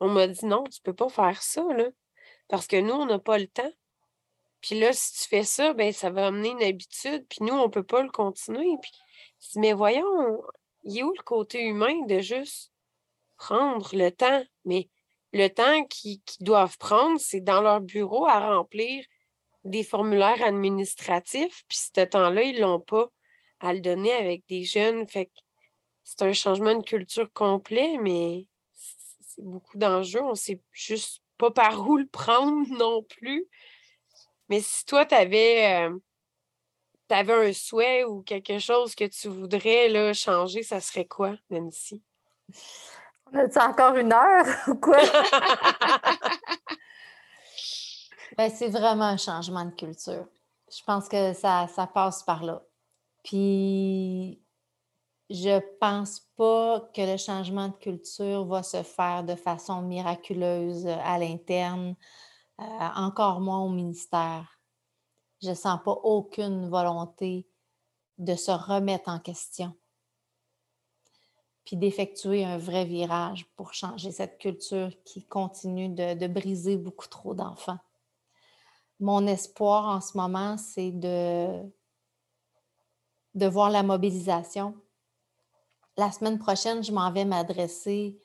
[0.00, 1.88] on m'a dit non, tu ne peux pas faire ça, là.
[2.50, 3.72] Parce que nous, on n'a pas le temps.
[4.60, 7.26] Puis là, si tu fais ça, ben ça va amener une habitude.
[7.28, 8.68] Puis nous, on ne peut pas le continuer.
[8.82, 8.92] Puis,
[9.56, 10.42] mais voyons,
[10.84, 12.72] il est où le côté humain de juste
[13.36, 14.44] prendre le temps?
[14.64, 14.88] Mais
[15.32, 19.04] le temps qu'ils doivent prendre, c'est dans leur bureau à remplir
[19.64, 23.10] des formulaires administratifs, puis ce temps-là, ils ne l'ont pas
[23.60, 25.06] à le donner avec des jeunes.
[25.06, 25.30] Fait
[26.02, 30.22] c'est un changement de culture complet, mais c'est beaucoup d'enjeux.
[30.22, 33.46] On ne sait juste pas par où le prendre non plus.
[34.48, 35.98] Mais si toi, tu avais, euh,
[37.10, 42.02] un souhait ou quelque chose que tu voudrais là, changer, ça serait quoi, Nancy?
[43.32, 44.98] On a encore une heure ou quoi?
[48.36, 50.26] ben, c'est vraiment un changement de culture.
[50.70, 52.62] Je pense que ça, ça passe par là.
[53.24, 54.40] Puis,
[55.30, 61.18] je pense pas que le changement de culture va se faire de façon miraculeuse à
[61.18, 61.94] l'interne,
[62.60, 64.60] euh, encore moins au ministère.
[65.42, 67.46] Je sens pas aucune volonté
[68.18, 69.74] de se remettre en question
[71.70, 77.32] puis d'effectuer un vrai virage pour changer cette culture qui continue de, briser beaucoup trop
[77.32, 77.78] d'enfants.
[78.98, 81.62] Mon espoir en ce moment, c'est de,
[83.36, 84.74] de voir la mobilisation.
[86.00, 88.18] La semaine prochaine, je m'en vais m'adresser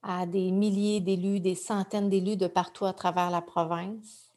[0.00, 4.30] à des milliers d'élus, des centaines d'élus de partout à travers la province.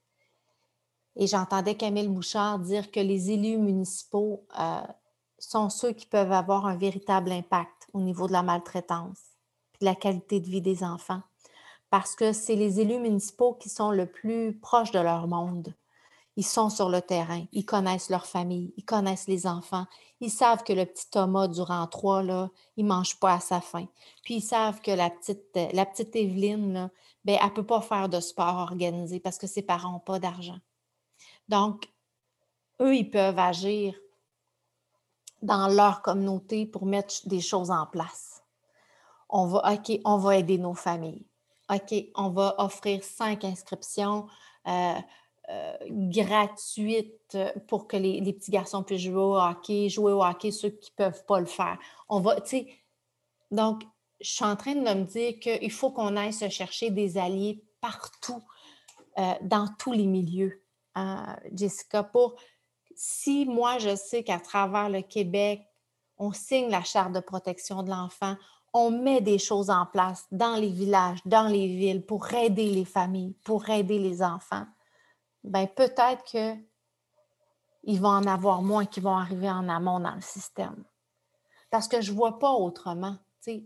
[1.16, 4.82] Et j'entendais Camille Bouchard dire que les élus municipaux euh,
[5.38, 9.20] sont ceux qui peuvent avoir un véritable impact au niveau de la maltraitance
[9.76, 11.22] et de la qualité de vie des enfants.
[11.92, 15.76] Parce que c'est les élus municipaux qui sont le plus proches de leur monde.
[16.40, 19.86] Ils sont sur le terrain, ils connaissent leur famille, ils connaissent les enfants,
[20.22, 23.60] ils savent que le petit Thomas, durant trois, là, il ne mange pas à sa
[23.60, 23.88] faim.
[24.24, 26.90] Puis ils savent que la petite, la petite Evelyne, là,
[27.26, 30.20] ben, elle ne peut pas faire de sport organisé parce que ses parents n'ont pas
[30.20, 30.60] d'argent.
[31.50, 31.90] Donc,
[32.80, 33.94] eux, ils peuvent agir
[35.42, 38.44] dans leur communauté pour mettre des choses en place.
[39.28, 41.28] On va, OK, on va aider nos familles.
[41.70, 44.26] OK, on va offrir cinq inscriptions
[44.68, 44.96] euh,
[45.90, 50.92] gratuites pour que les, petits garçons puissent jouer au hockey, jouer au hockey, ceux qui
[50.92, 51.78] ne peuvent pas le faire.
[52.08, 52.68] On va, tu sais,
[53.52, 53.84] donc,
[54.22, 57.64] je suis en train de me dire qu'il faut qu'on aille se chercher des alliés
[57.82, 58.44] partout,
[59.18, 60.62] euh, dans tous les milieux,
[60.96, 62.36] hein, Jessica, pour
[62.96, 65.66] si moi, je sais qu'à travers le Québec,
[66.18, 68.36] on signe la charte de protection de l'enfant,
[68.74, 72.86] on met des choses en place dans les villages, dans les villes pour aider les
[72.86, 74.66] familles, pour aider les enfants,
[75.44, 76.56] ben peut-être que
[77.84, 80.84] il va en avoir moins qui vont arriver en amont dans le système.
[81.70, 83.18] Parce que je ne vois pas autrement.
[83.42, 83.64] Tu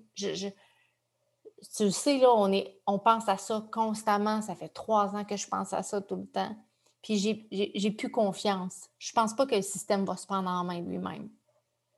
[1.78, 4.42] tu sais, là, on, est, on pense à ça constamment.
[4.42, 6.56] Ça fait trois ans que je pense à ça tout le temps.
[7.02, 8.90] Puis j'ai plus confiance.
[8.98, 11.30] Je ne pense pas que le système va se prendre en main lui-même.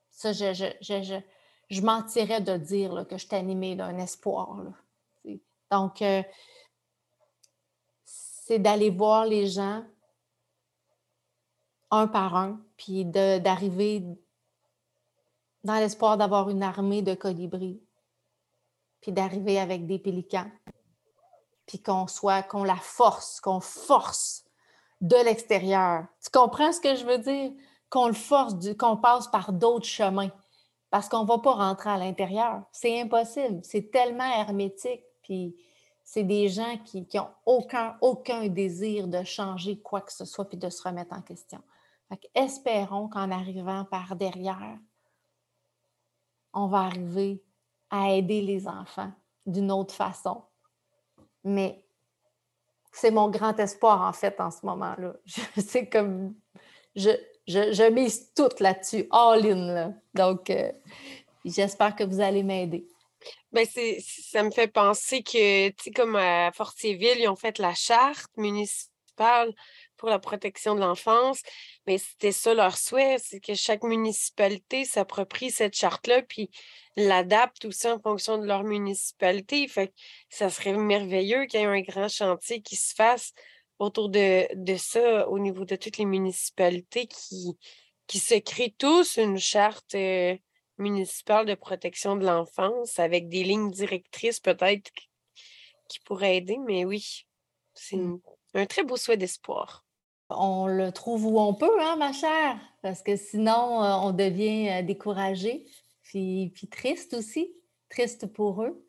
[0.09, 1.19] Ça, je, je, je,
[1.69, 4.57] je, mentirais de dire que je suis animée d'un espoir.
[5.71, 6.23] Donc, euh,
[8.45, 9.83] c'est d'aller voir les gens
[11.89, 14.03] un par un, puis d'arriver
[15.63, 17.81] dans l'espoir d'avoir une armée de colibris,
[19.01, 20.51] puis d'arriver avec des pélicans,
[21.65, 24.45] puis qu'on soit, qu'on la force, qu'on force
[25.01, 26.05] de l'extérieur.
[26.23, 27.51] Tu comprends ce que je veux dire?
[27.89, 30.31] Qu'on le force, qu'on passe par d'autres chemins.
[30.91, 32.61] Parce qu'on ne va pas rentrer à l'intérieur.
[32.71, 33.61] C'est impossible.
[33.63, 35.01] C'est tellement hermétique.
[36.05, 40.57] C'est des gens qui n'ont aucun, aucun désir de changer quoi que ce soit puis
[40.57, 41.59] de se remettre en question.
[42.35, 44.77] espérons qu'en arrivant par derrière,
[46.53, 47.43] on va arriver
[47.89, 49.11] à aider les enfants
[49.47, 50.43] d'une autre façon.
[51.43, 51.83] Mais
[52.91, 55.13] c'est mon grand espoir, en fait, en ce moment-là.
[55.57, 56.35] C'est comme.
[56.95, 57.09] Je,
[57.47, 59.93] je, mise tout là-dessus, all in.
[60.13, 60.71] Donc, euh,
[61.43, 62.87] j'espère que vous allez m'aider.
[63.51, 67.59] Ben c'est, ça me fait penser que, tu sais, comme à Fortierville, ils ont fait
[67.59, 69.53] la charte municipale
[69.97, 71.41] pour la protection de l'enfance,
[71.87, 76.49] mais c'était ça leur souhait, c'est que chaque municipalité s'approprie cette charte-là, puis
[76.97, 79.67] l'adapte aussi en fonction de leur municipalité.
[79.67, 79.93] Fait
[80.29, 83.33] ça serait merveilleux qu'il y ait un grand chantier qui se fasse
[83.79, 87.57] autour de, de ça au niveau de toutes les municipalités qui,
[88.07, 90.35] qui se créent tous une charte euh,
[90.77, 94.91] municipale de protection de l'enfance avec des lignes directrices peut-être
[95.87, 97.25] qui pourraient aider, mais oui,
[97.73, 98.19] c'est mmh.
[98.55, 99.85] un très beau souhait d'espoir.
[100.29, 104.69] On le trouve où on peut, hein, ma chère, parce que sinon, euh, on devient
[104.69, 105.65] euh, découragé,
[106.01, 107.53] puis, puis triste aussi,
[107.89, 108.87] triste pour eux.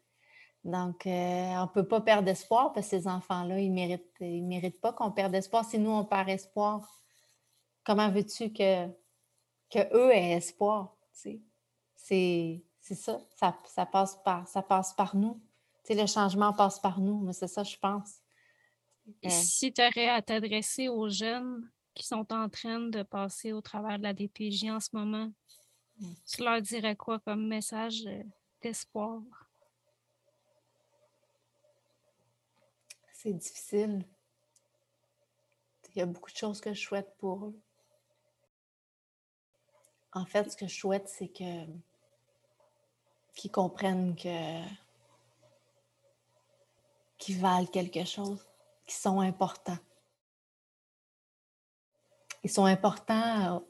[0.65, 4.17] Donc, euh, on ne peut pas perdre espoir parce que ces enfants-là, ils ne méritent,
[4.21, 5.65] ils méritent pas qu'on perde espoir.
[5.65, 7.03] Si nous, on perd espoir,
[7.85, 8.89] comment veux-tu que,
[9.71, 10.97] que eux aient espoir?
[12.09, 15.41] C'est, ça, ça, passe par, ça passe par nous.
[15.89, 18.21] le changement passe par nous, mais c'est ça, je pense.
[19.29, 23.99] Si tu aurais à t'adresser aux jeunes qui sont en train de passer au travers
[23.99, 25.33] de la DPJ en ce moment,
[25.99, 26.07] mmh.
[26.27, 28.23] tu leur dirais quoi comme message euh,
[28.63, 29.23] d'espoir?
[33.13, 34.05] c'est difficile.
[35.95, 37.61] Il y a beaucoup de choses que je souhaite pour eux.
[40.13, 41.67] En fait, ce que je souhaite, c'est que
[43.37, 44.61] qu'ils comprennent que
[47.19, 48.45] qu'ils valent quelque chose,
[48.87, 49.79] qu'ils sont importants.
[52.43, 53.63] Ils sont importants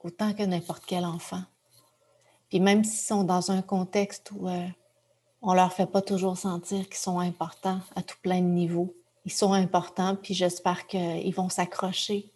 [0.00, 1.42] autant que n'importe quel enfant.
[2.48, 4.68] Puis même s'ils sont dans un contexte où euh,
[5.42, 8.94] on leur fait pas toujours sentir qu'ils sont importants à tout plein de niveaux.
[9.24, 12.30] Ils sont importants, puis j'espère qu'ils vont s'accrocher.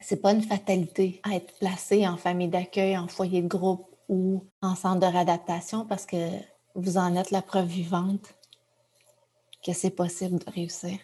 [0.00, 4.44] C'est pas une fatalité à être placé en famille d'accueil, en foyer de groupe ou
[4.62, 6.16] en centre de réadaptation parce que
[6.74, 8.34] vous en êtes la preuve vivante
[9.64, 10.98] que c'est possible de réussir?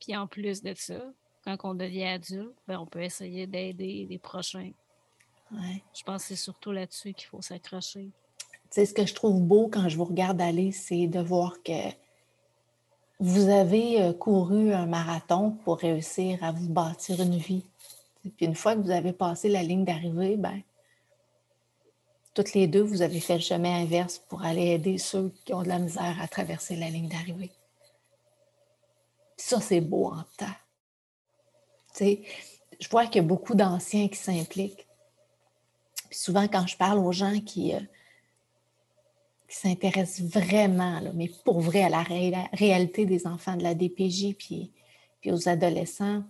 [0.00, 1.00] Puis en plus de ça,
[1.44, 4.72] quand on devient adulte, ben, on peut essayer d'aider les prochains
[5.94, 8.10] je pense que c'est surtout là-dessus qu'il faut s'accrocher.
[8.70, 11.90] Tu ce que je trouve beau quand je vous regarde aller, c'est de voir que
[13.20, 17.64] vous avez euh, couru un marathon pour réussir à vous bâtir une vie.
[18.30, 20.60] Puis une fois que vous avez passé la ligne d'arrivée, ben,
[22.34, 25.62] toutes les deux, vous avez fait le chemin inverse pour aller aider ceux qui ont
[25.62, 27.52] de la misère à traverser la ligne d'arrivée.
[29.36, 30.46] Ça, c'est beau en temps.
[31.94, 32.22] Tu sais,
[32.78, 34.86] je vois qu'il y a beaucoup d'anciens qui s'impliquent
[36.10, 37.80] souvent, quand je parle aux gens qui, euh,
[39.48, 44.72] s'intéressent vraiment, mais pour vrai, à la réalité des enfants de la DPJ puis,
[45.20, 46.24] puis aux adolescents,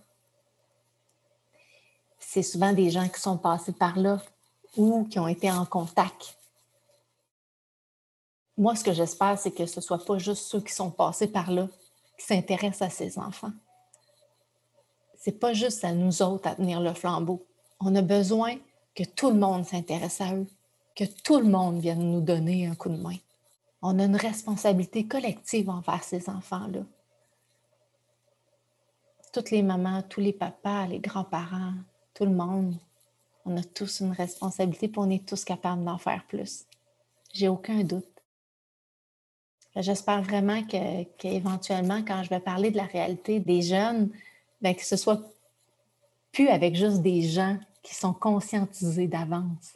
[2.28, 4.20] c'est souvent des gens qui sont passés par là
[4.76, 6.36] ou qui ont été en contact.
[8.58, 11.28] Moi, ce que j'espère, c'est que ce ne soit pas juste ceux qui sont passés
[11.28, 11.68] par là
[12.18, 13.52] qui s'intéressent à ces enfants.
[15.22, 17.46] Ce n'est pas juste à nous autres à tenir le flambeau.
[17.78, 18.56] On a besoin
[18.94, 20.48] que tout le monde s'intéresse à eux,
[20.96, 23.16] que tout le monde vienne nous donner un coup de main.
[23.82, 26.80] On a une responsabilité collective envers ces enfants-là.
[29.32, 31.74] Toutes les mamans, tous les papas, les grands-parents,
[32.16, 32.74] tout le monde,
[33.44, 36.64] on a tous une responsabilité et on est tous capables d'en faire plus.
[37.32, 38.04] J'ai aucun doute.
[39.76, 40.62] J'espère vraiment
[41.18, 44.10] qu'éventuellement, quand je vais parler de la réalité des jeunes,
[44.62, 45.20] bien, que ce soit
[46.32, 49.74] plus avec juste des gens qui sont conscientisés d'avance.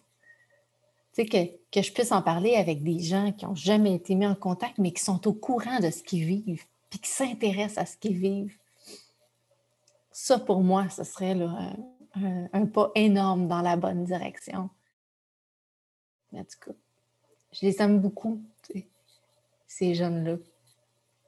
[1.12, 4.14] Tu sais, que, que, je puisse en parler avec des gens qui n'ont jamais été
[4.14, 7.78] mis en contact, mais qui sont au courant de ce qu'ils vivent, puis qui s'intéressent
[7.78, 8.56] à ce qu'ils vivent.
[10.12, 11.34] Ça, pour moi, ce serait
[12.14, 14.70] un, pas énorme dans la bonne direction.
[16.32, 16.76] En tout cas,
[17.52, 18.40] je les aime beaucoup,
[19.66, 20.36] ces jeunes-là.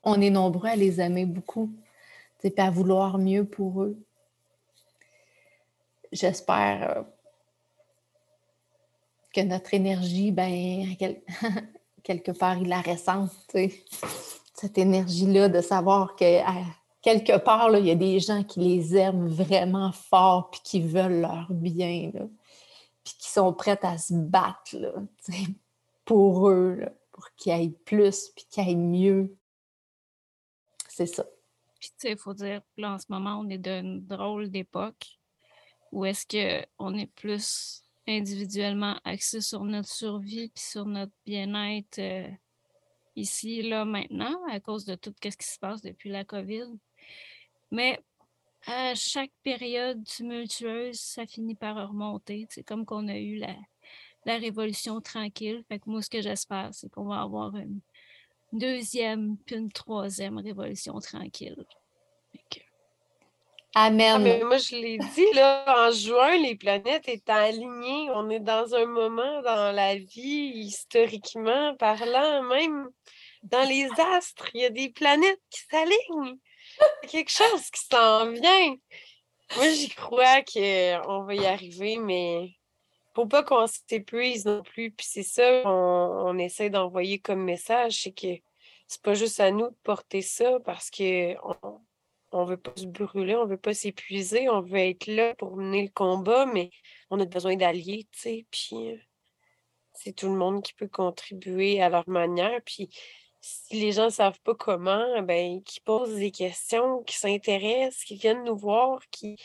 [0.04, 1.70] On est nombreux à les aimer beaucoup,
[2.40, 3.96] puis à vouloir mieux pour eux
[6.12, 7.02] j'espère euh,
[9.34, 10.94] que notre énergie, ben,
[12.02, 13.28] quelque part il la ressent,
[14.54, 16.40] cette énergie-là de savoir que
[17.02, 20.80] quelque part, là, il y a des gens qui les aiment vraiment fort puis qui
[20.80, 22.10] veulent leur bien,
[23.04, 24.76] puis qui sont prêts à se battre
[26.04, 26.80] pour eux,
[27.10, 29.36] pour qu'ils aillent plus puis qu'ils aillent mieux.
[30.88, 31.24] C'est ça.
[31.80, 35.18] Puis, tu sais, il faut dire, là, en ce moment, on est d'une drôle d'époque
[35.90, 42.28] où est-ce qu'on est plus individuellement axé sur notre survie puis sur notre bien-être euh,
[43.16, 46.66] ici, là, maintenant, à cause de tout ce qui se passe depuis la COVID.
[47.70, 47.98] Mais
[48.66, 52.46] à chaque période tumultueuse, ça finit par remonter.
[52.50, 53.54] C'est comme qu'on a eu la,
[54.24, 55.64] la révolution tranquille.
[55.68, 57.80] Fait que moi, ce que j'espère, c'est qu'on va avoir une
[58.52, 61.64] deuxième puis une troisième révolution tranquille.
[63.74, 64.44] Ah, Amen.
[64.44, 68.10] moi, je l'ai dit, là, en juin, les planètes étaient alignées.
[68.10, 72.90] On est dans un moment dans la vie, historiquement parlant, même
[73.42, 76.38] dans les astres, il y a des planètes qui s'alignent.
[77.08, 78.76] quelque chose qui s'en vient.
[79.56, 82.56] Moi, j'y crois qu'on va y arriver, mais
[83.14, 84.90] faut pas qu'on s'épuise non plus.
[84.90, 88.40] Puis c'est ça qu'on on essaie d'envoyer comme message, c'est que
[88.86, 91.36] c'est pas juste à nous de porter ça parce qu'on
[92.32, 95.82] on veut pas se brûler, on veut pas s'épuiser, on veut être là pour mener
[95.82, 96.70] le combat, mais
[97.10, 99.00] on a besoin d'alliés, tu sais, puis
[99.94, 102.90] c'est tout le monde qui peut contribuer à leur manière, puis
[103.42, 108.16] si les gens ne savent pas comment, ben, qui posent des questions, qui s'intéressent, qui
[108.16, 109.36] viennent nous voir, qui,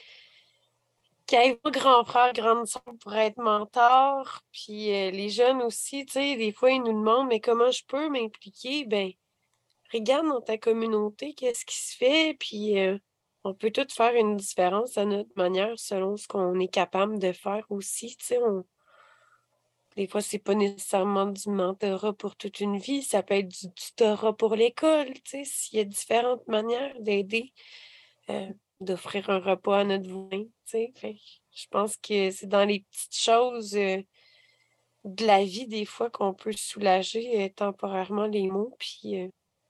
[1.25, 6.35] qui aillent grand frère, grande soeur pour être mentor, puis les jeunes aussi, tu sais,
[6.37, 8.85] des fois, ils nous demandent, mais comment je peux m'impliquer?
[8.85, 9.11] Ben,
[9.91, 12.75] regarde dans ta communauté qu'est-ce qui se fait, puis
[13.43, 17.31] on peut tout faire une différence à notre manière selon ce qu'on est capable de
[17.31, 18.15] faire aussi.
[18.17, 18.39] Tu sais,
[19.97, 23.71] Des fois, c'est pas nécessairement du mentorat pour toute une vie, ça peut être du
[23.73, 25.11] tutorat pour l'école.
[25.25, 27.51] Tu sais, S'il y a différentes manières d'aider,
[28.79, 30.45] d'offrir un repas à notre voisin.
[30.65, 30.93] Tu sais.
[31.01, 36.53] je pense que c'est dans les petites choses de la vie, des fois, qu'on peut
[36.53, 39.29] soulager temporairement les mots, puis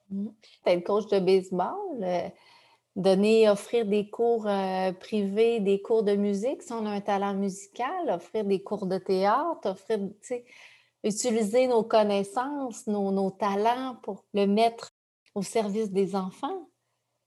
[0.10, 0.28] Mmh.
[0.66, 2.30] Être coach de baseball, euh,
[2.98, 7.36] donner, offrir des cours euh, privés, des cours de musique si on a un talent
[7.36, 10.00] musical, offrir des cours de théâtre, offrir,
[11.04, 14.90] utiliser nos connaissances, nos, talents pour le mettre
[15.36, 16.70] au service des enfants.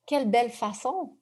[0.07, 1.17] Quelle belle façon!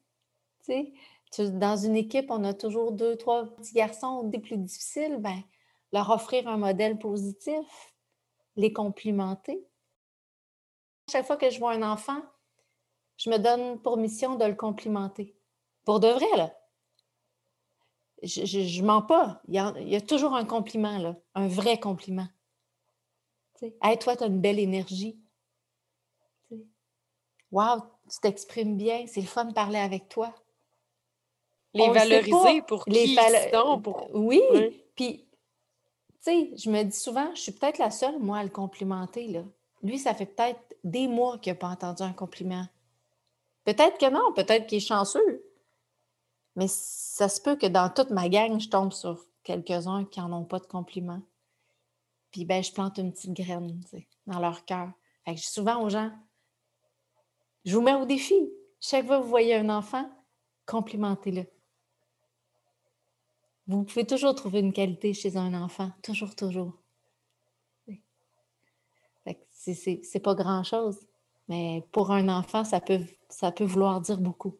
[1.38, 5.42] dans une équipe, on a toujours deux, trois petits garçons des plus difficiles, ben,
[5.92, 7.94] leur offrir un modèle positif,
[8.56, 9.66] les complimenter.
[11.10, 12.20] Chaque fois que je vois un enfant,
[13.18, 15.34] je me donne pour mission de le complimenter.
[15.84, 16.54] Pour de vrai, là.
[18.22, 19.42] Je, je, mens pas.
[19.48, 21.16] Il y, a, toujours un compliment, là.
[21.34, 22.26] Un vrai compliment.
[23.58, 25.18] Tu hey, toi, tu as une belle énergie.
[27.50, 27.80] Wow,
[28.10, 29.06] tu t'exprimes bien.
[29.06, 30.34] C'est le fun de parler avec toi.
[31.74, 33.16] Les valoriser pour qui les
[33.52, 34.08] sont, pour...
[34.14, 34.40] Oui.
[34.94, 38.50] Puis, tu sais, je me dis souvent, je suis peut-être la seule, moi, à le
[38.50, 39.44] complimenter, là.
[39.82, 42.66] Lui, ça fait peut-être des mois qu'il n'a pas entendu un compliment.
[43.64, 45.44] Peut-être que non, peut-être qu'il est chanceux.
[46.56, 50.32] Mais ça se peut que dans toute ma gang, je tombe sur quelques-uns qui n'en
[50.32, 51.22] ont pas de compliments.
[52.30, 53.80] Puis ben, je plante une petite graine
[54.26, 54.90] dans leur cœur.
[55.24, 56.10] Fait que souvent aux gens,
[57.64, 58.50] je vous mets au défi.
[58.80, 60.10] Chaque fois que vous voyez un enfant,
[60.66, 61.46] complimentez-le.
[63.66, 66.78] Vous pouvez toujours trouver une qualité chez un enfant, toujours, toujours
[69.50, 70.98] c'est pas grand-chose.
[71.48, 74.56] Mais pour un enfant, ça peut, ça peut vouloir dire beaucoup.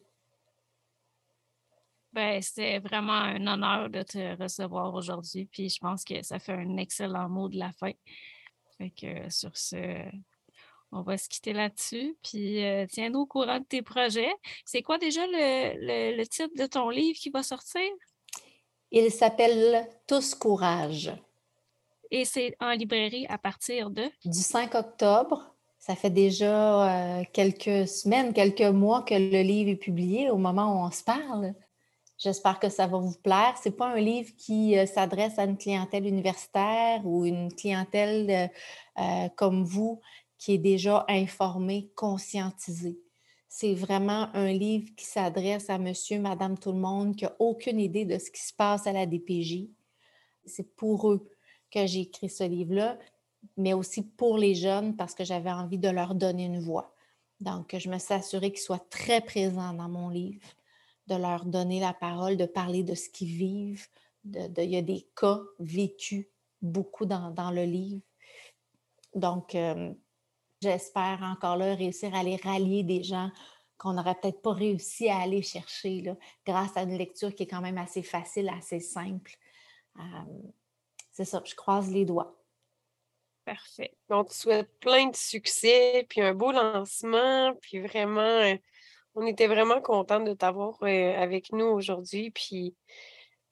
[2.11, 5.45] Ben, c'est vraiment un honneur de te recevoir aujourd'hui.
[5.45, 7.91] Puis je pense que ça fait un excellent mot de la fin.
[8.77, 10.03] Fait que sur ce,
[10.91, 12.17] on va se quitter là-dessus.
[12.23, 14.33] Puis euh, tiens-nous au courant de tes projets.
[14.65, 17.81] C'est quoi déjà le, le titre de ton livre qui va sortir?
[18.91, 21.13] Il s'appelle Tous Courage.
[22.09, 24.09] Et c'est en librairie à partir de?
[24.25, 25.55] Du 5 octobre.
[25.89, 30.75] Ça fait déjà euh, quelques semaines, quelques mois que le livre est publié au moment
[30.75, 31.55] où on se parle.
[32.19, 33.55] J'espère que ça va vous plaire.
[33.57, 38.51] Ce n'est pas un livre qui euh, s'adresse à une clientèle universitaire ou une clientèle
[38.99, 39.99] euh, comme vous
[40.37, 42.99] qui est déjà informée, conscientisée.
[43.47, 47.79] C'est vraiment un livre qui s'adresse à monsieur, madame, tout le monde qui n'a aucune
[47.79, 49.69] idée de ce qui se passe à la DPJ.
[50.45, 51.27] C'est pour eux
[51.71, 52.99] que j'ai écrit ce livre-là,
[53.57, 56.93] mais aussi pour les jeunes parce que j'avais envie de leur donner une voix.
[57.39, 60.45] Donc, je me suis assurée qu'ils soient très présents dans mon livre,
[61.07, 63.87] de leur donner la parole, de parler de ce qu'ils vivent.
[64.25, 66.27] Il y a des cas vécus
[66.61, 68.01] beaucoup dans, le livre.
[69.15, 69.55] donc,
[70.61, 73.31] j'espère encore là réussir à aller rallier des gens
[73.77, 77.47] qu'on n'aurait peut-être pas réussi à aller chercher là, grâce à une lecture qui est
[77.47, 79.37] quand même assez facile, assez simple.
[81.11, 82.38] c'est ça, je croise les doigts.
[83.45, 83.95] Parfait.
[84.09, 88.55] On te souhaite plein de succès, puis un beau lancement, puis vraiment, euh,
[89.15, 92.75] on était vraiment contents de t'avoir euh, avec nous aujourd'hui, puis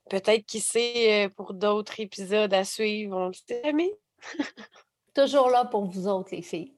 [0.09, 3.91] peut-être qui sait euh, pour d'autres épisodes à suivre, on le sait jamais.
[5.15, 6.75] Toujours là pour vous autres, les filles.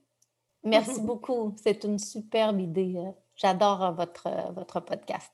[0.64, 1.54] Merci beaucoup.
[1.62, 2.96] C'est une superbe idée.
[3.36, 5.32] J'adore votre, votre podcast.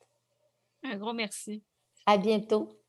[0.83, 1.63] Un gros merci.
[2.05, 2.79] À bientôt.